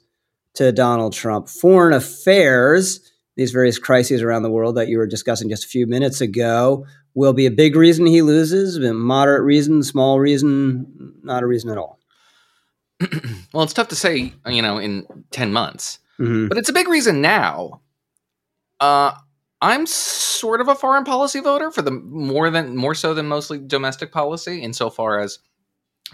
to 0.55 0.71
Donald 0.71 1.13
Trump, 1.13 1.49
foreign 1.49 1.93
affairs, 1.93 3.11
these 3.37 3.51
various 3.51 3.77
crises 3.77 4.23
around 4.23 4.41
the 4.41 4.49
world 4.49 4.77
that 4.77 4.87
you 4.87 4.97
were 4.97 5.05
discussing 5.05 5.49
just 5.49 5.65
a 5.65 5.67
few 5.67 5.85
minutes 5.85 6.19
ago, 6.19 6.87
will 7.15 7.33
be 7.33 7.45
a 7.45 7.51
big 7.51 7.75
reason 7.75 8.05
he 8.05 8.21
loses, 8.21 8.77
a 8.77 8.93
moderate 8.93 9.43
reason, 9.43 9.83
small 9.83 10.19
reason, 10.19 11.13
not 11.23 11.43
a 11.43 11.47
reason 11.47 11.69
at 11.69 11.77
all. 11.77 11.99
well, 13.53 13.63
it's 13.63 13.73
tough 13.73 13.89
to 13.89 13.95
say, 13.95 14.33
you 14.47 14.61
know, 14.61 14.77
in 14.77 15.05
10 15.31 15.53
months, 15.53 15.99
mm-hmm. 16.19 16.47
but 16.47 16.57
it's 16.57 16.69
a 16.69 16.73
big 16.73 16.87
reason 16.87 17.21
now. 17.21 17.81
Uh, 18.79 19.13
I'm 19.61 19.85
sort 19.85 20.59
of 20.59 20.67
a 20.67 20.75
foreign 20.75 21.05
policy 21.05 21.39
voter 21.39 21.71
for 21.71 21.81
the 21.81 21.91
more 21.91 22.49
than 22.49 22.75
more 22.75 22.93
so 22.93 23.13
than 23.13 23.27
mostly 23.27 23.59
domestic 23.59 24.11
policy, 24.11 24.61
insofar 24.61 25.19
as 25.19 25.39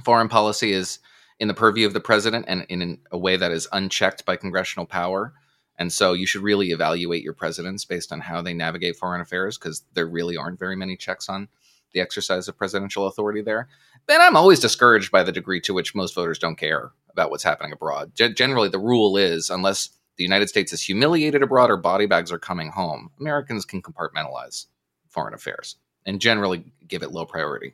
foreign 0.03 0.29
policy 0.29 0.71
is 0.71 0.99
in 1.39 1.47
the 1.47 1.53
purview 1.53 1.87
of 1.87 1.93
the 1.93 1.99
president 1.99 2.45
and 2.47 2.65
in 2.69 2.99
a 3.11 3.17
way 3.17 3.37
that 3.37 3.51
is 3.51 3.67
unchecked 3.71 4.25
by 4.25 4.35
congressional 4.35 4.85
power. 4.85 5.33
And 5.79 5.91
so 5.91 6.11
you 6.11 6.27
should 6.27 6.41
really 6.41 6.71
evaluate 6.71 7.23
your 7.23 7.33
presidents 7.33 7.85
based 7.85 8.11
on 8.11 8.19
how 8.19 8.41
they 8.41 8.53
navigate 8.53 8.97
foreign 8.97 9.21
affairs 9.21 9.57
because 9.57 9.83
there 9.93 10.07
really 10.07 10.35
aren't 10.35 10.59
very 10.59 10.75
many 10.75 10.97
checks 10.97 11.29
on 11.29 11.47
the 11.93 12.01
exercise 12.01 12.47
of 12.47 12.57
presidential 12.57 13.07
authority 13.07 13.41
there. 13.41 13.69
Then 14.07 14.21
I'm 14.21 14.35
always 14.35 14.59
discouraged 14.59 15.09
by 15.09 15.23
the 15.23 15.31
degree 15.31 15.61
to 15.61 15.73
which 15.73 15.95
most 15.95 16.13
voters 16.13 16.37
don't 16.37 16.57
care 16.57 16.91
about 17.09 17.31
what's 17.31 17.43
happening 17.43 17.71
abroad. 17.71 18.11
G- 18.13 18.33
generally, 18.33 18.69
the 18.69 18.77
rule 18.77 19.17
is 19.17 19.49
unless 19.49 19.89
the 20.17 20.23
United 20.23 20.49
States 20.49 20.73
is 20.73 20.81
humiliated 20.81 21.41
abroad 21.41 21.71
or 21.71 21.77
body 21.77 22.05
bags 22.05 22.31
are 22.31 22.37
coming 22.37 22.69
home, 22.69 23.09
Americans 23.19 23.65
can 23.65 23.81
compartmentalize 23.81 24.65
foreign 25.07 25.33
affairs 25.33 25.77
and 26.05 26.19
generally 26.19 26.65
give 26.87 27.03
it 27.03 27.11
low 27.11 27.25
priority. 27.25 27.73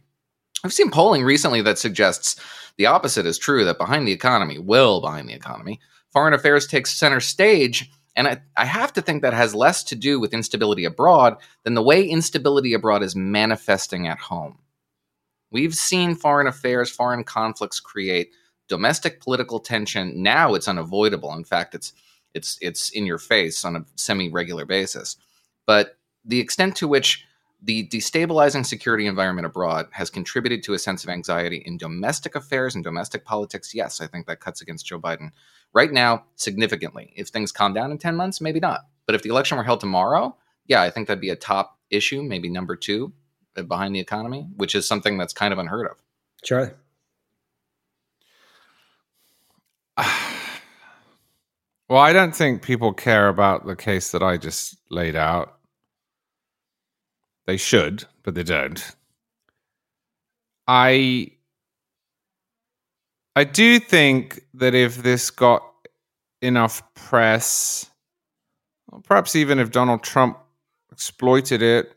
I've 0.63 0.73
seen 0.73 0.91
polling 0.91 1.23
recently 1.23 1.61
that 1.63 1.79
suggests 1.79 2.39
the 2.77 2.85
opposite 2.85 3.25
is 3.25 3.37
true 3.37 3.65
that 3.65 3.77
behind 3.77 4.07
the 4.07 4.11
economy, 4.11 4.59
well 4.59 5.01
behind 5.01 5.27
the 5.27 5.33
economy, 5.33 5.79
foreign 6.15 6.33
affairs 6.33 6.65
takes 6.65 6.95
center 6.95 7.19
stage. 7.19 7.91
And 8.15 8.25
I, 8.25 8.41
I 8.55 8.63
have 8.63 8.93
to 8.93 9.01
think 9.01 9.21
that 9.21 9.33
has 9.33 9.53
less 9.53 9.83
to 9.83 9.95
do 9.97 10.17
with 10.17 10.33
instability 10.33 10.85
abroad 10.85 11.35
than 11.63 11.73
the 11.73 11.83
way 11.83 12.07
instability 12.07 12.73
abroad 12.73 13.03
is 13.03 13.17
manifesting 13.17 14.07
at 14.07 14.17
home. 14.17 14.57
We've 15.51 15.75
seen 15.75 16.15
foreign 16.15 16.47
affairs, 16.47 16.89
foreign 16.89 17.25
conflicts 17.25 17.81
create 17.81 18.31
domestic 18.69 19.19
political 19.19 19.59
tension. 19.59 20.23
Now 20.23 20.53
it's 20.53 20.69
unavoidable. 20.69 21.33
In 21.33 21.43
fact, 21.43 21.75
it's 21.75 21.91
it's 22.33 22.57
it's 22.61 22.89
in 22.91 23.05
your 23.05 23.17
face 23.17 23.65
on 23.65 23.75
a 23.75 23.85
semi-regular 23.95 24.65
basis. 24.65 25.17
But 25.67 25.97
the 26.23 26.39
extent 26.39 26.77
to 26.77 26.87
which 26.87 27.25
the 27.61 27.87
destabilizing 27.87 28.65
security 28.65 29.07
environment 29.07 29.47
abroad 29.47 29.87
has 29.91 30.09
contributed 30.09 30.61
to 30.63 30.73
a 30.73 30.79
sense 30.79 31.03
of 31.03 31.09
anxiety 31.09 31.63
in 31.65 31.77
domestic 31.77 32.35
affairs 32.35 32.75
and 32.75 32.83
domestic 32.83 33.25
politics, 33.25 33.73
yes, 33.73 34.01
I 34.01 34.07
think 34.07 34.27
that 34.27 34.39
cuts 34.39 34.61
against 34.61 34.85
Joe 34.85 34.99
Biden. 34.99 35.31
Right 35.75 35.91
now, 35.91 36.23
significantly. 36.37 37.13
If 37.17 37.27
things 37.27 37.51
calm 37.51 37.73
down 37.73 37.91
in 37.91 37.97
10 37.97 38.15
months, 38.15 38.39
maybe 38.39 38.61
not. 38.61 38.85
But 39.05 39.13
if 39.13 39.23
the 39.23 39.29
election 39.29 39.57
were 39.57 39.63
held 39.63 39.81
tomorrow, 39.81 40.35
yeah, 40.67 40.81
I 40.81 40.89
think 40.89 41.07
that'd 41.07 41.21
be 41.21 41.29
a 41.29 41.35
top 41.35 41.77
issue, 41.91 42.23
maybe 42.23 42.49
number 42.49 42.77
two 42.77 43.13
uh, 43.57 43.63
behind 43.63 43.93
the 43.93 43.99
economy, 43.99 44.47
which 44.55 44.73
is 44.73 44.87
something 44.87 45.17
that's 45.17 45.33
kind 45.33 45.51
of 45.51 45.59
unheard 45.59 45.87
of. 45.87 45.97
Charlie. 46.43 46.71
Well, 51.87 52.01
I 52.01 52.13
don't 52.13 52.35
think 52.35 52.63
people 52.63 52.93
care 52.93 53.27
about 53.27 53.67
the 53.67 53.75
case 53.75 54.11
that 54.11 54.23
I 54.23 54.37
just 54.37 54.75
laid 54.89 55.15
out. 55.15 55.59
They 57.45 57.57
should, 57.57 58.05
but 58.23 58.33
they 58.33 58.41
don't. 58.41 58.83
I 60.67 61.34
I 63.35 63.43
do 63.43 63.79
think 63.79 64.41
that 64.53 64.73
if 64.73 65.03
this 65.03 65.29
got 65.29 65.61
enough 66.41 66.81
press, 66.93 67.89
perhaps 69.03 69.35
even 69.35 69.59
if 69.59 69.71
Donald 69.71 70.03
Trump 70.03 70.37
exploited 70.91 71.61
it, 71.61 71.93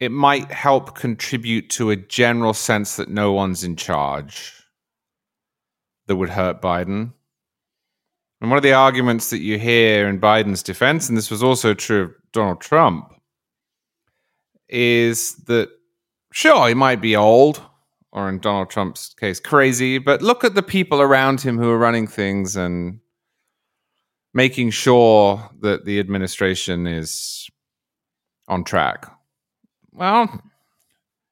it 0.00 0.10
might 0.10 0.50
help 0.50 0.94
contribute 0.94 1.68
to 1.70 1.90
a 1.90 1.96
general 1.96 2.54
sense 2.54 2.96
that 2.96 3.08
no 3.08 3.32
one's 3.32 3.64
in 3.64 3.76
charge 3.76 4.54
that 6.06 6.16
would 6.16 6.30
hurt 6.30 6.62
Biden. 6.62 7.12
And 8.40 8.50
one 8.50 8.56
of 8.56 8.62
the 8.62 8.72
arguments 8.72 9.30
that 9.30 9.40
you 9.40 9.58
hear 9.58 10.08
in 10.08 10.20
Biden's 10.20 10.62
defense, 10.62 11.08
and 11.08 11.18
this 11.18 11.30
was 11.30 11.42
also 11.42 11.74
true 11.74 12.04
of 12.04 12.14
Donald 12.32 12.60
Trump, 12.60 13.12
is 14.68 15.34
that 15.46 15.68
sure, 16.32 16.68
he 16.68 16.74
might 16.74 17.00
be 17.00 17.16
old, 17.16 17.60
or 18.18 18.28
in 18.28 18.40
Donald 18.40 18.68
Trump's 18.68 19.14
case, 19.14 19.38
crazy, 19.38 19.98
but 19.98 20.22
look 20.22 20.42
at 20.42 20.56
the 20.56 20.62
people 20.62 21.00
around 21.00 21.40
him 21.40 21.56
who 21.56 21.70
are 21.70 21.78
running 21.78 22.08
things 22.08 22.56
and 22.56 22.98
making 24.34 24.70
sure 24.70 25.48
that 25.60 25.84
the 25.84 26.00
administration 26.00 26.88
is 26.88 27.48
on 28.48 28.64
track. 28.64 29.06
Well, 29.92 30.42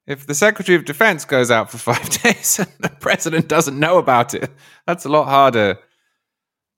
if 0.07 0.29
the 0.29 0.35
Secretary 0.35 0.77
of 0.77 0.85
Defense 0.85 1.25
goes 1.25 1.51
out 1.51 1.73
for 1.73 1.79
five 1.93 2.09
days 2.23 2.61
and 2.61 2.71
the 2.79 2.89
president 3.01 3.49
doesn't 3.49 3.79
know 3.79 3.99
about 3.99 4.33
it, 4.35 4.49
that's 4.87 5.05
a 5.05 5.09
lot 5.09 5.25
harder 5.25 5.79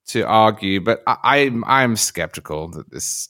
to 0.06 0.22
argue. 0.22 0.80
But 0.80 1.02
I, 1.06 1.18
I'm 1.22 1.64
I'm 1.64 1.96
skeptical 1.96 2.68
that 2.70 2.90
this 2.90 3.28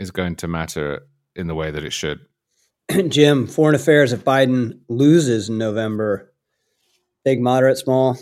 is 0.00 0.10
going 0.10 0.34
to 0.36 0.48
matter 0.48 1.06
in 1.36 1.46
the 1.46 1.54
way 1.54 1.70
that 1.70 1.84
it 1.84 1.92
should. 1.92 2.18
Jim, 3.08 3.46
foreign 3.46 3.74
affairs. 3.74 4.12
If 4.12 4.24
Biden 4.24 4.80
loses 4.88 5.48
in 5.48 5.58
November, 5.58 6.32
big, 7.24 7.40
moderate, 7.40 7.78
small, 7.78 8.18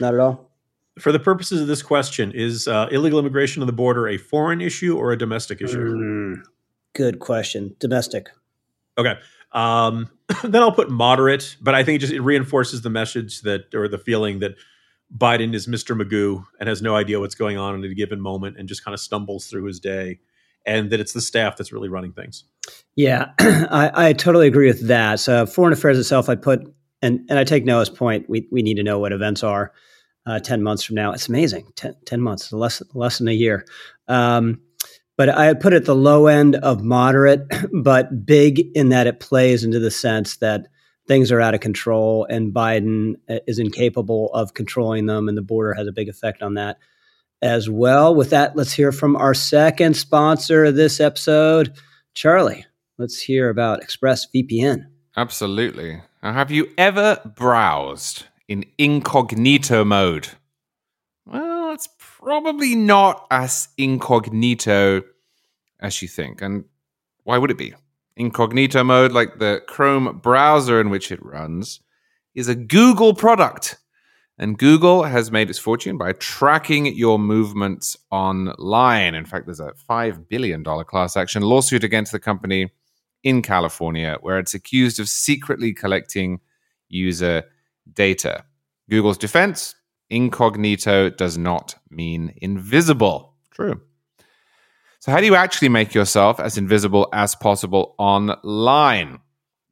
not 0.00 0.14
at 0.14 0.20
all. 0.20 0.50
For 0.98 1.12
the 1.12 1.18
purposes 1.18 1.60
of 1.60 1.66
this 1.66 1.82
question, 1.82 2.32
is 2.32 2.66
uh, 2.66 2.88
illegal 2.90 3.18
immigration 3.18 3.62
on 3.62 3.66
the 3.66 3.72
border 3.72 4.08
a 4.08 4.16
foreign 4.16 4.60
issue 4.60 4.96
or 4.96 5.12
a 5.12 5.18
domestic 5.18 5.60
issue? 5.60 5.94
Mm, 5.94 6.42
good 6.94 7.18
question. 7.18 7.76
Domestic. 7.78 8.28
Okay. 8.96 9.14
Um, 9.52 10.10
then 10.42 10.62
I'll 10.62 10.72
put 10.72 10.90
moderate, 10.90 11.56
but 11.60 11.74
I 11.74 11.84
think 11.84 11.96
it 11.96 11.98
just 12.00 12.12
it 12.12 12.22
reinforces 12.22 12.82
the 12.82 12.90
message 12.90 13.42
that 13.42 13.74
or 13.74 13.88
the 13.88 13.98
feeling 13.98 14.38
that 14.40 14.56
Biden 15.14 15.54
is 15.54 15.66
Mr. 15.66 16.00
Magoo 16.00 16.44
and 16.58 16.68
has 16.68 16.82
no 16.82 16.96
idea 16.96 17.20
what's 17.20 17.34
going 17.34 17.58
on 17.58 17.78
at 17.78 17.90
a 17.90 17.94
given 17.94 18.20
moment 18.20 18.56
and 18.58 18.68
just 18.68 18.84
kind 18.84 18.94
of 18.94 19.00
stumbles 19.00 19.46
through 19.46 19.64
his 19.64 19.80
day, 19.80 20.18
and 20.66 20.90
that 20.90 21.00
it's 21.00 21.12
the 21.12 21.20
staff 21.20 21.56
that's 21.56 21.72
really 21.72 21.88
running 21.88 22.12
things. 22.12 22.44
Yeah, 22.96 23.32
I, 23.38 24.08
I 24.08 24.12
totally 24.12 24.48
agree 24.48 24.66
with 24.66 24.88
that. 24.88 25.20
So 25.20 25.46
foreign 25.46 25.72
affairs 25.72 25.98
itself, 25.98 26.28
I 26.28 26.34
put 26.34 26.60
and 27.02 27.20
and 27.30 27.38
I 27.38 27.44
take 27.44 27.64
Noah's 27.64 27.90
point. 27.90 28.28
We 28.28 28.48
we 28.50 28.62
need 28.62 28.76
to 28.76 28.82
know 28.82 28.98
what 28.98 29.12
events 29.12 29.42
are. 29.42 29.72
Uh, 30.28 30.40
10 30.40 30.60
months 30.60 30.82
from 30.82 30.96
now. 30.96 31.12
It's 31.12 31.28
amazing. 31.28 31.68
10, 31.76 31.94
10 32.04 32.20
months, 32.20 32.52
less, 32.52 32.82
less 32.94 33.18
than 33.18 33.28
a 33.28 33.32
year. 33.32 33.64
Um, 34.08 34.60
but 35.16 35.28
I 35.28 35.54
put 35.54 35.72
it 35.72 35.76
at 35.76 35.84
the 35.84 35.94
low 35.94 36.26
end 36.26 36.56
of 36.56 36.82
moderate, 36.82 37.46
but 37.72 38.26
big 38.26 38.58
in 38.76 38.88
that 38.88 39.06
it 39.06 39.20
plays 39.20 39.62
into 39.62 39.78
the 39.78 39.90
sense 39.92 40.38
that 40.38 40.66
things 41.06 41.30
are 41.30 41.40
out 41.40 41.54
of 41.54 41.60
control 41.60 42.26
and 42.28 42.52
Biden 42.52 43.14
uh, 43.28 43.38
is 43.46 43.58
incapable 43.58 44.32
of 44.34 44.54
controlling 44.54 45.06
them, 45.06 45.28
and 45.28 45.38
the 45.38 45.42
border 45.42 45.74
has 45.74 45.86
a 45.86 45.92
big 45.92 46.08
effect 46.08 46.42
on 46.42 46.54
that 46.54 46.78
as 47.42 47.68
well. 47.68 48.14
With 48.14 48.30
that, 48.30 48.56
let's 48.56 48.72
hear 48.72 48.92
from 48.92 49.16
our 49.16 49.34
second 49.34 49.96
sponsor 49.96 50.64
of 50.64 50.76
this 50.76 51.00
episode, 51.00 51.76
Charlie. 52.14 52.64
Let's 52.98 53.20
hear 53.20 53.50
about 53.50 53.82
ExpressVPN. 53.82 54.84
Absolutely. 55.16 56.02
Now, 56.22 56.32
have 56.32 56.50
you 56.50 56.68
ever 56.78 57.20
browsed 57.36 58.24
in 58.48 58.64
incognito 58.78 59.84
mode? 59.84 60.28
Well, 61.26 61.72
it's 61.72 61.88
probably 61.98 62.74
not 62.74 63.26
as 63.30 63.68
incognito 63.76 65.02
as 65.80 66.00
you 66.02 66.08
think. 66.08 66.40
And 66.40 66.64
why 67.24 67.38
would 67.38 67.50
it 67.50 67.58
be? 67.58 67.74
Incognito 68.16 68.82
mode, 68.82 69.12
like 69.12 69.38
the 69.38 69.62
Chrome 69.66 70.18
browser 70.22 70.80
in 70.80 70.88
which 70.88 71.12
it 71.12 71.24
runs, 71.24 71.80
is 72.34 72.48
a 72.48 72.54
Google 72.54 73.14
product. 73.14 73.76
And 74.38 74.58
Google 74.58 75.04
has 75.04 75.30
made 75.30 75.48
its 75.48 75.58
fortune 75.58 75.96
by 75.96 76.12
tracking 76.12 76.86
your 76.94 77.18
movements 77.18 77.96
online. 78.10 79.14
In 79.14 79.24
fact, 79.24 79.46
there's 79.46 79.60
a 79.60 79.72
$5 79.88 80.28
billion 80.28 80.62
class 80.62 81.16
action 81.16 81.42
lawsuit 81.42 81.82
against 81.82 82.12
the 82.12 82.18
company 82.18 82.70
in 83.22 83.40
California 83.40 84.18
where 84.20 84.38
it's 84.38 84.52
accused 84.52 85.00
of 85.00 85.08
secretly 85.08 85.72
collecting 85.72 86.40
user 86.88 87.44
data. 87.92 88.44
Google's 88.90 89.18
defense 89.18 89.74
incognito 90.10 91.10
does 91.10 91.38
not 91.38 91.74
mean 91.90 92.34
invisible. 92.36 93.34
True. 93.50 93.80
So, 95.00 95.12
how 95.12 95.20
do 95.20 95.26
you 95.26 95.34
actually 95.34 95.68
make 95.68 95.94
yourself 95.94 96.40
as 96.40 96.58
invisible 96.58 97.08
as 97.12 97.34
possible 97.34 97.94
online? 97.98 99.20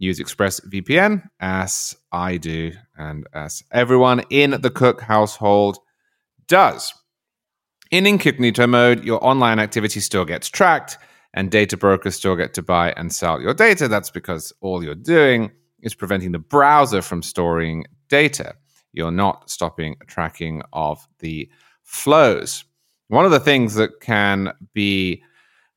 Use 0.04 0.20
ExpressVPN, 0.20 1.22
as 1.40 1.96
I 2.12 2.36
do, 2.36 2.72
and 2.98 3.26
as 3.32 3.62
everyone 3.72 4.22
in 4.28 4.50
the 4.60 4.70
Cooke 4.70 5.00
household 5.00 5.78
does. 6.46 6.92
In 7.90 8.06
incognito 8.06 8.66
mode, 8.66 9.02
your 9.02 9.24
online 9.24 9.58
activity 9.58 10.00
still 10.00 10.26
gets 10.26 10.48
tracked, 10.48 10.98
and 11.32 11.50
data 11.50 11.78
brokers 11.78 12.16
still 12.16 12.36
get 12.36 12.52
to 12.54 12.62
buy 12.62 12.92
and 12.98 13.12
sell 13.12 13.40
your 13.40 13.54
data. 13.54 13.88
That's 13.88 14.10
because 14.10 14.52
all 14.60 14.84
you're 14.84 14.94
doing 14.94 15.50
is 15.80 15.94
preventing 15.94 16.32
the 16.32 16.38
browser 16.38 17.00
from 17.00 17.22
storing 17.22 17.84
data. 18.08 18.54
You're 18.92 19.10
not 19.10 19.48
stopping 19.48 19.96
tracking 20.06 20.60
of 20.74 21.06
the 21.20 21.48
flows. 21.82 22.64
One 23.08 23.24
of 23.24 23.30
the 23.30 23.40
things 23.40 23.74
that 23.76 24.00
can 24.00 24.52
be 24.74 25.22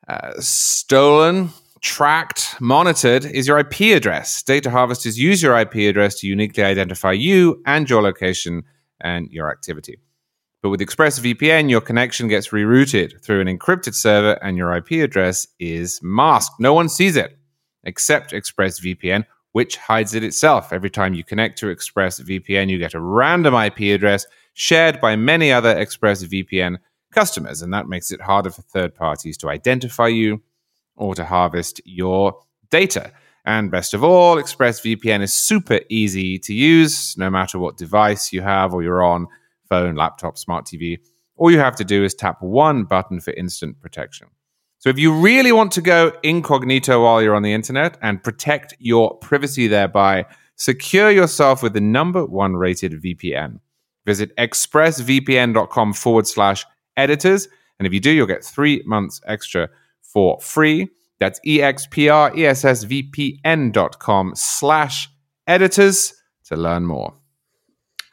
uh, 0.07 0.34
stolen, 0.39 1.49
tracked, 1.82 2.59
monitored 2.59 3.25
is 3.25 3.47
your 3.47 3.59
IP 3.59 3.95
address. 3.95 4.43
Data 4.43 4.69
harvesters 4.69 5.19
use 5.19 5.41
your 5.41 5.57
IP 5.57 5.75
address 5.75 6.19
to 6.19 6.28
uniquely 6.28 6.63
identify 6.63 7.11
you 7.11 7.61
and 7.65 7.89
your 7.89 8.01
location 8.01 8.63
and 9.01 9.30
your 9.32 9.51
activity. 9.51 9.99
But 10.61 10.69
with 10.69 10.82
ExpressVPN, 10.82 11.69
your 11.69 11.82
connection 11.82 12.28
gets 12.28 12.49
rerouted 12.49 13.23
through 13.23 13.41
an 13.41 13.47
encrypted 13.47 13.93
server 13.93 14.34
and 14.43 14.57
your 14.57 14.75
IP 14.75 14.91
address 15.03 15.47
is 15.59 15.99
masked. 16.01 16.59
No 16.59 16.73
one 16.73 16.89
sees 16.89 17.15
it 17.15 17.38
except 17.84 18.32
ExpressVPN, 18.32 19.25
which 19.51 19.78
hides 19.78 20.13
it 20.13 20.23
itself. 20.23 20.73
Every 20.73 20.89
time 20.89 21.13
you 21.13 21.23
connect 21.23 21.57
to 21.59 21.67
ExpressVPN, 21.67 22.69
you 22.69 22.80
get 22.80 22.93
a 22.93 22.99
random 22.99 23.53
IP 23.53 23.95
address 23.95 24.25
shared 24.53 24.99
by 24.99 25.15
many 25.15 25.51
other 25.51 25.75
ExpressVPN 25.75 26.78
customers, 27.11 27.61
and 27.61 27.73
that 27.73 27.88
makes 27.88 28.11
it 28.11 28.21
harder 28.21 28.49
for 28.49 28.61
third 28.63 28.93
parties 28.93 29.38
to 29.38 29.49
identify 29.49 30.07
you 30.07 30.41
or 30.98 31.16
to 31.16 31.26
harvest 31.26 31.82
your 31.86 32.39
data. 32.70 33.12
And 33.45 33.72
best 33.72 33.93
of 33.93 34.04
all, 34.04 34.36
ExpressVPN 34.36 35.22
is 35.22 35.34
super 35.34 35.80
easy 35.89 36.38
to 36.39 36.54
use 36.54 37.18
no 37.18 37.30
matter 37.30 37.58
what 37.58 37.78
device 37.78 38.34
you 38.34 38.41
have 38.41 38.74
or 38.74 38.84
you're 38.84 39.02
on 39.02 39.28
phone, 39.70 39.95
laptop, 39.95 40.38
smart 40.38 40.66
TV. 40.66 41.00
All 41.38 41.50
you 41.50 41.60
have 41.60 41.76
to 41.78 41.86
do 41.86 42.04
is 42.04 42.14
tap 42.14 42.41
one 42.41 42.84
button 42.84 43.22
for 43.22 43.32
instant 43.32 43.80
protection. 43.80 44.28
So 44.80 44.89
if 44.89 45.00
you 45.00 45.14
really 45.14 45.52
want 45.52 45.72
to 45.74 45.82
go 45.82 46.12
incognito 46.24 47.04
while 47.04 47.22
you're 47.22 47.36
on 47.36 47.43
the 47.43 47.54
internet 47.54 47.98
and 48.02 48.24
protect 48.24 48.76
your 48.80 49.16
privacy 49.18 49.68
thereby, 49.68 50.26
secure 50.56 51.10
yourself 51.10 51.64
with 51.64 51.74
the 51.74 51.82
number 51.82 52.26
one 52.26 52.56
rated 52.56 53.02
VPN. 53.02 53.60
Visit 54.06 54.36
expressvpn.com 54.38 55.93
forward 55.93 56.28
slash 56.28 56.66
editors. 56.95 57.48
And 57.80 57.88
if 57.88 57.93
you 57.93 58.00
do, 58.00 58.12
you'll 58.12 58.28
get 58.28 58.43
three 58.43 58.84
months 58.86 59.22
extra 59.26 59.70
for 60.12 60.39
free. 60.41 60.89
That's 61.20 61.39
expressvpn.com 61.45 64.32
slash 64.36 65.10
editors 65.47 66.14
to 66.45 66.55
learn 66.55 66.86
more. 66.86 67.14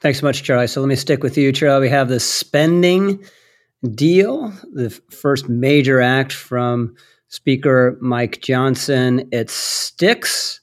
Thanks 0.01 0.21
so 0.21 0.27
much, 0.27 0.43
Charlie. 0.43 0.67
So 0.67 0.81
let 0.81 0.89
me 0.89 0.97
stick 0.97 1.23
with 1.23 1.39
you, 1.39 1.53
Charlie. 1.53 1.87
We 1.87 1.91
have 1.91 2.09
the 2.09 2.19
spending 2.21 3.25
deal, 3.95 4.53
the 4.73 4.91
first 5.11 5.49
major 5.49 6.01
act 6.01 6.33
from 6.33 6.97
Speaker 7.29 7.97
Mike 8.01 8.41
Johnson. 8.43 9.29
It 9.33 9.51
sticks 9.51 10.61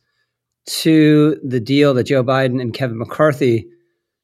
to 0.68 1.40
the 1.44 1.60
deal 1.60 1.94
that 1.96 2.06
Joe 2.06 2.24
Biden 2.24 2.62
and 2.62 2.74
Kevin 2.74 2.98
McCarthy 2.98 3.68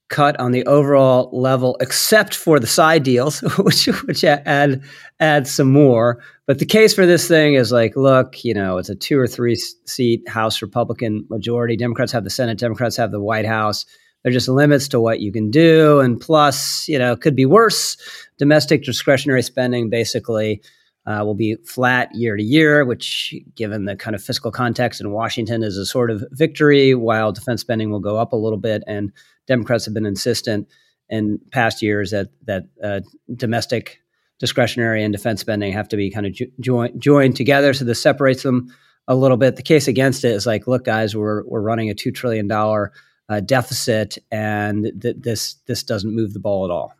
cut 0.10 0.39
on 0.39 0.51
the 0.51 0.66
overall 0.66 1.30
level, 1.34 1.78
except 1.82 2.36
for 2.36 2.60
the 2.60 2.68
side 2.68 3.03
deals, 3.03 3.39
which 3.58 3.86
which 4.03 4.24
add 4.24 4.82
add 5.20 5.47
some 5.47 5.72
more. 5.72 6.24
But 6.45 6.60
the 6.60 6.66
case 6.66 6.93
for 6.93 7.05
this 7.05 7.28
thing 7.28 7.55
is 7.55 7.72
like, 7.72 7.95
look, 7.95 8.43
you 8.43 8.53
know, 8.53 8.78
it's 8.78 8.89
a 8.89 8.95
two 8.95 9.20
or 9.20 9.28
three 9.28 9.55
seat 9.55 10.28
House 10.28 10.62
Republican 10.62 11.26
majority. 11.30 11.76
Democrats 11.76 12.12
have 12.12 12.24
the 12.24 12.30
Senate. 12.30 12.58
Democrats 12.58 12.97
have 12.97 13.12
the 13.12 13.22
White 13.22 13.45
House. 13.45 13.86
There 14.24 14.32
are 14.32 14.34
just 14.34 14.49
limits 14.49 14.88
to 14.89 14.99
what 14.99 15.20
you 15.20 15.32
can 15.32 15.51
do, 15.51 15.99
and 15.99 16.20
plus, 16.20 16.88
you 16.88 16.97
know, 16.97 17.16
could 17.16 17.36
be 17.36 17.45
worse 17.45 17.97
domestic 18.38 18.84
discretionary 18.84 19.41
spending 19.41 19.89
basically 19.89 20.62
uh, 21.08 21.24
will 21.24 21.36
be 21.36 21.55
flat 21.64 22.14
year 22.14 22.36
to 22.36 22.43
year, 22.43 22.84
which, 22.84 23.34
given 23.55 23.86
the 23.86 23.95
kind 23.95 24.14
of 24.14 24.22
fiscal 24.22 24.51
context 24.51 24.99
in 24.99 25.12
Washington, 25.12 25.64
is 25.64 25.78
a 25.78 25.86
sort 25.86 26.12
of 26.12 26.24
victory, 26.32 26.93
while 26.93 27.32
defense 27.32 27.62
spending 27.62 27.89
will 27.89 28.01
go 28.01 28.18
up 28.18 28.34
a 28.34 28.36
little 28.36 28.60
bit. 28.60 28.84
And 28.88 29.14
Democrats 29.48 29.86
have 29.86 29.93
been 29.93 30.06
insistent 30.06 30.68
in 31.10 31.39
past 31.52 31.82
years 31.82 32.12
that 32.12 32.28
that 32.45 32.64
uh, 32.84 33.00
domestic 33.36 34.02
discretionary 34.39 35.04
and 35.04 35.14
defense 35.14 35.41
spending 35.41 35.74
have 35.74 35.88
to 35.89 35.98
be 35.98 36.12
kind 36.12 36.26
of 36.26 36.34
jo- 36.34 36.45
join, 36.60 37.00
joined 37.00 37.36
together. 37.36 37.74
So 37.74 37.86
this 37.86 38.02
separates 38.02 38.43
them 38.43 38.74
a 39.08 39.16
little 39.16 39.38
bit. 39.38 39.56
The 39.56 39.64
case 39.64 39.88
against 39.88 40.24
it 40.24 40.32
is 40.32 40.45
like, 40.45 40.68
look, 40.68 40.86
guys, 40.86 41.16
we're 41.16 41.43
we're 41.45 41.62
running 41.62 41.89
a 41.89 41.93
two 41.93 42.12
trillion 42.12 42.48
dollar 42.48 42.91
uh, 43.30 43.39
deficit, 43.39 44.18
and 44.32 44.91
th- 45.02 45.18
this 45.20 45.56
this 45.66 45.84
doesn't 45.84 46.14
move 46.14 46.34
the 46.34 46.39
ball 46.39 46.66
at 46.66 46.72
all. 46.72 46.93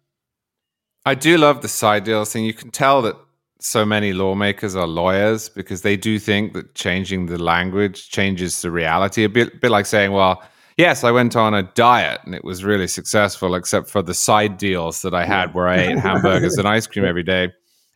I 1.06 1.16
do 1.16 1.38
love 1.38 1.62
the 1.62 1.70
side 1.70 2.04
deals 2.04 2.34
thing. 2.34 2.44
You 2.44 2.54
can 2.54 2.72
tell 2.72 3.02
that 3.04 3.16
so 3.60 3.86
many 3.86 4.14
lawmakers 4.14 4.76
are 4.76 4.88
lawyers 4.88 5.50
because 5.50 5.82
they 5.82 5.98
do 5.98 6.20
think 6.20 6.54
that 6.54 6.76
changing 6.76 7.28
the 7.28 7.42
language 7.42 8.10
changes 8.10 8.62
the 8.62 8.72
reality. 8.72 9.24
A 9.24 9.30
bit, 9.30 9.62
bit 9.62 9.72
like 9.72 9.86
saying, 9.86 10.12
well, 10.12 10.44
yes, 10.78 11.04
I 11.04 11.12
went 11.12 11.36
on 11.36 11.54
a 11.54 11.64
diet 11.64 12.22
and 12.26 12.34
it 12.34 12.44
was 12.44 12.64
really 12.64 12.88
successful, 12.88 13.56
except 13.56 13.90
for 13.90 14.02
the 14.02 14.14
side 14.14 14.58
deals 14.58 15.02
that 15.02 15.14
I 15.14 15.26
had 15.26 15.54
where 15.54 15.68
I 15.68 15.80
ate 15.80 16.00
hamburgers 16.00 16.58
and 16.58 16.68
ice 16.68 16.88
cream 16.88 17.06
every 17.06 17.24
day. 17.24 17.52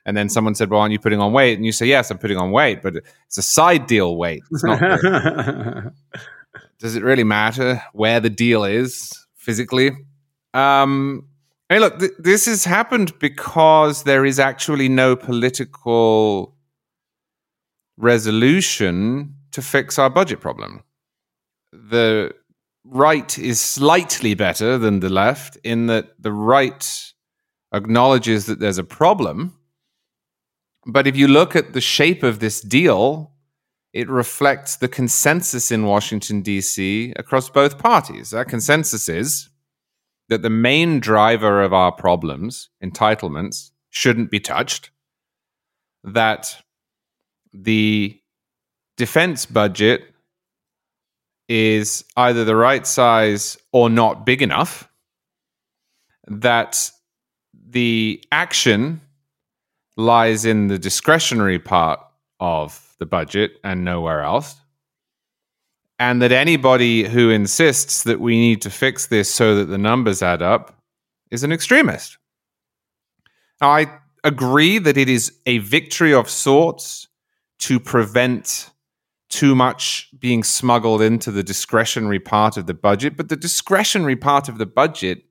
And 0.05 0.17
then 0.17 0.29
someone 0.29 0.55
said, 0.55 0.71
"Well, 0.71 0.81
aren't 0.81 0.91
you 0.93 0.99
putting 0.99 1.19
on 1.19 1.31
weight?" 1.31 1.57
And 1.57 1.65
you 1.65 1.71
say, 1.71 1.85
"Yes, 1.85 2.09
I'm 2.09 2.17
putting 2.17 2.37
on 2.37 2.51
weight, 2.51 2.81
but 2.81 2.95
it's 3.27 3.37
a 3.37 3.43
side 3.43 3.85
deal 3.85 4.17
weight. 4.17 4.41
It's 4.51 4.63
not 4.63 4.79
does 6.79 6.95
it 6.95 7.03
really 7.03 7.23
matter 7.23 7.81
where 7.93 8.19
the 8.19 8.29
deal 8.29 8.63
is 8.63 9.13
physically? 9.35 9.91
Um, 10.55 11.27
hey, 11.69 11.79
look, 11.79 11.99
th- 11.99 12.11
this 12.17 12.47
has 12.47 12.65
happened 12.65 13.17
because 13.19 14.03
there 14.03 14.25
is 14.25 14.39
actually 14.39 14.89
no 14.89 15.15
political 15.15 16.55
resolution 17.97 19.35
to 19.51 19.61
fix 19.61 19.99
our 19.99 20.09
budget 20.09 20.41
problem. 20.41 20.83
The 21.71 22.33
right 22.83 23.37
is 23.37 23.59
slightly 23.59 24.33
better 24.33 24.77
than 24.77 24.99
the 24.99 25.09
left 25.09 25.57
in 25.63 25.87
that 25.87 26.21
the 26.21 26.33
right 26.33 27.13
acknowledges 27.73 28.45
that 28.47 28.59
there's 28.59 28.77
a 28.77 28.83
problem. 28.83 29.57
But 30.85 31.07
if 31.07 31.15
you 31.15 31.27
look 31.27 31.55
at 31.55 31.73
the 31.73 31.81
shape 31.81 32.23
of 32.23 32.39
this 32.39 32.59
deal, 32.61 33.31
it 33.93 34.09
reflects 34.09 34.77
the 34.77 34.87
consensus 34.87 35.71
in 35.71 35.85
Washington, 35.85 36.41
D.C. 36.41 37.13
across 37.17 37.49
both 37.49 37.77
parties. 37.77 38.31
That 38.31 38.47
consensus 38.47 39.07
is 39.09 39.49
that 40.29 40.41
the 40.41 40.49
main 40.49 40.99
driver 40.99 41.61
of 41.61 41.73
our 41.73 41.91
problems, 41.91 42.69
entitlements, 42.83 43.71
shouldn't 43.89 44.31
be 44.31 44.39
touched, 44.39 44.91
that 46.03 46.55
the 47.53 48.17
defense 48.95 49.45
budget 49.45 50.10
is 51.51 52.05
either 52.15 52.45
the 52.45 52.55
right 52.55 52.87
size 52.87 53.57
or 53.73 53.89
not 53.89 54.25
big 54.25 54.41
enough, 54.41 54.87
that 56.27 56.89
the 57.67 58.23
action 58.31 59.01
lies 59.97 60.45
in 60.45 60.67
the 60.67 60.79
discretionary 60.79 61.59
part 61.59 61.99
of 62.39 62.95
the 62.99 63.05
budget 63.05 63.59
and 63.65 63.83
nowhere 63.83 64.21
else. 64.21 64.55
And 65.99 66.21
that 66.21 66.31
anybody 66.31 67.03
who 67.03 67.29
insists 67.29 68.03
that 68.03 68.21
we 68.21 68.37
need 68.37 68.61
to 68.61 68.69
fix 68.69 69.07
this 69.07 69.29
so 69.29 69.55
that 69.55 69.65
the 69.65 69.77
numbers 69.77 70.23
add 70.23 70.41
up 70.41 70.73
is 71.31 71.43
an 71.43 71.51
extremist. 71.51 72.17
Now, 73.59 73.71
I 73.71 73.91
agree 74.23 74.79
that 74.79 74.97
it 74.97 75.09
is 75.09 75.33
a 75.45 75.57
victory 75.57 76.13
of 76.13 76.29
sorts 76.29 77.09
to 77.59 77.77
prevent 77.77 78.69
too 79.31 79.55
much 79.55 80.09
being 80.19 80.43
smuggled 80.43 81.01
into 81.01 81.31
the 81.31 81.41
discretionary 81.41 82.19
part 82.19 82.57
of 82.57 82.67
the 82.67 82.73
budget. 82.73 83.17
But 83.17 83.29
the 83.29 83.35
discretionary 83.35 84.17
part 84.17 84.49
of 84.49 84.57
the 84.57 84.65
budget 84.65 85.23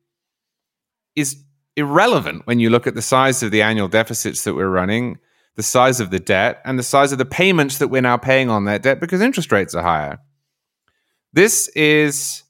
is 1.15 1.37
irrelevant 1.77 2.47
when 2.47 2.59
you 2.59 2.71
look 2.71 2.87
at 2.87 2.95
the 2.95 3.03
size 3.03 3.43
of 3.43 3.51
the 3.51 3.63
annual 3.63 3.89
deficits 3.89 4.43
that 4.45 4.55
we're 4.55 4.69
running, 4.69 5.19
the 5.57 5.63
size 5.63 6.01
of 6.01 6.11
the 6.11 6.19
debt, 6.19 6.61
and 6.65 6.79
the 6.79 6.83
size 6.83 7.13
of 7.13 7.19
the 7.19 7.25
payments 7.25 7.79
that 7.79 7.89
we're 7.89 8.01
now 8.01 8.17
paying 8.17 8.51
on 8.51 8.65
that 8.65 8.83
debt 8.83 9.01
because 9.01 9.21
interest 9.21 9.53
rates 9.53 9.75
are 9.75 9.83
higher. 9.83 10.19
This 11.33 11.69
is 11.69 12.43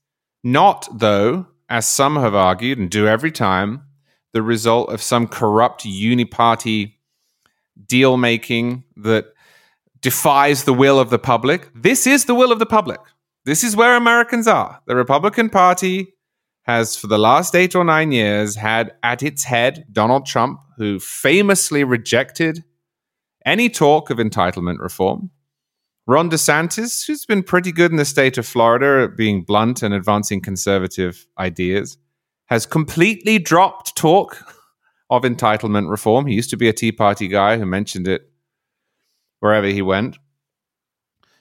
not, 0.42 0.88
though, 0.92 1.46
as 1.68 1.86
some 1.86 2.16
have 2.16 2.34
argued 2.34 2.78
and 2.78 2.88
do 2.88 3.06
every 3.06 3.32
time, 3.32 3.82
the 4.32 4.42
result 4.42 4.90
of 4.90 5.02
some 5.02 5.26
corrupt 5.26 5.84
uniparty 5.84 6.94
deal 7.86 8.16
making 8.16 8.84
that 8.96 9.26
defies 10.00 10.64
the 10.64 10.74
will 10.74 10.98
of 10.98 11.10
the 11.10 11.18
public. 11.18 11.68
This 11.74 12.06
is 12.06 12.24
the 12.24 12.34
will 12.34 12.52
of 12.52 12.58
the 12.58 12.66
public. 12.66 13.00
This 13.44 13.64
is 13.64 13.76
where 13.76 13.96
Americans 13.96 14.46
are. 14.46 14.80
The 14.86 14.96
Republican 14.96 15.50
Party 15.50 16.14
has, 16.62 16.96
for 16.96 17.06
the 17.06 17.18
last 17.18 17.54
eight 17.54 17.74
or 17.74 17.84
nine 17.84 18.12
years, 18.12 18.56
had 18.56 18.92
at 19.02 19.22
its 19.22 19.44
head 19.44 19.86
Donald 19.90 20.26
Trump, 20.26 20.60
who 20.76 21.00
famously 21.00 21.84
rejected 21.84 22.64
any 23.46 23.68
talk 23.68 24.10
of 24.10 24.18
entitlement 24.18 24.78
reform. 24.78 25.30
Ron 26.06 26.30
DeSantis, 26.30 27.06
who's 27.06 27.24
been 27.24 27.42
pretty 27.42 27.72
good 27.72 27.90
in 27.90 27.96
the 27.96 28.04
state 28.04 28.36
of 28.36 28.46
Florida 28.46 29.04
at 29.04 29.16
being 29.16 29.42
blunt 29.42 29.82
and 29.82 29.94
advancing 29.94 30.40
conservative 30.40 31.26
ideas, 31.38 31.98
has 32.46 32.66
completely 32.66 33.38
dropped 33.38 33.96
talk 33.96 34.44
of 35.08 35.22
entitlement 35.22 35.88
reform. 35.88 36.26
He 36.26 36.34
used 36.34 36.50
to 36.50 36.56
be 36.56 36.68
a 36.68 36.72
Tea 36.72 36.92
Party 36.92 37.28
guy 37.28 37.58
who 37.58 37.66
mentioned 37.66 38.08
it 38.08 38.29
wherever 39.40 39.66
he 39.66 39.82
went. 39.82 40.18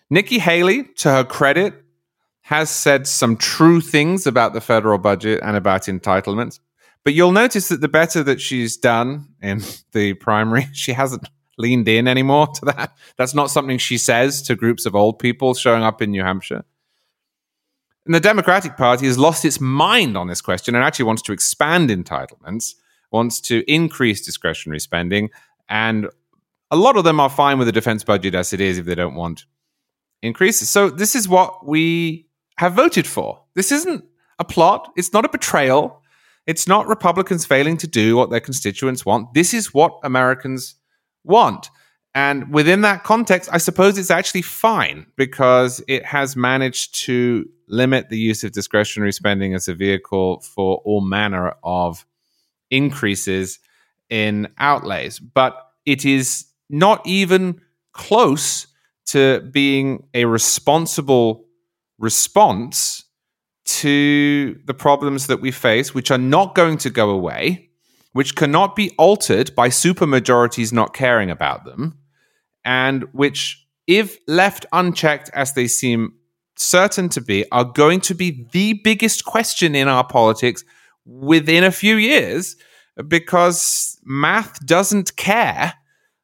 Nikki 0.10 0.40
Haley, 0.40 0.86
to 0.98 1.12
her 1.12 1.24
credit, 1.24 1.74
has 2.42 2.70
said 2.70 3.06
some 3.06 3.38
true 3.38 3.80
things 3.80 4.26
about 4.26 4.54
the 4.54 4.62
federal 4.62 4.98
budget 4.98 5.40
and 5.44 5.56
about 5.56 5.84
entitlements. 5.84 6.60
But 7.04 7.14
you'll 7.14 7.32
notice 7.32 7.70
that 7.70 7.82
the 7.82 7.88
better 7.88 8.24
that 8.24 8.42
she's 8.42 8.76
done 8.76 9.28
in 9.42 9.62
the 9.92 10.14
primary, 10.16 10.68
she 10.74 10.94
hasn't 10.94 11.30
leaned 11.58 11.88
in 11.88 12.08
anymore 12.08 12.48
to 12.48 12.66
that. 12.66 12.98
That's 13.18 13.36
not 13.36 13.52
something 13.52 13.78
she 13.78 13.98
says 13.98 14.42
to 14.44 14.56
groups 14.56 14.86
of 14.86 14.96
old 14.96 15.20
people 15.20 15.54
showing 15.54 15.84
up 15.84 16.02
in 16.02 16.12
New 16.12 16.24
Hampshire. 16.24 16.64
And 18.06 18.16
the 18.16 18.20
Democratic 18.20 18.78
Party 18.78 19.06
has 19.06 19.20
lost 19.20 19.46
its 19.46 19.60
mind 19.60 20.18
on 20.18 20.28
this 20.28 20.42
question 20.42 20.74
and 20.74 20.84
actually 20.84 21.06
wants 21.06 21.22
to 21.24 21.34
expand 21.34 21.90
entitlements, 21.90 22.74
wants 23.12 23.40
to 23.42 23.64
increase 23.72 24.26
discretionary 24.26 24.80
spending, 24.80 25.30
and 25.68 26.08
a 26.72 26.76
lot 26.76 26.98
of 26.98 27.04
them 27.04 27.20
are 27.20 27.30
fine 27.30 27.58
with 27.58 27.68
the 27.68 27.72
defense 27.72 28.04
budget 28.04 28.36
as 28.36 28.54
it 28.54 28.62
is 28.62 28.78
if 28.78 28.86
they 28.86 28.96
don't 28.96 29.16
want 29.16 29.46
increases. 30.22 30.70
So 30.70 30.90
this 30.90 31.16
is 31.16 31.28
what 31.28 31.66
we 31.66 32.28
have 32.58 32.74
voted 32.74 33.08
for. 33.08 33.42
This 33.56 33.72
isn't 33.72 34.04
a 34.38 34.46
plot. 34.46 34.92
It's 34.96 35.14
not 35.14 35.26
a 35.26 35.30
betrayal. 35.30 36.02
It's 36.46 36.68
not 36.68 36.88
Republicans 36.88 37.46
failing 37.46 37.78
to 37.78 37.88
do 37.88 38.16
what 38.16 38.30
their 38.30 38.40
constituents 38.40 39.06
want. 39.06 39.34
This 39.34 39.54
is 39.54 39.74
what 39.74 40.00
Americans 40.04 40.76
want. 41.24 41.70
And 42.16 42.52
within 42.52 42.82
that 42.82 43.04
context, 43.04 43.50
I 43.54 43.60
suppose 43.60 43.98
it's 43.98 44.10
actually 44.10 44.42
fine 44.42 45.06
because 45.16 45.84
it 45.88 46.06
has 46.06 46.36
managed 46.36 46.96
to 47.06 47.48
limit 47.68 48.10
the 48.10 48.18
use 48.18 48.44
of 48.44 48.52
discretionary 48.52 49.14
spending 49.14 49.54
as 49.54 49.68
a 49.68 49.76
vehicle 49.76 50.42
for 50.42 50.82
all 50.86 51.02
manner 51.02 51.54
of 51.64 52.06
increases 52.72 53.60
in 54.10 54.48
outlays. 54.58 55.20
But 55.20 55.56
it 55.86 56.04
is 56.04 56.46
not 56.70 57.06
even 57.06 57.62
close 57.94 58.68
to 59.08 59.42
being 59.52 60.08
a 60.14 60.26
responsible 60.26 61.46
response 61.98 63.06
to 63.66 64.60
the 64.66 64.74
problems 64.74 65.28
that 65.28 65.42
we 65.42 65.52
face, 65.52 65.94
which 65.94 66.12
are 66.12 66.18
not 66.18 66.56
going 66.56 66.78
to 66.78 66.90
go 66.90 67.10
away, 67.10 67.70
which 68.14 68.36
cannot 68.36 68.76
be 68.76 68.92
altered 68.98 69.54
by 69.56 69.70
supermajorities 69.70 70.74
not 70.74 70.94
caring 70.94 71.30
about 71.30 71.66
them, 71.66 71.98
and 72.66 73.04
which, 73.14 73.66
if 73.88 74.18
left 74.28 74.66
unchecked 74.72 75.30
as 75.34 75.54
they 75.54 75.68
seem 75.68 76.14
certain 76.56 77.10
to 77.10 77.22
be, 77.22 77.50
are 77.52 77.64
going 77.64 78.02
to 78.02 78.16
be 78.16 78.48
the 78.52 78.74
biggest 78.84 79.26
question 79.26 79.76
in 79.76 79.88
our 79.88 80.06
politics 80.06 80.64
within 81.06 81.64
a 81.64 81.72
few 81.72 81.96
years 81.96 82.56
because 83.08 84.00
math 84.04 84.64
doesn't 84.66 85.16
care 85.16 85.74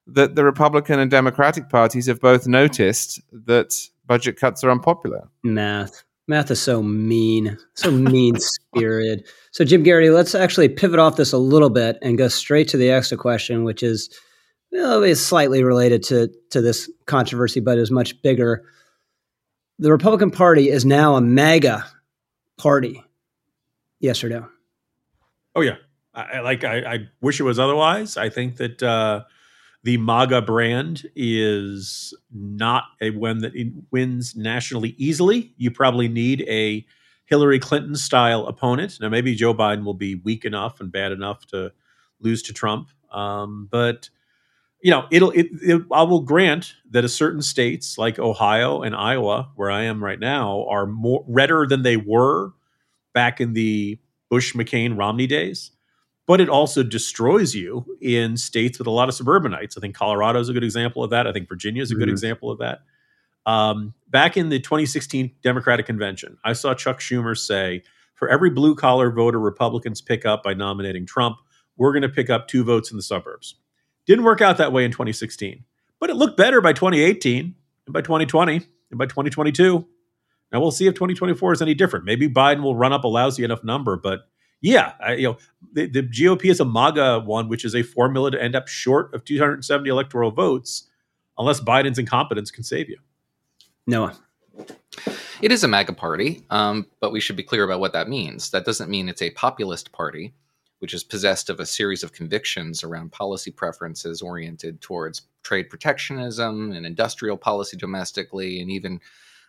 that 0.07 0.35
the 0.35 0.43
Republican 0.43 0.99
and 0.99 1.09
Democratic 1.09 1.69
parties 1.69 2.07
have 2.07 2.19
both 2.19 2.47
noticed 2.47 3.21
that 3.31 3.73
budget 4.05 4.37
cuts 4.37 4.63
are 4.63 4.71
unpopular. 4.71 5.27
Math. 5.43 6.03
Math 6.27 6.49
is 6.49 6.61
so 6.61 6.81
mean, 6.81 7.57
so 7.75 7.91
mean 7.91 8.35
spirited. 8.39 9.27
So, 9.51 9.63
Jim 9.63 9.83
Geraghty, 9.83 10.09
let's 10.09 10.33
actually 10.33 10.69
pivot 10.69 10.99
off 10.99 11.17
this 11.17 11.33
a 11.33 11.37
little 11.37 11.69
bit 11.69 11.97
and 12.01 12.17
go 12.17 12.27
straight 12.27 12.67
to 12.69 12.77
the 12.77 12.89
exit 12.89 13.19
question, 13.19 13.63
which 13.63 13.83
is, 13.83 14.09
well, 14.71 15.03
is 15.03 15.23
slightly 15.23 15.63
related 15.63 16.01
to, 16.03 16.31
to 16.49 16.61
this 16.61 16.89
controversy, 17.05 17.59
but 17.59 17.77
is 17.77 17.91
much 17.91 18.19
bigger. 18.23 18.65
The 19.77 19.91
Republican 19.91 20.31
Party 20.31 20.69
is 20.69 20.83
now 20.83 21.15
a 21.15 21.21
MAGA 21.21 21.85
party. 22.57 23.03
Yes 23.99 24.23
or 24.23 24.29
no? 24.29 24.47
Oh 25.55 25.61
yeah, 25.61 25.75
I, 26.13 26.39
like 26.39 26.63
I, 26.63 26.77
I 26.79 26.99
wish 27.21 27.39
it 27.39 27.43
was 27.43 27.59
otherwise. 27.59 28.17
I 28.17 28.29
think 28.29 28.57
that 28.57 28.83
uh, 28.83 29.23
the 29.85 29.97
MAGA 29.97 30.41
brand 30.41 31.07
is 31.15 32.11
not 32.33 32.85
a 33.01 33.11
one 33.11 33.37
that 33.41 33.53
wins 33.91 34.35
nationally 34.35 34.95
easily. 34.97 35.53
You 35.57 35.69
probably 35.69 36.07
need 36.07 36.41
a 36.47 36.83
Hillary 37.25 37.59
Clinton 37.59 37.95
style 37.95 38.47
opponent. 38.47 38.97
Now, 38.99 39.09
maybe 39.09 39.35
Joe 39.35 39.53
Biden 39.53 39.85
will 39.85 39.93
be 39.93 40.15
weak 40.15 40.43
enough 40.43 40.81
and 40.81 40.91
bad 40.91 41.11
enough 41.11 41.45
to 41.47 41.71
lose 42.19 42.41
to 42.43 42.53
Trump, 42.53 42.89
um, 43.11 43.67
but 43.69 44.09
you 44.81 44.89
know, 44.89 45.05
it'll. 45.11 45.31
It, 45.31 45.47
it, 45.61 45.83
I 45.91 46.01
will 46.01 46.21
grant 46.21 46.73
that 46.89 47.05
a 47.05 47.09
certain 47.09 47.43
states 47.43 47.97
like 47.99 48.17
Ohio 48.17 48.81
and 48.81 48.95
Iowa, 48.95 49.51
where 49.55 49.69
I 49.69 49.83
am 49.83 50.03
right 50.03 50.19
now, 50.19 50.65
are 50.67 50.87
more 50.87 51.23
redder 51.27 51.67
than 51.67 51.83
they 51.83 51.97
were 51.97 52.53
back 53.13 53.39
in 53.39 53.53
the 53.53 53.99
Bush, 54.31 54.55
McCain, 54.55 54.97
Romney 54.97 55.27
days 55.27 55.71
but 56.27 56.41
it 56.41 56.49
also 56.49 56.83
destroys 56.83 57.53
you 57.53 57.85
in 58.01 58.35
states 58.37 58.79
with 58.79 58.87
a 58.87 58.91
lot 58.91 59.09
of 59.09 59.15
suburbanites. 59.15 59.77
I 59.77 59.81
think 59.81 59.95
Colorado 59.95 60.39
is 60.39 60.49
a 60.49 60.53
good 60.53 60.63
example 60.63 61.03
of 61.03 61.11
that. 61.11 61.27
I 61.27 61.31
think 61.31 61.47
Virginia 61.47 61.83
is 61.83 61.91
a 61.91 61.95
good 61.95 62.03
mm-hmm. 62.03 62.11
example 62.11 62.51
of 62.51 62.59
that. 62.59 62.79
Um, 63.45 63.93
back 64.09 64.37
in 64.37 64.49
the 64.49 64.59
2016 64.59 65.31
Democratic 65.43 65.85
Convention, 65.85 66.37
I 66.43 66.53
saw 66.53 66.73
Chuck 66.73 66.99
Schumer 66.99 67.37
say, 67.37 67.83
for 68.15 68.27
every 68.29 68.49
blue 68.49 68.75
collar 68.75 69.11
voter 69.11 69.39
Republicans 69.39 70.01
pick 70.01 70.25
up 70.25 70.41
by 70.41 70.53
nominating 70.53 71.05
Trump, 71.05 71.37
we're 71.77 71.91
going 71.91 72.01
to 72.01 72.09
pick 72.09 72.29
up 72.29 72.47
two 72.47 72.63
votes 72.63 72.89
in 72.89 72.97
the 72.97 73.03
suburbs. 73.03 73.55
Didn't 74.07 74.23
work 74.23 74.41
out 74.41 74.57
that 74.57 74.71
way 74.71 74.85
in 74.85 74.91
2016, 74.91 75.63
but 75.99 76.09
it 76.09 76.15
looked 76.15 76.37
better 76.37 76.61
by 76.61 76.73
2018 76.73 77.55
and 77.85 77.93
by 77.93 78.01
2020 78.01 78.55
and 78.89 78.97
by 78.97 79.05
2022. 79.05 79.85
Now 80.51 80.59
we'll 80.61 80.71
see 80.71 80.87
if 80.87 80.93
2024 80.93 81.53
is 81.53 81.61
any 81.61 81.73
different. 81.73 82.05
Maybe 82.05 82.29
Biden 82.29 82.63
will 82.63 82.75
run 82.75 82.93
up 82.93 83.03
a 83.03 83.07
lousy 83.07 83.43
enough 83.43 83.63
number, 83.63 83.97
but 83.97 84.21
yeah, 84.65 84.93
I, 84.99 85.13
you 85.13 85.27
know, 85.27 85.37
the, 85.73 85.85
the 85.85 86.01
GOP 86.01 86.45
is 86.45 86.59
a 86.59 86.65
MAGA 86.65 87.19
one, 87.19 87.49
which 87.49 87.63
is 87.63 87.75
a 87.75 87.83
formula 87.83 88.31
to 88.31 88.41
end 88.41 88.55
up 88.55 88.67
short 88.67 89.13
of 89.13 89.23
270 89.23 89.87
electoral 89.87 90.31
votes, 90.31 90.89
unless 91.37 91.61
Biden's 91.61 91.99
incompetence 91.99 92.49
can 92.49 92.63
save 92.63 92.89
you. 92.89 92.97
Noah. 93.85 94.17
It 95.41 95.51
is 95.51 95.63
a 95.63 95.67
MAGA 95.67 95.93
party, 95.93 96.45
um, 96.49 96.87
but 96.99 97.11
we 97.11 97.19
should 97.19 97.35
be 97.35 97.43
clear 97.43 97.63
about 97.63 97.79
what 97.79 97.93
that 97.93 98.09
means. 98.09 98.49
That 98.49 98.65
doesn't 98.65 98.89
mean 98.89 99.07
it's 99.07 99.21
a 99.21 99.29
populist 99.31 99.91
party, 99.91 100.33
which 100.79 100.95
is 100.95 101.03
possessed 101.03 101.51
of 101.51 101.59
a 101.59 101.65
series 101.65 102.01
of 102.01 102.13
convictions 102.13 102.83
around 102.83 103.11
policy 103.11 103.51
preferences 103.51 104.23
oriented 104.23 104.81
towards 104.81 105.27
trade 105.43 105.69
protectionism 105.69 106.71
and 106.71 106.87
industrial 106.87 107.37
policy 107.37 107.77
domestically, 107.77 108.61
and 108.61 108.71
even 108.71 108.99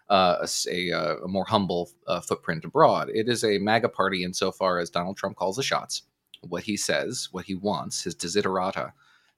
uh, 0.08 0.46
a, 0.68 0.90
a, 0.90 1.16
a, 1.24 1.28
more 1.28 1.44
humble 1.44 1.90
uh, 2.06 2.20
footprint 2.20 2.64
abroad. 2.64 3.10
It 3.12 3.28
is 3.28 3.44
a 3.44 3.58
MAGA 3.58 3.88
party 3.88 4.22
insofar 4.22 4.78
as 4.78 4.90
Donald 4.90 5.16
Trump 5.16 5.36
calls 5.36 5.56
the 5.56 5.62
shots. 5.62 6.02
What 6.42 6.62
he 6.62 6.76
says, 6.76 7.28
what 7.32 7.44
he 7.44 7.56
wants, 7.56 8.04
his 8.04 8.14
desiderata, 8.14 8.92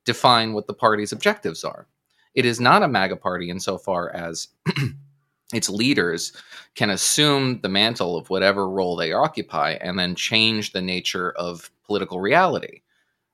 define 0.05 0.53
what 0.53 0.67
the 0.67 0.75
party's 0.75 1.13
objectives 1.13 1.65
are. 1.65 1.87
It 2.35 2.45
is 2.45 2.61
not 2.61 2.83
a 2.83 2.89
MAGA 2.89 3.17
party 3.17 3.51
insofar 3.51 4.11
as 4.15 4.49
its 5.55 5.71
leaders 5.71 6.33
can 6.75 6.91
assume 6.91 7.61
the 7.61 7.69
mantle 7.69 8.17
of 8.17 8.29
whatever 8.29 8.69
role 8.69 8.97
they 8.97 9.13
occupy 9.13 9.73
and 9.81 9.99
then 9.99 10.15
change 10.15 10.73
the 10.73 10.83
nature 10.83 11.33
of 11.33 11.71
political 11.85 12.21
reality. 12.21 12.83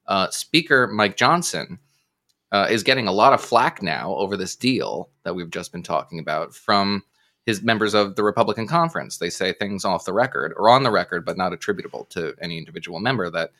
Uh, 0.07 0.31
Speaker 0.31 0.87
Mike 0.87 1.17
Johnson 1.17 1.79
uh, 2.53 2.69
is 2.71 2.85
getting 2.85 3.09
a 3.09 3.13
lot 3.13 3.33
of 3.33 3.41
flack 3.41 3.83
now 3.83 4.15
over 4.15 4.37
this 4.37 4.55
deal 4.55 5.11
that 5.25 5.35
we've 5.35 5.51
just 5.51 5.73
been 5.73 5.83
talking 5.83 6.21
about 6.21 6.55
from 6.55 7.03
his 7.47 7.63
members 7.63 7.95
of 7.95 8.17
the 8.17 8.23
Republican 8.23 8.67
conference. 8.67 9.19
They 9.19 9.31
say 9.31 9.53
things 9.53 9.85
off 9.85 10.05
the 10.05 10.13
record 10.13 10.53
or 10.57 10.71
on 10.71 10.83
the 10.83 10.91
record, 10.91 11.25
but 11.25 11.37
not 11.37 11.53
attributable 11.53 12.07
to 12.11 12.35
any 12.41 12.59
individual 12.59 13.01
member 13.01 13.31
that 13.31 13.51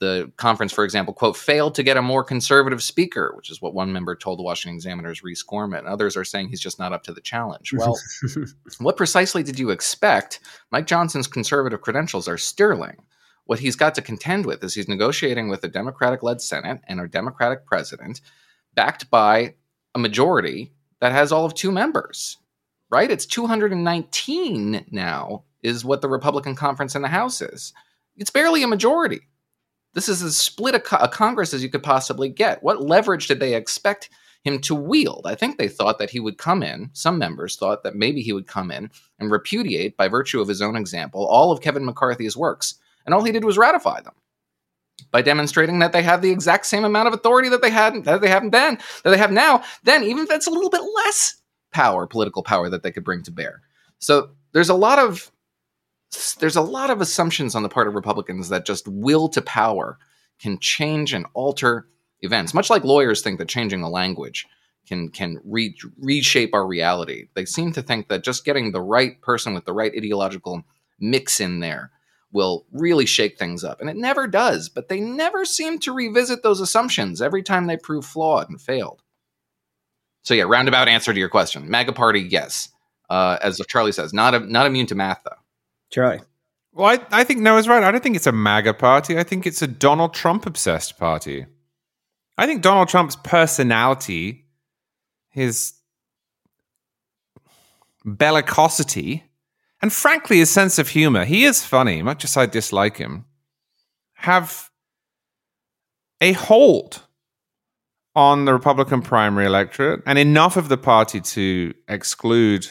the 0.00 0.30
conference, 0.36 0.72
for 0.72 0.84
example, 0.84 1.14
quote, 1.14 1.36
failed 1.36 1.74
to 1.76 1.82
get 1.82 1.96
a 1.96 2.02
more 2.02 2.24
conservative 2.24 2.82
speaker, 2.82 3.32
which 3.36 3.50
is 3.50 3.62
what 3.62 3.74
one 3.74 3.92
member 3.92 4.14
told 4.14 4.38
the 4.38 4.42
Washington 4.42 4.74
Examiner's 4.74 5.22
Reese 5.22 5.42
Gorman. 5.42 5.86
Others 5.86 6.16
are 6.16 6.24
saying 6.24 6.48
he's 6.48 6.60
just 6.60 6.78
not 6.78 6.92
up 6.92 7.04
to 7.04 7.12
the 7.12 7.20
challenge. 7.20 7.72
Well, 7.78 7.96
what 8.78 8.96
precisely 8.96 9.42
did 9.42 9.58
you 9.58 9.70
expect? 9.70 10.40
Mike 10.70 10.86
Johnson's 10.86 11.26
conservative 11.26 11.80
credentials 11.80 12.28
are 12.28 12.38
sterling. 12.38 12.96
What 13.46 13.60
he's 13.60 13.76
got 13.76 13.94
to 13.94 14.02
contend 14.02 14.46
with 14.46 14.64
is 14.64 14.74
he's 14.74 14.88
negotiating 14.88 15.48
with 15.48 15.62
a 15.64 15.68
Democratic 15.68 16.22
led 16.22 16.40
Senate 16.40 16.80
and 16.88 17.00
a 17.00 17.08
Democratic 17.08 17.66
president, 17.66 18.20
backed 18.74 19.10
by 19.10 19.54
a 19.94 19.98
majority 19.98 20.72
that 21.00 21.12
has 21.12 21.30
all 21.30 21.44
of 21.44 21.54
two 21.54 21.70
members, 21.70 22.38
right? 22.94 23.10
It's 23.10 23.26
219 23.26 24.86
now, 24.92 25.42
is 25.64 25.84
what 25.84 26.00
the 26.00 26.08
Republican 26.08 26.54
conference 26.54 26.94
in 26.94 27.02
the 27.02 27.08
House 27.08 27.42
is. 27.42 27.72
It's 28.16 28.30
barely 28.30 28.62
a 28.62 28.68
majority. 28.68 29.22
This 29.94 30.08
is 30.08 30.22
as 30.22 30.36
split 30.36 30.76
a, 30.76 30.80
co- 30.80 30.98
a, 30.98 31.08
Congress 31.08 31.52
as 31.52 31.60
you 31.60 31.68
could 31.68 31.82
possibly 31.82 32.28
get. 32.28 32.62
What 32.62 32.82
leverage 32.82 33.26
did 33.26 33.40
they 33.40 33.56
expect 33.56 34.10
him 34.44 34.60
to 34.60 34.76
wield? 34.76 35.26
I 35.26 35.34
think 35.34 35.58
they 35.58 35.66
thought 35.66 35.98
that 35.98 36.10
he 36.10 36.20
would 36.20 36.38
come 36.38 36.62
in, 36.62 36.90
some 36.92 37.18
members 37.18 37.56
thought 37.56 37.82
that 37.82 37.96
maybe 37.96 38.22
he 38.22 38.32
would 38.32 38.46
come 38.46 38.70
in 38.70 38.90
and 39.18 39.28
repudiate, 39.28 39.96
by 39.96 40.06
virtue 40.06 40.40
of 40.40 40.46
his 40.46 40.62
own 40.62 40.76
example, 40.76 41.26
all 41.26 41.50
of 41.50 41.62
Kevin 41.62 41.84
McCarthy's 41.84 42.36
works. 42.36 42.76
And 43.04 43.12
all 43.12 43.24
he 43.24 43.32
did 43.32 43.44
was 43.44 43.58
ratify 43.58 44.02
them 44.02 44.14
by 45.10 45.20
demonstrating 45.20 45.80
that 45.80 45.92
they 45.92 46.02
have 46.04 46.22
the 46.22 46.30
exact 46.30 46.66
same 46.66 46.84
amount 46.84 47.08
of 47.08 47.14
authority 47.14 47.48
that 47.48 47.60
they 47.60 47.70
had 47.70 48.04
that 48.04 48.20
they 48.20 48.28
haven't 48.28 48.50
then 48.50 48.78
that 49.02 49.10
they 49.10 49.18
have 49.18 49.32
now 49.32 49.62
then 49.82 50.04
even 50.04 50.22
if 50.22 50.30
it's 50.30 50.46
a 50.46 50.50
little 50.50 50.70
bit 50.70 50.82
less 50.94 51.42
power 51.74 52.06
political 52.06 52.42
power 52.42 52.70
that 52.70 52.82
they 52.82 52.90
could 52.90 53.04
bring 53.04 53.22
to 53.22 53.30
bear 53.30 53.60
so 53.98 54.30
there's 54.52 54.70
a 54.70 54.74
lot 54.74 54.98
of 54.98 55.30
there's 56.38 56.56
a 56.56 56.62
lot 56.62 56.90
of 56.90 57.00
assumptions 57.00 57.54
on 57.54 57.62
the 57.62 57.68
part 57.68 57.88
of 57.88 57.94
Republicans 57.94 58.48
that 58.48 58.66
just 58.66 58.86
will 58.88 59.28
to 59.28 59.42
power 59.42 59.98
can 60.40 60.58
change 60.58 61.12
and 61.12 61.26
alter 61.34 61.88
events, 62.20 62.54
much 62.54 62.70
like 62.70 62.84
lawyers 62.84 63.22
think 63.22 63.38
that 63.38 63.48
changing 63.48 63.80
the 63.80 63.88
language 63.88 64.46
can 64.86 65.08
can 65.08 65.40
re- 65.44 65.76
reshape 65.98 66.54
our 66.54 66.66
reality. 66.66 67.28
They 67.34 67.44
seem 67.44 67.72
to 67.72 67.82
think 67.82 68.08
that 68.08 68.22
just 68.22 68.44
getting 68.44 68.72
the 68.72 68.82
right 68.82 69.20
person 69.22 69.54
with 69.54 69.64
the 69.64 69.72
right 69.72 69.92
ideological 69.96 70.62
mix 71.00 71.40
in 71.40 71.60
there 71.60 71.90
will 72.32 72.66
really 72.72 73.06
shake 73.06 73.38
things 73.38 73.62
up, 73.62 73.80
and 73.80 73.88
it 73.88 73.96
never 73.96 74.26
does. 74.26 74.68
But 74.68 74.88
they 74.88 75.00
never 75.00 75.44
seem 75.44 75.78
to 75.80 75.92
revisit 75.92 76.42
those 76.42 76.60
assumptions 76.60 77.22
every 77.22 77.42
time 77.42 77.66
they 77.66 77.76
prove 77.76 78.04
flawed 78.04 78.50
and 78.50 78.60
failed. 78.60 79.02
So 80.24 80.34
yeah, 80.34 80.44
roundabout 80.44 80.88
answer 80.88 81.12
to 81.12 81.18
your 81.18 81.28
question: 81.28 81.70
MAGA 81.70 81.92
party, 81.92 82.20
yes. 82.20 82.68
Uh, 83.08 83.38
as 83.42 83.60
Charlie 83.68 83.92
says, 83.92 84.12
not 84.12 84.34
a, 84.34 84.40
not 84.40 84.66
immune 84.66 84.86
to 84.86 84.94
math 84.94 85.22
though. 85.24 85.36
Charlie. 85.90 86.20
Well, 86.72 86.88
I, 86.88 87.20
I 87.20 87.24
think 87.24 87.40
Noah's 87.40 87.68
right. 87.68 87.84
I 87.84 87.92
don't 87.92 88.02
think 88.02 88.16
it's 88.16 88.26
a 88.26 88.32
MAGA 88.32 88.74
party. 88.74 89.16
I 89.16 89.22
think 89.22 89.46
it's 89.46 89.62
a 89.62 89.68
Donald 89.68 90.12
Trump 90.12 90.44
obsessed 90.46 90.98
party. 90.98 91.46
I 92.36 92.46
think 92.46 92.62
Donald 92.62 92.88
Trump's 92.88 93.14
personality, 93.14 94.46
his 95.28 95.74
bellicosity, 98.04 99.22
and 99.80 99.92
frankly, 99.92 100.38
his 100.38 100.50
sense 100.50 100.78
of 100.78 100.88
humor, 100.88 101.24
he 101.24 101.44
is 101.44 101.64
funny, 101.64 102.02
much 102.02 102.24
as 102.24 102.36
I 102.36 102.46
dislike 102.46 102.96
him, 102.96 103.26
have 104.14 104.70
a 106.20 106.32
hold 106.32 107.02
on 108.16 108.44
the 108.44 108.52
Republican 108.52 109.02
primary 109.02 109.46
electorate 109.46 110.02
and 110.06 110.18
enough 110.18 110.56
of 110.56 110.68
the 110.68 110.76
party 110.76 111.20
to 111.20 111.74
exclude 111.88 112.68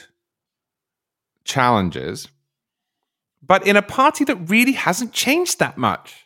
challenges 1.43 2.29
but 3.45 3.67
in 3.67 3.75
a 3.75 3.81
party 3.81 4.23
that 4.23 4.49
really 4.49 4.71
hasn't 4.71 5.11
changed 5.11 5.59
that 5.59 5.77
much. 5.77 6.25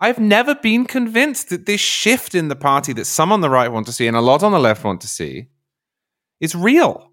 I've 0.00 0.18
never 0.18 0.54
been 0.54 0.86
convinced 0.86 1.50
that 1.50 1.66
this 1.66 1.80
shift 1.80 2.34
in 2.34 2.48
the 2.48 2.56
party 2.56 2.92
that 2.94 3.04
some 3.04 3.30
on 3.30 3.42
the 3.42 3.50
right 3.50 3.70
want 3.70 3.86
to 3.86 3.92
see 3.92 4.06
and 4.06 4.16
a 4.16 4.20
lot 4.20 4.42
on 4.42 4.52
the 4.52 4.58
left 4.58 4.82
want 4.82 5.00
to 5.02 5.08
see 5.08 5.48
is 6.40 6.54
real. 6.54 7.10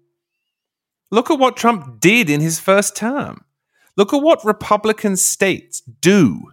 Look 1.10 1.30
at 1.30 1.38
what 1.38 1.56
Trump 1.56 2.00
did 2.00 2.30
in 2.30 2.40
his 2.40 2.58
first 2.58 2.96
term. 2.96 3.44
Look 3.96 4.14
at 4.14 4.22
what 4.22 4.44
Republican 4.44 5.16
states 5.16 5.80
do 5.80 6.52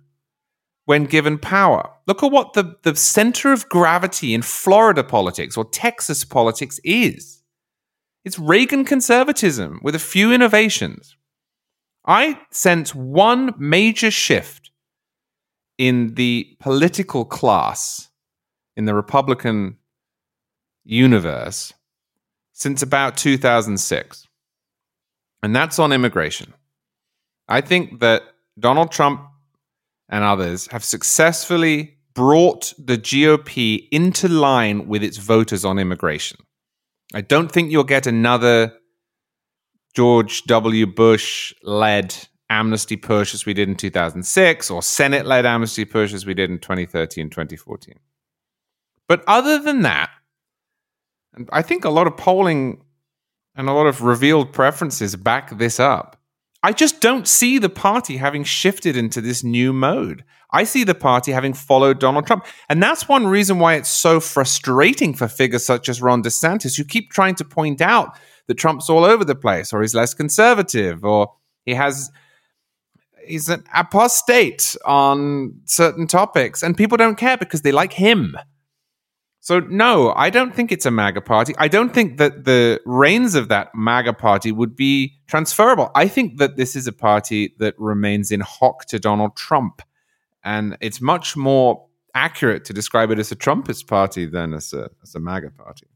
when 0.90 1.06
given 1.06 1.38
power. 1.38 1.88
Look 2.08 2.24
at 2.24 2.32
what 2.32 2.54
the, 2.54 2.76
the 2.82 2.96
center 2.96 3.54
of 3.54 3.70
gravity 3.70 4.34
in 4.34 4.42
Florida 4.42 5.04
politics 5.04 5.56
or 5.56 5.66
Texas 5.66 6.26
politics 6.26 6.80
is. 6.84 7.44
It's 8.26 8.40
Reagan 8.40 8.86
conservatism 8.86 9.82
with 9.84 9.94
a 9.94 10.00
few 10.00 10.34
innovations. 10.34 11.16
I 12.08 12.40
sense 12.50 12.96
one 12.96 13.54
major 13.60 14.10
shift 14.10 14.72
in 15.78 16.16
the 16.16 16.58
political 16.60 17.24
class 17.24 18.10
in 18.76 18.86
the 18.86 18.96
Republican 18.96 19.78
universe 20.86 21.72
since 22.52 22.82
about 22.82 23.16
2006. 23.16 24.28
And 25.44 25.56
that's 25.56 25.78
on 25.78 25.92
immigration. 25.92 26.52
I 27.48 27.62
think 27.62 28.00
that 28.00 28.24
Donald 28.60 28.92
Trump 28.92 29.29
and 30.10 30.24
others 30.24 30.68
have 30.68 30.84
successfully 30.84 31.98
brought 32.14 32.74
the 32.78 32.98
GOP 32.98 33.88
into 33.92 34.28
line 34.28 34.88
with 34.88 35.04
its 35.04 35.18
voters 35.18 35.64
on 35.64 35.80
immigration. 35.80 36.38
I 37.14 37.22
don't 37.22 37.52
think 37.52 37.72
you'll 37.72 37.84
get 37.84 38.08
another 38.08 38.74
George 39.96 40.44
W. 40.44 40.86
Bush 40.86 41.54
led 41.64 42.16
amnesty 42.50 42.98
push 42.98 43.34
as 43.34 43.46
we 43.46 43.54
did 43.54 43.70
in 43.70 43.76
2006 43.76 44.72
or 44.72 44.82
Senate 44.82 45.26
led 45.26 45.46
amnesty 45.46 45.86
push 45.86 46.14
as 46.14 46.26
we 46.26 46.34
did 46.34 46.50
in 46.50 46.60
2013, 46.60 47.30
2014. 47.30 48.00
But 49.08 49.24
other 49.28 49.60
than 49.60 49.82
that, 49.84 50.10
I 51.52 51.62
think 51.62 51.86
a 51.86 51.90
lot 51.90 52.08
of 52.08 52.18
polling 52.18 52.84
and 53.56 53.70
a 53.70 53.74
lot 53.74 53.88
of 53.88 54.02
revealed 54.02 54.54
preferences 54.54 55.16
back 55.16 55.58
this 55.58 55.80
up. 55.80 56.19
I 56.62 56.74
just 56.74 57.00
don't 57.00 57.28
see 57.28 57.58
the 57.58 57.70
party 57.70 58.18
having 58.18 58.44
shifted 58.44 58.98
into 58.98 59.22
this 59.22 59.44
new 59.44 59.72
mode. 59.72 60.24
I 60.52 60.64
see 60.64 60.84
the 60.84 60.96
party 60.96 61.32
having 61.32 61.54
followed 61.54 62.00
Donald 62.00 62.28
Trump. 62.28 62.46
And 62.68 62.82
that's 62.82 63.08
one 63.08 63.28
reason 63.28 63.60
why 63.60 63.76
it's 63.76 63.90
so 63.90 64.20
frustrating 64.20 65.14
for 65.14 65.28
figures 65.28 65.66
such 65.66 65.88
as 65.88 66.02
Ron 66.02 66.24
DeSantis, 66.24 66.76
who 66.76 66.84
keep 66.84 67.12
trying 67.12 67.36
to 67.36 67.46
point 67.46 67.82
out 67.82 68.18
that 68.48 68.56
Trump's 68.56 68.90
all 68.90 69.06
over 69.06 69.24
the 69.24 69.36
place, 69.36 69.72
or 69.72 69.82
he's 69.82 69.96
less 69.96 70.14
conservative, 70.14 71.06
or 71.06 71.34
he 71.66 71.76
has 71.76 72.12
he's 73.26 73.48
an 73.48 73.64
apostate 73.74 74.76
on 74.86 75.62
certain 75.66 76.08
topics, 76.08 76.64
and 76.64 76.76
people 76.76 76.98
don't 76.98 77.18
care 77.18 77.38
because 77.38 77.62
they 77.62 77.72
like 77.72 77.94
him. 77.94 78.36
So 79.50 79.62
no, 79.62 80.14
I 80.16 80.30
don't 80.30 80.54
think 80.54 80.72
it's 80.72 80.86
a 80.86 80.92
MAGA 80.92 81.22
party. 81.22 81.56
I 81.58 81.68
don't 81.70 81.92
think 81.92 82.20
that 82.20 82.44
the 82.46 82.80
reins 82.86 83.34
of 83.34 83.48
that 83.48 83.74
MAGA 83.74 84.14
party 84.14 84.52
would 84.52 84.76
be 84.76 85.16
transferable. 85.26 85.90
I 85.96 86.08
think 86.08 86.38
that 86.38 86.56
this 86.56 86.76
is 86.76 86.86
a 86.86 86.92
party 86.92 87.56
that 87.58 87.74
remains 87.80 88.32
in 88.32 88.42
hock 88.42 88.86
to 88.90 89.00
Donald 89.00 89.36
Trump, 89.36 89.82
and 90.44 90.78
it's 90.82 91.02
much 91.02 91.36
more 91.36 91.84
accurate 92.14 92.64
to 92.66 92.74
describe 92.74 93.10
it 93.10 93.18
as 93.18 93.32
a 93.32 93.36
Trumpist 93.36 93.88
party 93.88 94.28
than 94.28 94.54
as 94.54 94.72
a 94.72 94.92
as 95.02 95.16
a 95.16 95.20
MAGA 95.20 95.50
party. 95.50 95.88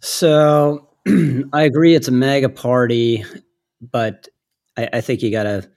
So 0.00 0.88
I 1.52 1.62
agree, 1.62 1.96
it's 1.96 2.06
a 2.06 2.12
MAGA 2.12 2.50
party, 2.50 3.24
but 3.80 4.28
I, 4.76 4.88
I 4.92 5.00
think 5.00 5.20
you 5.20 5.32
got 5.32 5.42
to 5.42 5.68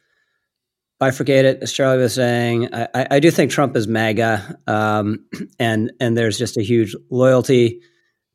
bifurcate 1.00 1.44
it. 1.44 1.60
As 1.62 1.72
Charlie 1.72 2.02
was 2.02 2.16
saying, 2.16 2.74
I, 2.74 3.08
I 3.12 3.20
do 3.20 3.32
think 3.32 3.52
Trump 3.52 3.76
is 3.76 3.88
MAGA, 3.88 4.60
um, 4.68 5.26
and 5.60 5.92
and 6.00 6.18
there's 6.18 6.38
just 6.38 6.58
a 6.58 6.62
huge 6.62 6.96
loyalty 7.10 7.82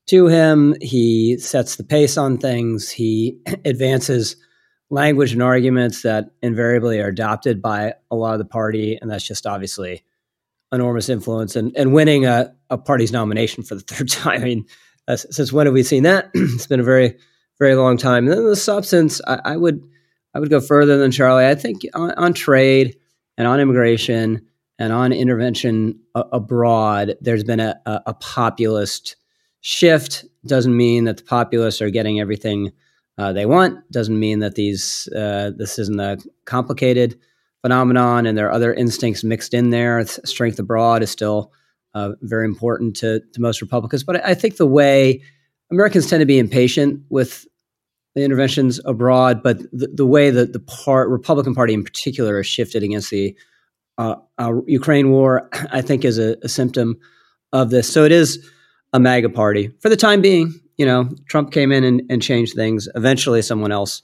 to 0.08 0.26
him. 0.26 0.74
He 0.80 1.38
sets 1.38 1.76
the 1.76 1.84
pace 1.84 2.16
on 2.16 2.38
things. 2.38 2.90
He 2.90 3.38
advances 3.64 4.36
language 4.90 5.32
and 5.32 5.42
arguments 5.42 6.02
that 6.02 6.26
invariably 6.42 7.00
are 7.00 7.08
adopted 7.08 7.60
by 7.60 7.94
a 8.10 8.16
lot 8.16 8.34
of 8.34 8.38
the 8.38 8.44
party, 8.44 8.98
and 9.00 9.10
that's 9.10 9.26
just 9.26 9.46
obviously 9.46 10.02
enormous 10.72 11.08
influence. 11.08 11.56
And 11.56 11.76
and 11.76 11.92
winning 11.92 12.26
a, 12.26 12.54
a 12.70 12.78
party's 12.78 13.12
nomination 13.12 13.62
for 13.62 13.74
the 13.74 13.80
third 13.86 14.08
time. 14.08 14.40
I 14.40 14.44
mean, 14.44 14.66
uh, 15.06 15.16
since 15.16 15.52
when 15.52 15.66
have 15.66 15.74
we 15.74 15.82
seen 15.82 16.04
that? 16.04 16.30
it's 16.34 16.66
been 16.66 16.80
a 16.80 16.84
very 16.84 17.16
very 17.58 17.74
long 17.76 17.96
time. 17.96 18.26
And 18.26 18.36
then 18.36 18.46
the 18.46 18.56
substance, 18.56 19.20
I, 19.26 19.40
I 19.44 19.56
would 19.56 19.82
I 20.34 20.40
would 20.40 20.50
go 20.50 20.60
further 20.60 20.96
than 20.98 21.10
Charlie. 21.10 21.46
I 21.46 21.54
think 21.54 21.82
on, 21.94 22.10
on 22.12 22.34
trade 22.34 22.96
and 23.38 23.46
on 23.46 23.60
immigration 23.60 24.46
and 24.78 24.92
on 24.92 25.12
intervention 25.12 26.00
a- 26.14 26.24
abroad, 26.32 27.16
there's 27.20 27.44
been 27.44 27.60
a, 27.60 27.80
a, 27.86 28.02
a, 28.06 28.14
populist 28.14 29.16
shift. 29.60 30.24
Doesn't 30.46 30.76
mean 30.76 31.04
that 31.04 31.18
the 31.18 31.22
populists 31.22 31.80
are 31.80 31.90
getting 31.90 32.20
everything 32.20 32.72
uh, 33.16 33.32
they 33.32 33.46
want. 33.46 33.78
Doesn't 33.92 34.18
mean 34.18 34.40
that 34.40 34.56
these 34.56 35.08
uh, 35.14 35.52
this 35.56 35.78
isn't 35.78 36.00
a 36.00 36.18
complicated 36.44 37.18
phenomenon, 37.62 38.26
and 38.26 38.36
there 38.36 38.48
are 38.48 38.52
other 38.52 38.74
instincts 38.74 39.22
mixed 39.22 39.54
in 39.54 39.70
there. 39.70 40.04
Strength 40.04 40.58
abroad 40.58 41.02
is 41.02 41.10
still 41.10 41.52
uh, 41.94 42.12
very 42.22 42.44
important 42.44 42.96
to, 42.96 43.20
to 43.32 43.40
most 43.40 43.62
Republicans, 43.62 44.02
but 44.02 44.24
I 44.24 44.34
think 44.34 44.56
the 44.56 44.66
way 44.66 45.22
Americans 45.70 46.10
tend 46.10 46.20
to 46.20 46.26
be 46.26 46.38
impatient 46.38 47.02
with 47.08 47.46
the 48.14 48.22
interventions 48.22 48.80
abroad, 48.84 49.42
but 49.42 49.58
the, 49.72 49.88
the 49.92 50.06
way 50.06 50.30
that 50.30 50.52
the 50.52 50.60
part 50.60 51.08
Republican 51.08 51.54
Party 51.54 51.74
in 51.74 51.82
particular 51.82 52.36
has 52.36 52.46
shifted 52.46 52.82
against 52.82 53.10
the 53.10 53.36
uh, 53.98 54.16
uh, 54.38 54.52
Ukraine 54.66 55.10
war, 55.10 55.48
I 55.70 55.80
think, 55.80 56.04
is 56.04 56.18
a, 56.18 56.36
a, 56.42 56.48
symptom 56.48 56.98
of 57.52 57.70
this. 57.70 57.92
So 57.92 58.04
it 58.04 58.12
is 58.12 58.48
a 58.92 58.98
MAGA 58.98 59.30
party 59.30 59.72
for 59.80 59.88
the 59.88 59.96
time 59.96 60.20
being. 60.20 60.52
You 60.76 60.86
know, 60.86 61.10
Trump 61.28 61.52
came 61.52 61.70
in 61.70 61.84
and, 61.84 62.02
and 62.10 62.20
changed 62.20 62.54
things. 62.54 62.88
Eventually, 62.96 63.42
someone 63.42 63.70
else 63.70 64.02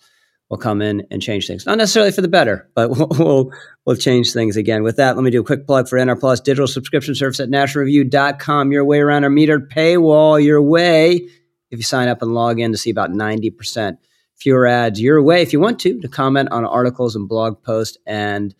will 0.49 0.59
come 0.59 0.81
in 0.83 1.07
and 1.11 1.21
change 1.21 1.47
things. 1.47 1.67
Not 1.67 1.79
necessarily 1.79 2.13
for 2.13 2.23
the 2.23 2.29
better, 2.29 2.69
but 2.75 2.91
we'll, 2.91 3.09
we'll, 3.19 3.53
we'll 3.85 3.97
change 3.97 4.33
things 4.33 4.57
again. 4.57 4.85
With 4.85 4.97
that, 4.97 5.17
let 5.17 5.25
me 5.25 5.31
do 5.31 5.41
a 5.41 5.45
quick 5.45 5.67
plug 5.67 5.89
for 5.89 5.99
NR 5.99 6.19
Plus 6.19 6.41
digital 6.41 6.69
subscription 6.69 7.15
service 7.17 7.41
at 7.41 7.49
nationalreview.com. 7.49 8.71
Your 8.71 8.85
way 8.85 9.01
around 9.01 9.25
our 9.25 9.31
metered 9.31 9.69
paywall, 9.73 10.43
your 10.43 10.63
way 10.63 11.29
if 11.71 11.79
you 11.79 11.83
sign 11.83 12.09
up 12.09 12.23
and 12.23 12.35
log 12.35 12.61
in 12.61 12.73
to 12.73 12.79
see 12.79 12.91
about 12.91 13.11
90% 13.11 13.97
fewer 14.37 14.67
ads 14.67 15.01
your 15.01 15.23
way 15.23 15.43
if 15.43 15.53
you 15.53 15.61
want 15.61 15.79
to, 15.81 16.01
to 16.01 16.09
comment 16.09 16.49
on 16.51 16.65
articles 16.65 17.15
and 17.15 17.29
blog 17.29 17.63
posts 17.63 17.99
and 18.07 18.55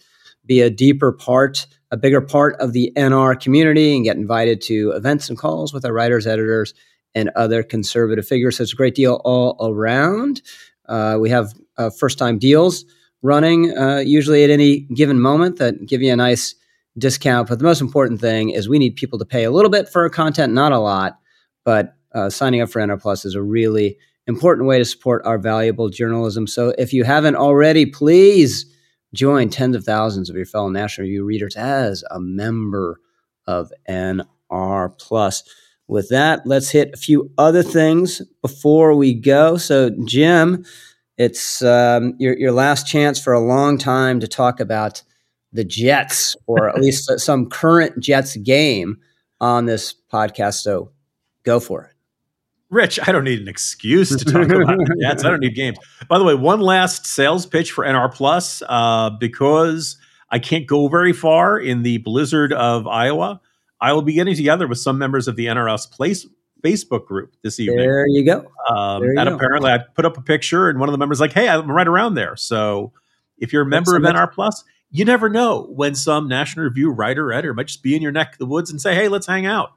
be 0.47 0.61
a 0.61 0.71
deeper 0.71 1.13
part, 1.13 1.67
a 1.91 1.97
bigger 1.97 2.21
part 2.21 2.57
of 2.57 2.73
the 2.73 2.93
NR 2.97 3.41
community 3.41 3.95
and 3.95 4.05
get 4.05 4.17
invited 4.17 4.61
to 4.63 4.91
events 4.93 5.29
and 5.29 5.39
calls 5.39 5.73
with 5.73 5.85
our 5.85 5.93
writers, 5.93 6.27
editors, 6.27 6.75
and 7.15 7.31
other 7.37 7.63
conservative 7.63 8.27
figures. 8.27 8.57
So 8.57 8.63
it's 8.63 8.73
a 8.73 8.77
great 8.77 8.95
deal 8.95 9.21
all 9.25 9.57
around. 9.61 10.43
Uh, 10.89 11.19
we 11.21 11.31
have 11.31 11.53
uh, 11.77 11.91
first 11.91 12.19
time 12.19 12.39
deals 12.39 12.85
running 13.23 13.77
uh, 13.77 13.99
usually 13.99 14.45
at 14.45 14.51
any 14.51 14.81
given 14.81 15.21
moment 15.21 15.59
that 15.59 15.87
give 15.87 16.03
you 16.03 16.13
a 16.13 16.17
nice 16.17 16.55
discount. 16.99 17.49
But 17.49 17.59
the 17.59 17.65
most 17.65 17.81
important 17.81 18.21
thing 18.21 18.51
is 18.51 18.69
we 18.69 18.79
need 18.79 18.97
people 18.97 19.19
to 19.19 19.25
pay 19.25 19.45
a 19.45 19.51
little 19.51 19.71
bit 19.71 19.89
for 19.89 20.03
our 20.03 20.11
content, 20.11 20.53
not 20.53 20.73
a 20.73 20.79
lot, 20.79 21.19
but 21.65 21.95
uh, 22.15 22.31
signing 22.31 22.61
up 22.61 22.71
for 22.71 22.81
NR 22.81 23.01
Plus 23.01 23.25
is 23.25 23.35
a 23.35 23.43
really 23.43 23.99
important 24.27 24.69
way 24.69 24.79
to 24.79 24.85
support 24.85 25.23
our 25.25 25.39
valuable 25.39 25.89
journalism. 25.89 26.47
So 26.47 26.75
if 26.79 26.93
you 26.93 27.05
haven't 27.05 27.37
already, 27.37 27.87
please 27.87 28.67
join 29.13 29.49
tens 29.49 29.77
of 29.77 29.85
thousands 29.85 30.31
of 30.31 30.37
your 30.37 30.47
fellow 30.47 30.69
National 30.69 31.05
Review 31.05 31.25
readers 31.25 31.57
as 31.57 32.05
a 32.11 32.21
member 32.21 33.01
of 33.47 33.73
NR 33.89 34.99
Plus. 34.99 35.43
With 35.89 36.09
that, 36.11 36.47
let's 36.47 36.71
hit 36.71 36.91
a 36.95 36.97
few 36.97 37.31
other 37.37 37.65
things 37.65 38.23
before 38.43 38.95
we 38.95 39.13
go. 39.13 39.57
So, 39.57 39.91
Jim, 40.05 40.65
it's 41.19 41.63
um, 41.63 42.15
your, 42.19 42.39
your 42.39 42.53
last 42.53 42.87
chance 42.87 43.21
for 43.21 43.33
a 43.33 43.41
long 43.41 43.77
time 43.77 44.21
to 44.21 44.29
talk 44.29 44.61
about 44.61 45.03
the 45.53 45.65
Jets, 45.65 46.37
or 46.47 46.69
at 46.69 46.81
least 46.81 47.11
some 47.21 47.51
current 47.51 47.99
Jets 47.99 48.37
game 48.37 48.99
on 49.41 49.67
this 49.67 49.95
podcast. 50.13 50.61
So, 50.61 50.93
go 51.43 51.59
for 51.59 51.87
it. 51.87 52.00
Rich, 52.71 53.01
I 53.03 53.11
don't 53.11 53.25
need 53.25 53.41
an 53.41 53.49
excuse 53.49 54.11
to 54.17 54.25
talk 54.25 54.49
about 54.49 54.77
the 54.79 54.97
Jets. 55.03 55.25
I 55.25 55.31
don't 55.31 55.41
need 55.41 55.57
games. 55.57 55.77
By 56.09 56.19
the 56.19 56.25
way, 56.25 56.35
one 56.35 56.61
last 56.61 57.05
sales 57.05 57.45
pitch 57.45 57.73
for 57.73 57.85
NR 57.85 58.13
Plus 58.15 58.63
uh, 58.69 59.11
because 59.11 59.97
I 60.31 60.39
can't 60.39 60.67
go 60.67 60.87
very 60.87 61.13
far 61.13 61.59
in 61.59 61.83
the 61.83 61.99
blizzard 61.99 62.53
of 62.53 62.87
Iowa. 62.87 63.41
I 63.81 63.93
will 63.93 64.03
be 64.03 64.13
getting 64.13 64.37
together 64.37 64.69
with 64.69 64.79
some 64.79 64.99
members 64.99 65.27
of 65.27 65.35
the 65.35 65.47
NR's 65.47 65.87
Place 65.87 66.27
Facebook 66.63 67.07
group 67.07 67.35
this 67.43 67.59
evening. 67.59 67.79
There 67.79 68.07
you 68.07 68.25
go. 68.25 68.47
Um, 68.69 69.01
there 69.01 69.15
you 69.15 69.19
and 69.19 69.29
go. 69.29 69.35
apparently, 69.35 69.73
I 69.73 69.79
put 69.79 70.05
up 70.05 70.17
a 70.17 70.23
picture, 70.23 70.69
and 70.69 70.79
one 70.79 70.89
of 70.89 70.93
the 70.93 70.99
members 70.99 71.19
like, 71.19 71.33
"Hey, 71.33 71.49
I'm 71.49 71.71
right 71.71 71.89
around 71.89 72.15
there." 72.15 72.37
So, 72.37 72.93
if 73.39 73.53
you're 73.53 73.63
a 73.63 73.67
member 73.67 73.97
of 73.97 74.03
NR 74.03 74.31
Plus, 74.31 74.63
you 74.91 75.05
never 75.05 75.29
know 75.29 75.67
when 75.71 75.95
some 75.95 76.29
National 76.29 76.67
Review 76.67 76.91
writer 76.91 77.29
or 77.29 77.33
editor 77.33 77.55
might 77.55 77.67
just 77.67 77.83
be 77.83 77.97
in 77.97 78.03
your 78.03 78.13
neck 78.13 78.35
of 78.35 78.39
the 78.39 78.47
woods 78.47 78.71
and 78.71 78.81
say, 78.81 78.95
"Hey, 78.95 79.09
let's 79.09 79.27
hang 79.27 79.47
out." 79.47 79.73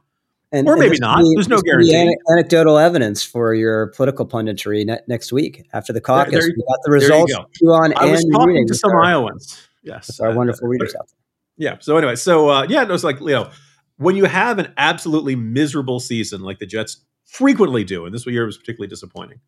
And, 0.53 0.67
or 0.67 0.77
maybe 0.77 0.99
not. 0.99 1.17
Be, 1.17 1.31
There's 1.33 1.49
no 1.49 1.59
guarantee. 1.61 2.15
anecdotal 2.31 2.77
evidence 2.77 3.23
for 3.23 3.55
your 3.55 3.87
political 3.87 4.23
punditry 4.27 4.85
ne- 4.85 4.99
next 5.07 5.33
week 5.33 5.67
after 5.73 5.91
the 5.91 5.99
caucus. 5.99 6.31
There, 6.31 6.41
there, 6.41 6.49
we 6.55 6.63
got 6.63 6.79
the 6.85 6.91
results. 6.91 7.33
You 7.59 7.69
on 7.69 7.91
I 7.97 8.05
was 8.05 8.23
talking 8.31 8.67
to 8.67 8.75
some 8.75 8.91
our, 8.91 9.03
Iowans. 9.03 9.67
Yes, 9.81 10.19
our 10.19 10.29
uh, 10.29 10.35
wonderful 10.35 10.67
readers 10.67 10.93
out 10.93 11.07
there. 11.07 11.71
Yeah. 11.71 11.77
So 11.79 11.97
anyway, 11.97 12.15
so 12.15 12.49
uh, 12.49 12.67
yeah, 12.69 12.83
it 12.83 12.89
was 12.89 13.03
like 13.03 13.19
you 13.19 13.27
know, 13.27 13.49
when 13.97 14.15
you 14.15 14.25
have 14.25 14.59
an 14.59 14.71
absolutely 14.77 15.35
miserable 15.35 15.99
season 15.99 16.41
like 16.41 16.59
the 16.59 16.67
Jets 16.67 17.03
frequently 17.25 17.83
do, 17.83 18.05
and 18.05 18.13
this 18.13 18.25
year 18.27 18.45
was 18.45 18.57
particularly 18.57 18.89
disappointing. 18.89 19.39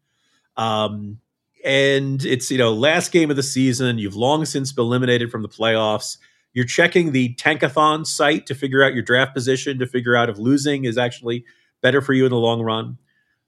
Um, 0.57 1.19
and 1.63 2.25
it's 2.25 2.49
you 2.49 2.57
know 2.57 2.73
last 2.73 3.11
game 3.11 3.29
of 3.29 3.35
the 3.35 3.43
season. 3.43 3.99
You've 3.99 4.15
long 4.15 4.43
since 4.45 4.71
been 4.71 4.85
eliminated 4.85 5.29
from 5.29 5.43
the 5.43 5.49
playoffs 5.49 6.17
you're 6.55 6.65
checking 6.65 7.11
the 7.11 7.35
Tankathon 7.35 8.07
site 8.07 8.45
to 8.47 8.55
figure 8.55 8.81
out 8.81 8.93
your 8.93 9.03
draft 9.03 9.33
position, 9.33 9.77
to 9.77 9.85
figure 9.85 10.15
out 10.15 10.29
if 10.29 10.37
losing 10.39 10.85
is 10.85 10.97
actually 10.97 11.43
better 11.81 12.01
for 12.01 12.13
you 12.13 12.25
in 12.25 12.31
the 12.31 12.37
long 12.37 12.61
run. 12.61 12.97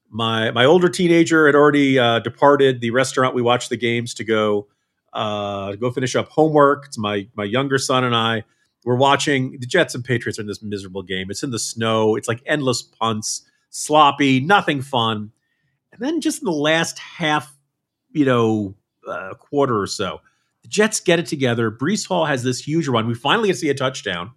My 0.10 0.52
my 0.52 0.66
older 0.66 0.90
teenager 0.90 1.48
had 1.48 1.56
already 1.56 1.98
uh, 1.98 2.20
departed 2.20 2.82
the 2.82 2.92
restaurant 2.92 3.34
we 3.34 3.42
watched 3.42 3.70
the 3.70 3.78
games 3.78 4.14
to 4.16 4.24
go 4.26 4.68
uh, 5.14 5.76
go 5.76 5.90
finish 5.90 6.16
up 6.16 6.28
homework. 6.30 6.86
It's 6.86 6.98
my 6.98 7.28
my 7.36 7.46
younger 7.46 7.78
son 7.78 8.04
and 8.04 8.16
I. 8.16 8.44
We're 8.84 8.96
watching 8.96 9.58
the 9.60 9.66
Jets 9.66 9.96
and 9.96 10.04
Patriots 10.04 10.38
are 10.38 10.42
in 10.42 10.48
this 10.48 10.62
miserable 10.62 11.02
game. 11.02 11.32
It's 11.32 11.44
in 11.44 11.52
the 11.52 11.60
snow. 11.60 12.16
It's 12.16 12.28
like 12.28 12.44
endless 12.46 12.82
punts, 12.82 13.44
sloppy, 13.70 14.42
nothing 14.42 14.82
fun. 14.82 15.32
And 15.94 16.02
then 16.02 16.22
just 16.22 16.42
in 16.42 16.46
the 16.46 16.52
last 16.52 17.00
half, 17.00 17.54
you 18.12 18.26
know, 18.26 18.76
uh, 19.08 19.34
quarter 19.34 19.82
or 19.82 19.88
so, 19.88 20.22
the 20.68 20.72
Jets 20.72 21.00
get 21.00 21.20
it 21.20 21.26
together. 21.26 21.72
Breece 21.72 22.08
Hall 22.08 22.26
has 22.26 22.44
this 22.44 22.60
huge 22.60 22.88
run. 22.88 23.08
We 23.08 23.14
finally 23.14 23.52
see 23.54 23.70
a 23.70 23.74
touchdown. 23.74 24.32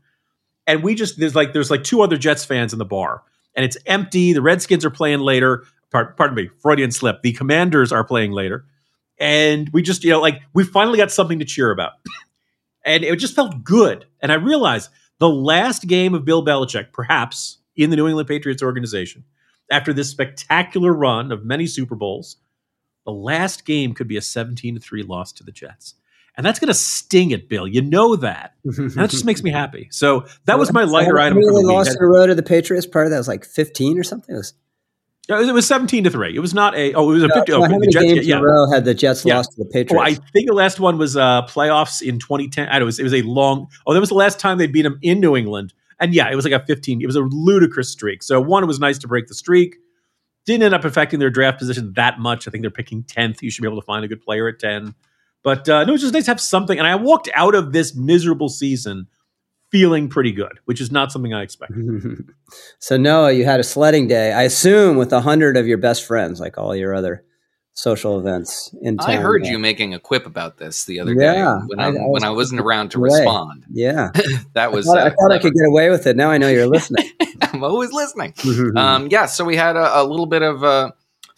And 0.66 0.82
we 0.82 0.94
just 0.94 1.18
there's 1.18 1.34
like 1.34 1.52
there's 1.52 1.70
like 1.70 1.84
two 1.84 2.02
other 2.02 2.16
Jets 2.16 2.44
fans 2.44 2.72
in 2.72 2.78
the 2.78 2.84
bar. 2.84 3.22
And 3.56 3.64
it's 3.64 3.76
empty. 3.86 4.32
The 4.32 4.42
Redskins 4.42 4.84
are 4.84 4.90
playing 4.90 5.20
later. 5.20 5.64
Pardon, 5.90 6.14
pardon 6.16 6.36
me, 6.36 6.50
Freudian 6.60 6.92
slip. 6.92 7.22
The 7.22 7.32
Commanders 7.32 7.90
are 7.90 8.04
playing 8.04 8.30
later. 8.30 8.64
And 9.18 9.68
we 9.72 9.82
just, 9.82 10.04
you 10.04 10.10
know, 10.10 10.20
like 10.20 10.40
we 10.54 10.64
finally 10.64 10.98
got 10.98 11.10
something 11.10 11.40
to 11.40 11.44
cheer 11.44 11.70
about. 11.70 11.92
and 12.84 13.02
it 13.02 13.18
just 13.18 13.34
felt 13.34 13.64
good. 13.64 14.06
And 14.20 14.30
I 14.30 14.36
realized 14.36 14.90
the 15.18 15.28
last 15.28 15.86
game 15.88 16.14
of 16.14 16.24
Bill 16.24 16.44
Belichick, 16.44 16.92
perhaps 16.92 17.58
in 17.74 17.90
the 17.90 17.96
New 17.96 18.06
England 18.06 18.28
Patriots 18.28 18.62
organization, 18.62 19.24
after 19.70 19.92
this 19.92 20.10
spectacular 20.10 20.92
run 20.92 21.32
of 21.32 21.44
many 21.44 21.66
Super 21.66 21.96
Bowls, 21.96 22.36
the 23.04 23.12
last 23.12 23.64
game 23.64 23.94
could 23.94 24.08
be 24.08 24.16
a 24.16 24.22
17 24.22 24.78
3 24.78 25.02
loss 25.02 25.32
to 25.32 25.44
the 25.44 25.52
Jets 25.52 25.94
and 26.40 26.46
that's 26.46 26.58
going 26.58 26.68
to 26.68 26.74
sting 26.74 27.32
it, 27.32 27.50
Bill. 27.50 27.68
You 27.68 27.82
know 27.82 28.16
that, 28.16 28.54
and 28.64 28.90
that 28.92 29.10
just 29.10 29.26
makes 29.26 29.42
me 29.42 29.50
happy. 29.52 29.88
So 29.90 30.24
that 30.46 30.58
was 30.58 30.72
my 30.72 30.84
lighter 30.84 31.18
item. 31.18 31.36
Really 31.36 31.64
lost 31.64 31.98
the 31.98 32.06
road 32.06 32.28
to 32.28 32.34
the 32.34 32.42
Patriots. 32.42 32.86
Part 32.86 33.04
of 33.04 33.10
that 33.10 33.18
was 33.18 33.28
like 33.28 33.44
fifteen 33.44 33.98
or 33.98 34.02
something. 34.02 34.34
It 34.34 34.38
was, 34.38 34.54
it 35.28 35.52
was 35.52 35.66
seventeen 35.66 36.02
to 36.04 36.10
three. 36.10 36.34
It 36.34 36.40
was 36.40 36.54
not 36.54 36.74
a. 36.74 36.94
Oh, 36.94 37.10
it 37.10 37.12
was 37.12 37.24
a 37.24 37.26
no, 37.26 37.34
fifty. 37.34 37.52
Oh, 37.52 37.60
how 37.60 37.68
many 37.68 37.88
Jets, 37.88 38.06
games 38.06 38.26
yeah, 38.26 38.38
in 38.38 38.42
a 38.42 38.46
row 38.46 38.70
had 38.72 38.86
the 38.86 38.94
Jets 38.94 39.22
yeah. 39.22 39.36
lost 39.36 39.52
to 39.52 39.64
the 39.64 39.68
Patriots? 39.70 39.92
Oh, 39.92 40.00
I 40.00 40.14
think 40.32 40.48
the 40.48 40.54
last 40.54 40.80
one 40.80 40.96
was 40.96 41.14
uh, 41.14 41.42
playoffs 41.42 42.00
in 42.00 42.18
2010. 42.18 42.70
I 42.70 42.78
know 42.78 42.84
it 42.84 42.86
was, 42.86 42.98
it 42.98 43.02
was 43.02 43.12
a 43.12 43.20
long. 43.20 43.68
Oh, 43.86 43.92
that 43.92 44.00
was 44.00 44.08
the 44.08 44.14
last 44.14 44.40
time 44.40 44.56
they 44.56 44.66
beat 44.66 44.82
them 44.82 44.98
in 45.02 45.20
New 45.20 45.36
England. 45.36 45.74
And 46.00 46.14
yeah, 46.14 46.30
it 46.32 46.36
was 46.36 46.46
like 46.46 46.54
a 46.54 46.64
15. 46.64 47.02
It 47.02 47.06
was 47.06 47.16
a 47.16 47.20
ludicrous 47.20 47.90
streak. 47.90 48.22
So 48.22 48.40
one, 48.40 48.64
it 48.64 48.66
was 48.66 48.80
nice 48.80 48.96
to 49.00 49.08
break 49.08 49.26
the 49.26 49.34
streak. 49.34 49.76
Didn't 50.46 50.62
end 50.62 50.74
up 50.74 50.86
affecting 50.86 51.20
their 51.20 51.28
draft 51.28 51.58
position 51.58 51.92
that 51.96 52.18
much. 52.18 52.48
I 52.48 52.50
think 52.50 52.62
they're 52.62 52.70
picking 52.70 53.02
10th. 53.02 53.42
You 53.42 53.50
should 53.50 53.60
be 53.60 53.68
able 53.68 53.82
to 53.82 53.84
find 53.84 54.02
a 54.02 54.08
good 54.08 54.22
player 54.22 54.48
at 54.48 54.58
10. 54.58 54.94
But 55.42 55.68
uh, 55.68 55.84
no, 55.84 55.94
it's 55.94 56.02
just 56.02 56.14
nice 56.14 56.26
to 56.26 56.32
have 56.32 56.40
something. 56.40 56.78
And 56.78 56.86
I 56.86 56.94
walked 56.96 57.28
out 57.34 57.54
of 57.54 57.72
this 57.72 57.94
miserable 57.94 58.48
season 58.48 59.06
feeling 59.70 60.08
pretty 60.08 60.32
good, 60.32 60.58
which 60.64 60.80
is 60.80 60.90
not 60.90 61.12
something 61.12 61.32
I 61.32 61.42
expected. 61.42 62.28
so 62.78 62.96
Noah, 62.96 63.32
you 63.32 63.44
had 63.44 63.60
a 63.60 63.64
sledding 63.64 64.08
day, 64.08 64.32
I 64.32 64.42
assume, 64.42 64.96
with 64.96 65.12
a 65.12 65.20
hundred 65.20 65.56
of 65.56 65.66
your 65.66 65.78
best 65.78 66.06
friends, 66.06 66.40
like 66.40 66.58
all 66.58 66.74
your 66.74 66.94
other 66.94 67.24
social 67.72 68.18
events 68.18 68.74
in 68.82 68.98
town. 68.98 69.10
I 69.10 69.16
heard 69.16 69.46
you 69.46 69.58
making 69.58 69.94
a 69.94 69.98
quip 69.98 70.26
about 70.26 70.58
this 70.58 70.84
the 70.84 71.00
other 71.00 71.14
day 71.14 71.42
when 71.66 71.80
I, 71.80 71.84
I, 71.84 71.88
I 71.88 72.08
when 72.08 72.24
I 72.24 72.30
wasn't 72.30 72.60
around 72.60 72.90
to 72.90 72.98
away. 72.98 73.20
respond. 73.20 73.64
Yeah, 73.70 74.10
that 74.54 74.72
was. 74.72 74.88
I 74.88 74.92
thought, 74.92 74.98
uh, 74.98 75.06
I, 75.06 75.10
thought 75.10 75.32
I, 75.32 75.38
could 75.38 75.54
get 75.54 75.66
away 75.66 75.88
with 75.90 76.06
it. 76.06 76.16
Now 76.16 76.30
I 76.30 76.38
know 76.38 76.48
you're 76.48 76.66
listening. 76.66 77.08
I'm 77.42 77.64
always 77.64 77.92
listening. 77.92 78.34
um, 78.76 79.08
yeah, 79.10 79.26
so 79.26 79.44
we 79.44 79.56
had 79.56 79.76
a, 79.76 80.00
a 80.00 80.04
little 80.04 80.26
bit 80.26 80.42
of 80.42 80.62
uh, 80.62 80.90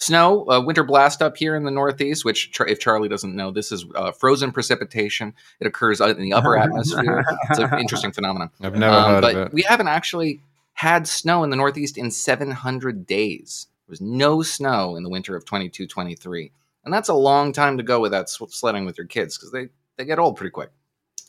snow, 0.03 0.45
uh, 0.51 0.61
winter 0.61 0.83
blast 0.83 1.23
up 1.23 1.37
here 1.37 1.55
in 1.55 1.65
the 1.65 1.71
Northeast. 1.71 2.25
Which, 2.25 2.51
if 2.61 2.81
Charlie 2.81 3.09
doesn't 3.09 3.35
know, 3.35 3.51
this 3.51 3.73
is 3.73 3.85
uh, 3.95 4.13
frozen 4.13 4.53
precipitation. 4.53 5.35
It 5.61 5.67
occurs 5.67 6.01
in 6.01 6.21
the 6.21 6.33
upper 6.33 6.57
atmosphere. 6.59 7.25
It's 7.51 7.59
an 7.59 7.79
interesting 7.79 8.13
phenomenon. 8.13 8.51
I've 8.61 8.75
never 8.75 8.97
um, 8.97 9.11
heard 9.11 9.21
but 9.23 9.35
of 9.35 9.47
it. 9.47 9.53
We 9.53 9.63
haven't 9.63 9.89
actually 9.89 10.41
had 10.75 11.07
snow 11.07 11.45
in 11.45 11.51
the 11.51 11.57
Northeast 11.57 11.97
in 11.97 12.11
700 12.11 13.07
days. 13.07 13.69
There 13.87 13.93
was 13.93 14.01
no 14.01 14.43
snow 14.43 14.97
in 14.97 15.03
the 15.03 15.11
winter 15.11 15.37
of 15.37 15.45
22 15.45 15.87
23. 15.87 16.51
And 16.85 16.93
that's 16.93 17.09
a 17.09 17.15
long 17.15 17.53
time 17.53 17.77
to 17.77 17.85
go 17.85 18.01
without 18.01 18.29
sledding 18.29 18.85
with 18.85 18.99
your 18.99 19.07
kids 19.07 19.39
because 19.39 19.53
they, 19.53 19.69
they 19.97 20.05
get 20.05 20.19
old 20.19 20.37
pretty 20.37 20.51
quick. 20.51 20.71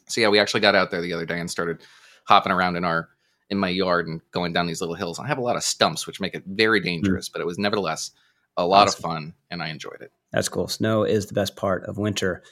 So, 0.08 0.20
yeah, 0.20 0.30
we 0.30 0.40
actually 0.40 0.62
got 0.62 0.74
out 0.74 0.90
there 0.90 1.02
the 1.02 1.14
other 1.14 1.26
day 1.26 1.40
and 1.40 1.50
started 1.50 1.82
hopping 2.26 2.52
around 2.52 2.76
in 2.76 2.84
our 2.84 3.10
in 3.50 3.60
my 3.60 3.70
yard 3.70 4.08
and 4.08 4.22
going 4.32 4.52
down 4.52 4.66
these 4.66 4.82
little 4.82 4.96
hills. 4.96 5.20
I 5.20 5.28
have 5.28 5.38
a 5.38 5.42
lot 5.42 5.56
of 5.56 5.64
stumps, 5.64 6.08
which 6.08 6.20
make 6.20 6.34
it 6.34 6.44
very 6.48 6.80
hmm. 6.80 6.86
dangerous, 6.86 7.30
mm. 7.30 7.34
but 7.34 7.42
it 7.42 7.46
was 7.46 7.60
nevertheless 7.60 8.12
a 8.58 8.66
lot 8.66 8.88
awesome. 8.88 9.00
of 9.00 9.12
fun 9.12 9.34
and 9.50 9.64
I 9.64 9.70
enjoyed 9.70 10.02
it. 10.02 10.12
That's 10.32 10.50
cool. 10.50 10.68
Snow 10.68 11.04
is 11.04 11.28
the 11.28 11.34
best 11.34 11.56
part 11.56 11.86
of 11.86 11.98
winter. 11.98 12.44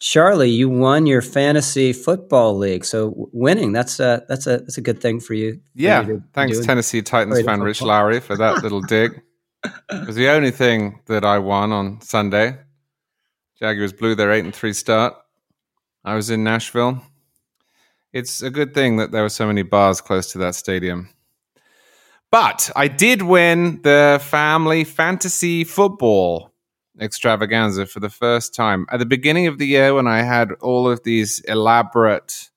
Charlie, 0.00 0.50
you 0.50 0.68
won 0.68 1.06
your 1.06 1.20
fantasy 1.20 1.92
football 1.92 2.56
league. 2.56 2.84
So 2.84 3.28
winning, 3.32 3.72
that's 3.72 4.00
a 4.00 4.24
that's 4.28 4.46
a 4.46 4.58
that's 4.58 4.78
a 4.78 4.80
good 4.80 5.00
thing 5.00 5.20
for 5.20 5.34
you. 5.34 5.60
Yeah. 5.74 6.02
For 6.02 6.12
you 6.12 6.24
Thanks 6.32 6.64
Tennessee 6.64 7.02
Titans 7.02 7.42
fan 7.42 7.60
Rich 7.60 7.82
Lowry 7.82 8.20
for 8.20 8.36
that 8.36 8.62
little 8.62 8.80
dig. 8.80 9.20
It 9.64 10.06
was 10.06 10.16
the 10.16 10.30
only 10.30 10.50
thing 10.50 11.00
that 11.06 11.24
I 11.24 11.38
won 11.38 11.70
on 11.70 12.00
Sunday. 12.00 12.58
Jaguars 13.58 13.92
blew 13.92 14.14
their 14.14 14.32
eight 14.32 14.44
and 14.44 14.54
three 14.54 14.72
start. 14.72 15.14
I 16.02 16.14
was 16.14 16.30
in 16.30 16.42
Nashville. 16.42 17.02
It's 18.12 18.40
a 18.40 18.50
good 18.50 18.72
thing 18.72 18.96
that 18.96 19.12
there 19.12 19.22
were 19.22 19.28
so 19.28 19.46
many 19.46 19.62
bars 19.62 20.00
close 20.00 20.32
to 20.32 20.38
that 20.38 20.54
stadium. 20.54 21.10
But 22.30 22.70
I 22.76 22.86
did 22.86 23.22
win 23.22 23.82
the 23.82 24.20
family 24.22 24.84
fantasy 24.84 25.64
football 25.64 26.52
extravaganza 27.00 27.86
for 27.86 27.98
the 27.98 28.10
first 28.10 28.54
time. 28.54 28.86
At 28.90 28.98
the 28.98 29.06
beginning 29.06 29.46
of 29.46 29.58
the 29.58 29.66
year, 29.66 29.94
when 29.94 30.06
I 30.06 30.22
had 30.22 30.52
all 30.60 30.88
of 30.88 31.02
these 31.02 31.40
elaborate 31.40 32.50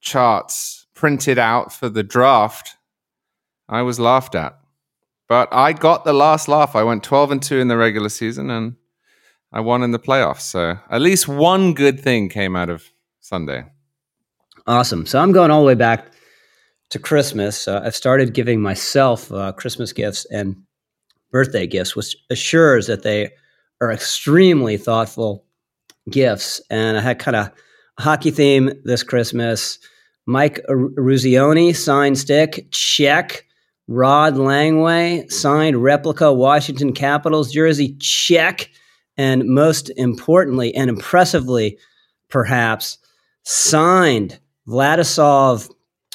charts 0.00 0.86
printed 0.94 1.38
out 1.38 1.72
for 1.72 1.88
the 1.88 2.04
draft, 2.04 2.76
I 3.68 3.82
was 3.82 3.98
laughed 3.98 4.34
at. 4.34 4.56
But 5.28 5.48
I 5.52 5.72
got 5.72 6.04
the 6.04 6.12
last 6.12 6.46
laugh. 6.46 6.76
I 6.76 6.84
went 6.84 7.02
12 7.02 7.30
and 7.32 7.42
2 7.42 7.58
in 7.58 7.68
the 7.68 7.76
regular 7.76 8.08
season 8.08 8.50
and 8.50 8.76
I 9.52 9.60
won 9.60 9.82
in 9.82 9.90
the 9.90 9.98
playoffs. 9.98 10.42
So 10.42 10.78
at 10.88 11.00
least 11.00 11.26
one 11.26 11.74
good 11.74 11.98
thing 11.98 12.28
came 12.28 12.54
out 12.54 12.68
of 12.68 12.84
Sunday. 13.20 13.64
Awesome. 14.68 15.06
So 15.06 15.18
I'm 15.18 15.32
going 15.32 15.50
all 15.50 15.62
the 15.62 15.66
way 15.66 15.74
back 15.74 16.12
to 16.90 16.98
Christmas. 16.98 17.66
Uh, 17.66 17.82
I've 17.84 17.96
started 17.96 18.34
giving 18.34 18.60
myself 18.60 19.30
uh, 19.32 19.52
Christmas 19.52 19.92
gifts 19.92 20.24
and 20.26 20.56
birthday 21.30 21.66
gifts, 21.66 21.96
which 21.96 22.16
assures 22.30 22.86
that 22.86 23.02
they 23.02 23.30
are 23.80 23.92
extremely 23.92 24.76
thoughtful 24.76 25.44
gifts. 26.10 26.60
And 26.70 26.96
I 26.96 27.00
had 27.00 27.18
kind 27.18 27.36
of 27.36 27.46
a 27.98 28.02
hockey 28.02 28.30
theme 28.30 28.72
this 28.84 29.02
Christmas. 29.02 29.78
Mike 30.26 30.60
Eruzione, 30.68 31.74
signed 31.74 32.18
stick, 32.18 32.68
check. 32.70 33.44
Rod 33.88 34.34
Langway 34.34 35.30
signed 35.30 35.82
replica 35.82 36.32
Washington 36.32 36.92
Capitals 36.92 37.52
jersey, 37.52 37.96
check. 38.00 38.68
And 39.16 39.44
most 39.44 39.90
importantly 39.96 40.74
and 40.74 40.90
impressively, 40.90 41.78
perhaps, 42.28 42.98
signed 43.44 44.38
Vladislav 44.68 45.70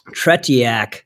Tretiak 0.09 1.01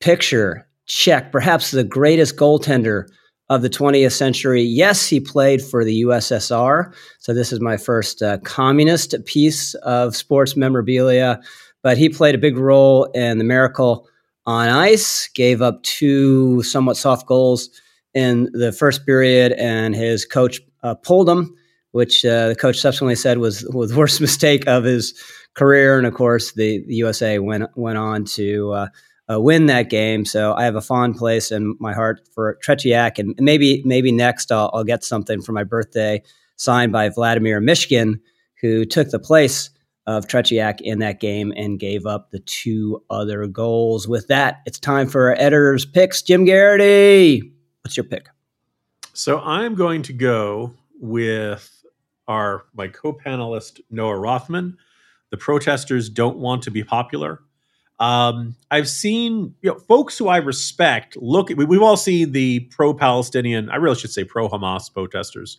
picture, 0.00 0.66
check. 0.86 1.32
Perhaps 1.32 1.70
the 1.70 1.84
greatest 1.84 2.36
goaltender 2.36 3.06
of 3.50 3.62
the 3.62 3.70
20th 3.70 4.12
century. 4.12 4.62
Yes, 4.62 5.06
he 5.06 5.20
played 5.20 5.62
for 5.62 5.84
the 5.84 6.02
USSR. 6.02 6.92
So 7.18 7.32
this 7.32 7.52
is 7.52 7.60
my 7.60 7.76
first 7.76 8.22
uh, 8.22 8.38
communist 8.38 9.14
piece 9.24 9.74
of 9.76 10.14
sports 10.14 10.56
memorabilia. 10.56 11.40
But 11.82 11.96
he 11.96 12.08
played 12.08 12.34
a 12.34 12.38
big 12.38 12.58
role 12.58 13.04
in 13.14 13.38
the 13.38 13.44
miracle 13.44 14.06
on 14.44 14.68
ice, 14.68 15.28
gave 15.28 15.62
up 15.62 15.82
two 15.82 16.62
somewhat 16.62 16.96
soft 16.96 17.26
goals 17.26 17.70
in 18.14 18.50
the 18.52 18.72
first 18.72 19.06
period, 19.06 19.52
and 19.52 19.94
his 19.94 20.24
coach 20.24 20.60
uh, 20.82 20.94
pulled 20.94 21.28
him, 21.28 21.54
which 21.92 22.24
uh, 22.24 22.48
the 22.48 22.56
coach 22.56 22.78
subsequently 22.78 23.14
said 23.14 23.38
was, 23.38 23.64
was 23.72 23.90
the 23.90 23.96
worst 23.96 24.20
mistake 24.22 24.66
of 24.66 24.84
his 24.84 25.14
career. 25.54 25.98
And 25.98 26.06
of 26.06 26.14
course, 26.14 26.52
the, 26.52 26.84
the 26.86 26.94
USA 26.96 27.38
went 27.38 27.64
went 27.76 27.98
on 27.98 28.24
to 28.24 28.72
uh, 28.72 28.88
uh, 29.30 29.40
win 29.40 29.66
that 29.66 29.90
game. 29.90 30.24
So 30.24 30.54
I 30.54 30.64
have 30.64 30.76
a 30.76 30.80
fond 30.80 31.16
place 31.16 31.50
in 31.50 31.76
my 31.80 31.92
heart 31.92 32.28
for 32.34 32.58
Tretiak, 32.64 33.18
and 33.18 33.34
maybe 33.38 33.82
maybe 33.84 34.12
next 34.12 34.50
I'll, 34.52 34.70
I'll 34.72 34.84
get 34.84 35.04
something 35.04 35.42
for 35.42 35.52
my 35.52 35.64
birthday 35.64 36.22
signed 36.56 36.92
by 36.92 37.08
Vladimir 37.08 37.60
Myshkin, 37.60 38.20
who 38.60 38.84
took 38.84 39.10
the 39.10 39.18
place 39.18 39.70
of 40.06 40.26
Tretiak 40.26 40.80
in 40.80 41.00
that 41.00 41.20
game 41.20 41.52
and 41.54 41.78
gave 41.78 42.06
up 42.06 42.30
the 42.30 42.38
two 42.38 43.04
other 43.10 43.46
goals. 43.46 44.08
With 44.08 44.28
that, 44.28 44.62
it's 44.64 44.80
time 44.80 45.06
for 45.06 45.28
our 45.28 45.36
editor's 45.38 45.84
picks. 45.84 46.22
Jim 46.22 46.46
Geraghty, 46.46 47.52
what's 47.82 47.96
your 47.96 48.04
pick? 48.04 48.26
So 49.12 49.40
I'm 49.40 49.74
going 49.74 50.02
to 50.04 50.12
go 50.14 50.72
with 50.98 51.84
our 52.26 52.64
my 52.74 52.88
co-panelist 52.88 53.80
Noah 53.90 54.18
Rothman. 54.18 54.78
The 55.30 55.36
protesters 55.36 56.08
don't 56.08 56.38
want 56.38 56.62
to 56.62 56.70
be 56.70 56.84
popular. 56.84 57.40
Um, 58.00 58.56
I've 58.70 58.88
seen 58.88 59.54
you 59.60 59.70
know 59.70 59.78
folks 59.78 60.16
who 60.16 60.28
I 60.28 60.36
respect 60.36 61.16
look. 61.16 61.48
We, 61.48 61.64
we've 61.64 61.82
all 61.82 61.96
seen 61.96 62.32
the 62.32 62.60
pro-Palestinian. 62.60 63.70
I 63.70 63.76
really 63.76 63.96
should 63.96 64.12
say 64.12 64.24
pro-Hamas 64.24 64.92
protesters 64.92 65.58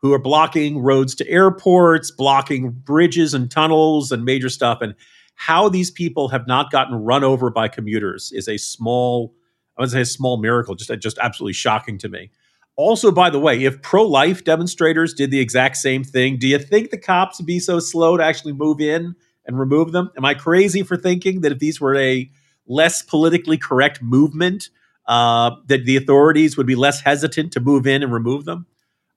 who 0.00 0.12
are 0.12 0.18
blocking 0.18 0.78
roads 0.78 1.14
to 1.16 1.28
airports, 1.28 2.10
blocking 2.10 2.70
bridges 2.70 3.34
and 3.34 3.50
tunnels 3.50 4.12
and 4.12 4.24
major 4.24 4.48
stuff. 4.48 4.80
And 4.80 4.94
how 5.34 5.68
these 5.68 5.90
people 5.90 6.28
have 6.28 6.46
not 6.46 6.70
gotten 6.70 6.94
run 6.96 7.24
over 7.24 7.50
by 7.50 7.68
commuters 7.68 8.32
is 8.32 8.48
a 8.48 8.58
small, 8.58 9.34
I 9.76 9.82
would 9.82 9.90
say 9.90 10.02
a 10.02 10.06
small 10.06 10.36
miracle, 10.36 10.74
just, 10.74 10.90
just 11.00 11.18
absolutely 11.18 11.54
shocking 11.54 11.98
to 11.98 12.08
me. 12.08 12.30
Also, 12.78 13.10
by 13.10 13.28
the 13.28 13.40
way, 13.40 13.64
if 13.64 13.82
pro 13.82 14.04
life 14.04 14.44
demonstrators 14.44 15.12
did 15.12 15.32
the 15.32 15.40
exact 15.40 15.76
same 15.76 16.04
thing, 16.04 16.38
do 16.38 16.46
you 16.46 16.60
think 16.60 16.90
the 16.90 16.96
cops 16.96 17.38
would 17.38 17.46
be 17.46 17.58
so 17.58 17.80
slow 17.80 18.16
to 18.16 18.22
actually 18.22 18.52
move 18.52 18.80
in 18.80 19.16
and 19.46 19.58
remove 19.58 19.90
them? 19.90 20.12
Am 20.16 20.24
I 20.24 20.34
crazy 20.34 20.84
for 20.84 20.96
thinking 20.96 21.40
that 21.40 21.50
if 21.50 21.58
these 21.58 21.80
were 21.80 21.96
a 21.96 22.30
less 22.68 23.02
politically 23.02 23.58
correct 23.58 24.00
movement, 24.00 24.70
uh, 25.08 25.56
that 25.66 25.86
the 25.86 25.96
authorities 25.96 26.56
would 26.56 26.68
be 26.68 26.76
less 26.76 27.00
hesitant 27.00 27.52
to 27.54 27.60
move 27.60 27.84
in 27.84 28.04
and 28.04 28.12
remove 28.12 28.44
them? 28.44 28.64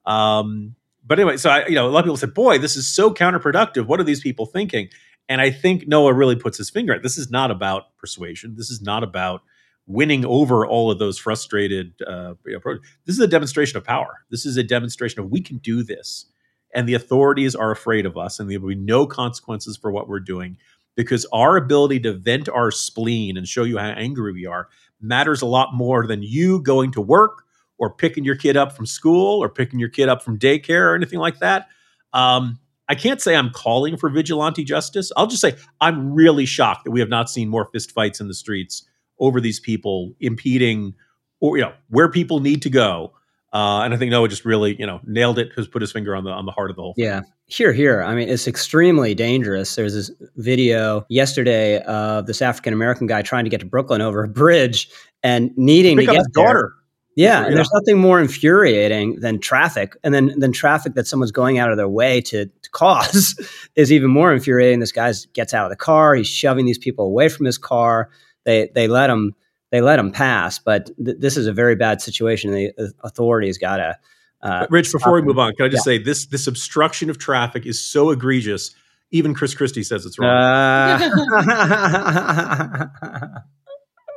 Um, 0.07 0.73
but 1.05 1.19
anyway, 1.19 1.37
so 1.37 1.51
I, 1.51 1.67
you 1.67 1.75
know, 1.75 1.87
a 1.87 1.91
lot 1.91 1.99
of 1.99 2.05
people 2.05 2.17
said, 2.17 2.33
"Boy, 2.33 2.57
this 2.57 2.75
is 2.75 2.87
so 2.87 3.13
counterproductive. 3.13 3.85
What 3.85 3.99
are 3.99 4.03
these 4.03 4.21
people 4.21 4.47
thinking?" 4.47 4.89
And 5.29 5.39
I 5.39 5.51
think 5.51 5.87
Noah 5.87 6.13
really 6.13 6.35
puts 6.35 6.57
his 6.57 6.71
finger 6.71 6.95
at 6.95 7.03
this 7.03 7.15
is 7.15 7.29
not 7.29 7.51
about 7.51 7.95
persuasion. 7.97 8.55
This 8.57 8.71
is 8.71 8.81
not 8.81 9.03
about 9.03 9.43
winning 9.91 10.25
over 10.25 10.65
all 10.65 10.91
of 10.91 10.99
those 10.99 11.17
frustrated. 11.17 11.93
Uh, 12.05 12.33
you 12.45 12.59
know, 12.65 12.77
this 13.05 13.15
is 13.15 13.19
a 13.19 13.27
demonstration 13.27 13.77
of 13.77 13.83
power. 13.83 14.25
This 14.29 14.45
is 14.45 14.57
a 14.57 14.63
demonstration 14.63 15.19
of 15.19 15.29
we 15.29 15.41
can 15.41 15.57
do 15.57 15.83
this, 15.83 16.25
and 16.73 16.87
the 16.87 16.93
authorities 16.93 17.55
are 17.55 17.71
afraid 17.71 18.05
of 18.05 18.17
us, 18.17 18.39
and 18.39 18.49
there 18.49 18.59
will 18.59 18.69
be 18.69 18.75
no 18.75 19.05
consequences 19.05 19.77
for 19.77 19.91
what 19.91 20.07
we're 20.07 20.19
doing 20.19 20.57
because 20.95 21.25
our 21.31 21.57
ability 21.57 21.99
to 22.01 22.13
vent 22.13 22.49
our 22.49 22.71
spleen 22.71 23.37
and 23.37 23.47
show 23.47 23.63
you 23.63 23.77
how 23.77 23.89
angry 23.89 24.33
we 24.33 24.45
are 24.45 24.67
matters 24.99 25.41
a 25.41 25.45
lot 25.45 25.73
more 25.73 26.05
than 26.05 26.21
you 26.21 26.61
going 26.61 26.91
to 26.91 27.01
work 27.01 27.43
or 27.77 27.89
picking 27.89 28.23
your 28.23 28.35
kid 28.35 28.57
up 28.57 28.73
from 28.73 28.85
school 28.85 29.41
or 29.41 29.49
picking 29.49 29.79
your 29.79 29.89
kid 29.89 30.09
up 30.09 30.21
from 30.21 30.37
daycare 30.37 30.91
or 30.91 30.95
anything 30.95 31.19
like 31.19 31.39
that. 31.39 31.67
Um, 32.13 32.59
I 32.87 32.95
can't 32.95 33.21
say 33.21 33.35
I'm 33.35 33.51
calling 33.51 33.95
for 33.95 34.09
vigilante 34.09 34.63
justice. 34.63 35.11
I'll 35.15 35.27
just 35.27 35.41
say 35.41 35.55
I'm 35.79 36.13
really 36.13 36.45
shocked 36.45 36.83
that 36.83 36.91
we 36.91 36.99
have 36.99 37.09
not 37.09 37.29
seen 37.29 37.47
more 37.47 37.71
fistfights 37.71 38.19
in 38.19 38.27
the 38.27 38.33
streets 38.33 38.85
over 39.21 39.39
these 39.39 39.61
people 39.61 40.13
impeding 40.19 40.95
or 41.39 41.55
you 41.55 41.63
know 41.63 41.73
where 41.87 42.09
people 42.09 42.41
need 42.41 42.61
to 42.63 42.69
go. 42.69 43.13
Uh, 43.53 43.81
and 43.81 43.93
I 43.93 43.97
think 43.97 44.11
Noah 44.11 44.29
just 44.29 44.45
really, 44.45 44.79
you 44.79 44.85
know, 44.85 45.01
nailed 45.03 45.37
it. 45.37 45.51
Has 45.57 45.67
put 45.67 45.81
his 45.81 45.91
finger 45.91 46.15
on 46.15 46.23
the 46.23 46.31
on 46.31 46.45
the 46.45 46.51
heart 46.51 46.69
of 46.69 46.77
the 46.77 46.81
whole 46.81 46.93
thing. 46.93 47.05
Yeah, 47.05 47.21
here, 47.47 47.73
here. 47.73 48.01
I 48.01 48.15
mean, 48.15 48.29
it's 48.29 48.47
extremely 48.47 49.13
dangerous. 49.13 49.75
There's 49.75 49.93
this 49.93 50.09
video 50.37 51.05
yesterday 51.09 51.81
of 51.81 52.27
this 52.27 52.41
African 52.41 52.73
American 52.73 53.07
guy 53.07 53.21
trying 53.21 53.43
to 53.43 53.49
get 53.49 53.59
to 53.59 53.65
Brooklyn 53.65 53.99
over 53.99 54.23
a 54.23 54.27
bridge 54.29 54.89
and 55.21 55.51
needing 55.57 55.97
to, 55.97 56.05
to 56.05 56.11
get 56.11 56.17
his 56.17 56.27
daughter. 56.33 56.73
Yeah, 57.17 57.45
and 57.45 57.57
there's 57.57 57.69
nothing 57.73 57.99
more 57.99 58.21
infuriating 58.21 59.19
than 59.19 59.39
traffic, 59.39 59.97
and 60.01 60.13
then 60.13 60.33
then 60.37 60.53
traffic 60.53 60.93
that 60.93 61.07
someone's 61.07 61.33
going 61.33 61.57
out 61.57 61.69
of 61.69 61.75
their 61.75 61.89
way 61.89 62.21
to, 62.21 62.45
to 62.45 62.69
cause 62.71 63.35
is 63.75 63.91
even 63.91 64.09
more 64.09 64.31
infuriating. 64.31 64.79
This 64.79 64.93
guy 64.93 65.11
gets 65.33 65.53
out 65.53 65.65
of 65.65 65.71
the 65.71 65.75
car, 65.75 66.15
he's 66.15 66.27
shoving 66.27 66.65
these 66.65 66.77
people 66.77 67.05
away 67.05 67.27
from 67.27 67.45
his 67.45 67.57
car. 67.57 68.09
They 68.45 68.69
they 68.73 68.87
let 68.87 69.07
them 69.07 69.35
they 69.71 69.81
let 69.81 69.99
him 69.99 70.11
pass, 70.11 70.59
but 70.59 70.89
th- 71.03 71.17
this 71.19 71.37
is 71.37 71.47
a 71.47 71.53
very 71.53 71.75
bad 71.75 72.01
situation. 72.01 72.51
The 72.51 72.93
authorities 73.03 73.57
got 73.57 73.77
to. 73.77 73.97
Uh, 74.41 74.67
Rich, 74.69 74.91
before 74.91 75.13
we 75.13 75.21
move 75.21 75.39
on, 75.39 75.53
can 75.55 75.65
I 75.67 75.69
just 75.69 75.85
yeah. 75.85 75.97
say 75.97 75.97
this 75.99 76.25
this 76.25 76.47
obstruction 76.47 77.09
of 77.09 77.17
traffic 77.17 77.65
is 77.65 77.81
so 77.81 78.11
egregious. 78.11 78.75
Even 79.11 79.33
Chris 79.33 79.53
Christie 79.53 79.83
says 79.83 80.05
it's 80.05 80.17
wrong. 80.17 80.29
Uh, 80.29 80.99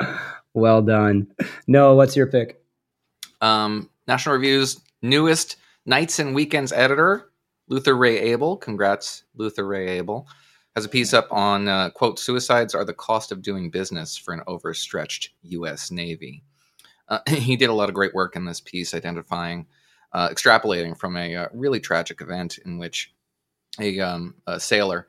well 0.54 0.82
done. 0.82 1.26
Noah, 1.66 1.96
what's 1.96 2.16
your 2.16 2.26
pick? 2.26 2.62
Um, 3.40 3.90
National 4.06 4.36
Review's 4.36 4.80
newest 5.02 5.56
nights 5.84 6.18
and 6.18 6.34
weekends 6.34 6.72
editor, 6.72 7.30
Luther 7.68 7.96
Ray 7.96 8.18
Abel. 8.32 8.56
Congrats, 8.56 9.24
Luther 9.34 9.66
Ray 9.66 9.98
Abel. 9.98 10.26
Has 10.74 10.84
a 10.84 10.88
piece 10.88 11.14
up 11.14 11.28
on 11.30 11.68
uh, 11.68 11.90
quote 11.90 12.18
suicides 12.18 12.74
are 12.74 12.84
the 12.84 12.92
cost 12.92 13.30
of 13.30 13.42
doing 13.42 13.70
business 13.70 14.16
for 14.16 14.34
an 14.34 14.42
overstretched 14.48 15.30
U.S. 15.42 15.92
Navy. 15.92 16.42
Uh, 17.08 17.20
he 17.28 17.56
did 17.56 17.70
a 17.70 17.74
lot 17.74 17.88
of 17.88 17.94
great 17.94 18.12
work 18.12 18.34
in 18.34 18.44
this 18.44 18.60
piece, 18.60 18.92
identifying, 18.92 19.66
uh, 20.12 20.28
extrapolating 20.28 20.98
from 20.98 21.16
a 21.16 21.36
uh, 21.36 21.48
really 21.52 21.78
tragic 21.78 22.20
event 22.20 22.58
in 22.64 22.78
which 22.78 23.14
a, 23.78 24.00
um, 24.00 24.34
a 24.48 24.58
sailor 24.58 25.06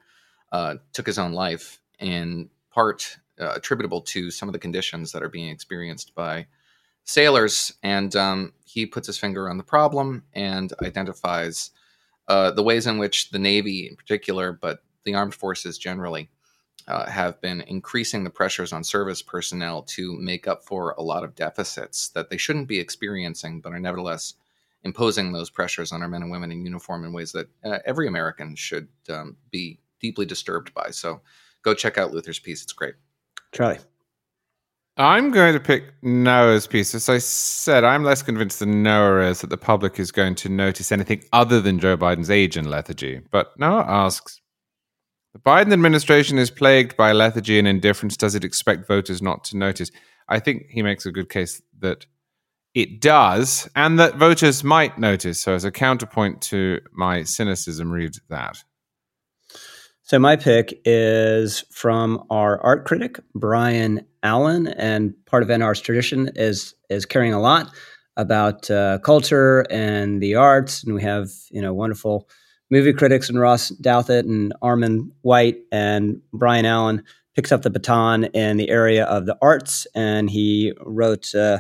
uh, 0.52 0.76
took 0.94 1.08
his 1.08 1.18
own 1.18 1.34
life, 1.34 1.80
in 2.00 2.48
part 2.70 3.18
uh, 3.42 3.54
attributable 3.56 4.02
to 4.02 4.30
some 4.30 4.48
of 4.48 4.54
the 4.54 4.60
conditions 4.60 5.12
that 5.12 5.24
are 5.24 5.30
being 5.30 5.50
experienced 5.50 6.14
by 6.14 6.46
sailors, 7.06 7.74
and 7.82 8.16
um, 8.16 8.54
he 8.66 8.86
puts 8.86 9.08
his 9.08 9.18
finger 9.18 9.50
on 9.50 9.58
the 9.58 9.64
problem 9.64 10.24
and 10.34 10.74
identifies 10.84 11.72
uh, 12.28 12.52
the 12.52 12.64
ways 12.64 12.86
in 12.86 13.00
which 13.00 13.32
the 13.32 13.40
Navy, 13.40 13.88
in 13.88 13.96
particular, 13.96 14.52
but 14.52 14.84
the 15.06 15.16
armed 15.16 15.34
forces 15.34 15.78
generally, 15.78 16.30
uh, 16.88 17.10
have 17.10 17.40
been 17.42 17.62
increasing 17.62 18.24
the 18.24 18.30
pressures 18.30 18.72
on 18.72 18.84
service 18.84 19.22
personnel 19.22 19.82
to 19.82 20.16
make 20.20 20.48
up 20.48 20.64
for 20.64 20.92
a 20.98 21.02
lot 21.02 21.24
of 21.24 21.36
deficits 21.36 22.10
that 22.10 22.30
they 22.30 22.38
shouldn't 22.38 22.68
be 22.68 22.80
experiencing, 22.80 23.60
but 23.60 23.74
are 23.74 23.80
nevertheless 23.80 24.36
imposing 24.84 25.32
those 25.32 25.50
pressures 25.50 25.92
on 25.92 26.02
our 26.02 26.08
men 26.08 26.22
and 26.22 26.30
women 26.30 26.52
in 26.52 26.64
uniform 26.64 27.04
in 27.04 27.12
ways 27.12 27.32
that 27.32 27.48
uh, 27.64 27.80
every 27.86 28.08
American 28.08 28.56
should 28.56 28.88
um, 29.10 29.36
be 29.50 29.80
deeply 30.00 30.26
disturbed 30.26 30.74
by. 30.74 30.92
So 30.92 31.22
go 31.64 31.74
check 31.74 31.98
out 31.98 32.12
Luther's 32.12 32.40
piece; 32.40 32.62
it's 32.62 32.74
great. 32.74 32.96
Charlie. 33.52 33.80
I'm 34.98 35.32
going 35.32 35.52
to 35.52 35.60
pick 35.60 35.94
Noah's 36.04 36.68
piece. 36.68 36.96
As 36.96 37.10
I 37.10 37.18
said, 37.18 37.84
I'm 37.84 38.06
less 38.06 38.22
convinced 38.22 38.60
than 38.60 38.82
Noah 38.82 39.30
is 39.30 39.42
that 39.42 39.50
the 39.50 39.58
public 39.58 40.00
is 40.00 40.10
going 40.10 40.36
to 40.36 40.48
notice 40.48 40.90
anything 40.90 41.22
other 41.34 41.60
than 41.60 41.80
Joe 41.80 41.98
Biden's 41.98 42.30
age 42.30 42.56
and 42.56 42.70
lethargy. 42.70 43.20
But 43.30 43.60
Noah 43.60 43.84
asks 43.86 44.40
The 45.36 45.42
Biden 45.42 45.74
administration 45.74 46.38
is 46.38 46.50
plagued 46.50 46.96
by 46.96 47.12
lethargy 47.12 47.60
and 47.60 47.68
indifference. 47.68 48.16
Does 48.16 48.36
it 48.36 48.46
expect 48.46 48.88
voters 48.88 49.22
not 49.22 49.44
to 49.46 49.58
notice? 49.58 49.92
I 50.30 50.40
think 50.40 50.68
he 50.70 50.82
makes 50.82 51.06
a 51.06 51.12
good 51.12 51.28
case 51.28 51.62
that 51.80 52.06
it 52.74 53.02
does, 53.02 53.70
and 53.76 54.00
that 54.00 54.16
voters 54.16 54.64
might 54.64 54.98
notice. 54.98 55.42
So, 55.42 55.54
as 55.54 55.66
a 55.66 55.72
counterpoint 55.72 56.42
to 56.44 56.80
my 56.94 57.24
cynicism, 57.24 57.92
read 57.92 58.14
that. 58.30 58.64
So 60.04 60.20
my 60.20 60.38
pick 60.38 60.80
is 60.86 61.66
from 61.70 62.24
our 62.30 62.62
art 62.62 62.86
critic 62.86 63.20
Brian 63.34 64.06
Allen, 64.24 64.68
and 64.68 65.14
part 65.26 65.44
of 65.44 65.50
NR's 65.50 65.82
tradition 65.82 66.30
is 66.36 66.76
is 66.90 67.06
caring 67.06 67.34
a 67.34 67.42
lot 67.42 67.72
about 68.16 68.72
uh, 68.72 69.00
culture 69.00 69.66
and 69.70 70.22
the 70.22 70.36
arts, 70.36 70.82
and 70.82 70.96
we 70.96 71.02
have 71.02 71.30
you 71.52 71.62
know 71.62 71.74
wonderful 71.74 72.30
movie 72.70 72.94
critics 72.94 73.30
and 73.30 73.40
Ross 73.40 73.72
Douthat 73.72 74.22
and 74.22 74.54
Armond 74.62 75.12
White, 75.22 75.58
and 75.72 76.22
Brian 76.34 76.66
Allen 76.66 77.04
picks 77.36 77.52
up 77.52 77.62
the 77.62 77.70
baton 77.70 78.26
in 78.26 78.58
the 78.58 78.70
area 78.70 79.06
of 79.06 79.26
the 79.26 79.38
arts, 79.42 79.88
and 79.94 80.30
he 80.30 80.74
wrote 80.82 81.34
uh, 81.36 81.60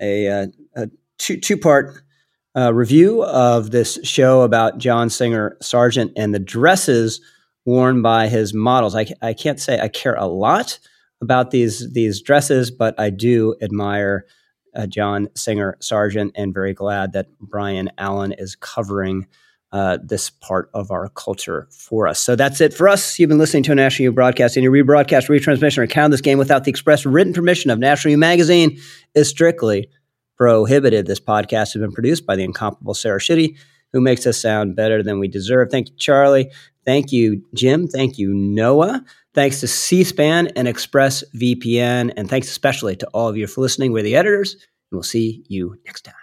a, 0.00 0.26
a, 0.26 0.48
a, 0.76 0.90
two 1.18 1.38
two 1.38 1.56
part. 1.56 2.02
Uh, 2.56 2.74
review 2.74 3.22
of 3.22 3.70
this 3.70 3.96
show 4.02 4.42
about 4.42 4.76
John 4.76 5.08
Singer 5.08 5.56
Sargent 5.62 6.10
and 6.16 6.34
the 6.34 6.40
dresses 6.40 7.20
worn 7.64 8.02
by 8.02 8.26
his 8.26 8.52
models. 8.52 8.96
I, 8.96 9.06
I 9.22 9.34
can't 9.34 9.60
say 9.60 9.78
I 9.78 9.86
care 9.86 10.16
a 10.16 10.26
lot 10.26 10.80
about 11.20 11.50
these 11.50 11.92
these 11.92 12.20
dresses, 12.20 12.70
but 12.70 12.98
I 12.98 13.10
do 13.10 13.54
admire 13.62 14.26
uh, 14.74 14.86
John 14.86 15.28
Singer 15.36 15.76
Sargent 15.80 16.32
and 16.34 16.54
very 16.54 16.74
glad 16.74 17.12
that 17.12 17.28
Brian 17.38 17.90
Allen 17.98 18.32
is 18.32 18.56
covering 18.56 19.26
uh, 19.72 19.98
this 20.02 20.30
part 20.30 20.68
of 20.74 20.90
our 20.90 21.08
culture 21.10 21.68
for 21.70 22.08
us. 22.08 22.18
So 22.18 22.34
that's 22.34 22.60
it 22.60 22.74
for 22.74 22.88
us. 22.88 23.18
You've 23.18 23.28
been 23.28 23.38
listening 23.38 23.62
to 23.64 23.72
a 23.72 23.74
National 23.74 24.06
Review 24.06 24.14
broadcast. 24.14 24.56
Any 24.56 24.66
rebroadcast, 24.66 25.28
retransmission, 25.28 25.78
or 25.78 25.86
count 25.86 26.10
this 26.10 26.20
game 26.20 26.38
without 26.38 26.64
the 26.64 26.70
express 26.70 27.06
written 27.06 27.32
permission 27.32 27.70
of 27.70 27.78
National 27.78 28.10
Review 28.10 28.18
Magazine 28.18 28.80
is 29.14 29.28
strictly 29.28 29.88
prohibited. 30.36 31.06
This 31.06 31.20
podcast 31.20 31.72
has 31.72 31.76
been 31.76 31.92
produced 31.92 32.26
by 32.26 32.34
the 32.34 32.42
incomparable 32.42 32.94
Sarah 32.94 33.20
Schutte, 33.20 33.56
who 33.92 34.00
makes 34.00 34.26
us 34.26 34.40
sound 34.40 34.74
better 34.74 35.02
than 35.02 35.20
we 35.20 35.28
deserve. 35.28 35.70
Thank 35.70 35.90
you, 35.90 35.96
Charlie. 35.96 36.50
Thank 36.84 37.12
you, 37.12 37.44
Jim. 37.54 37.86
Thank 37.86 38.18
you, 38.18 38.32
Noah. 38.32 39.04
Thanks 39.34 39.60
to 39.60 39.68
C-SPAN 39.68 40.48
and 40.56 40.66
ExpressVPN. 40.66 42.14
And 42.16 42.28
thanks 42.28 42.48
especially 42.48 42.96
to 42.96 43.06
all 43.08 43.28
of 43.28 43.36
you 43.36 43.46
for 43.46 43.60
listening. 43.60 43.92
We're 43.92 44.02
the 44.02 44.16
editors, 44.16 44.54
and 44.54 44.60
we'll 44.92 45.02
see 45.04 45.44
you 45.48 45.76
next 45.84 46.02
time. 46.02 46.14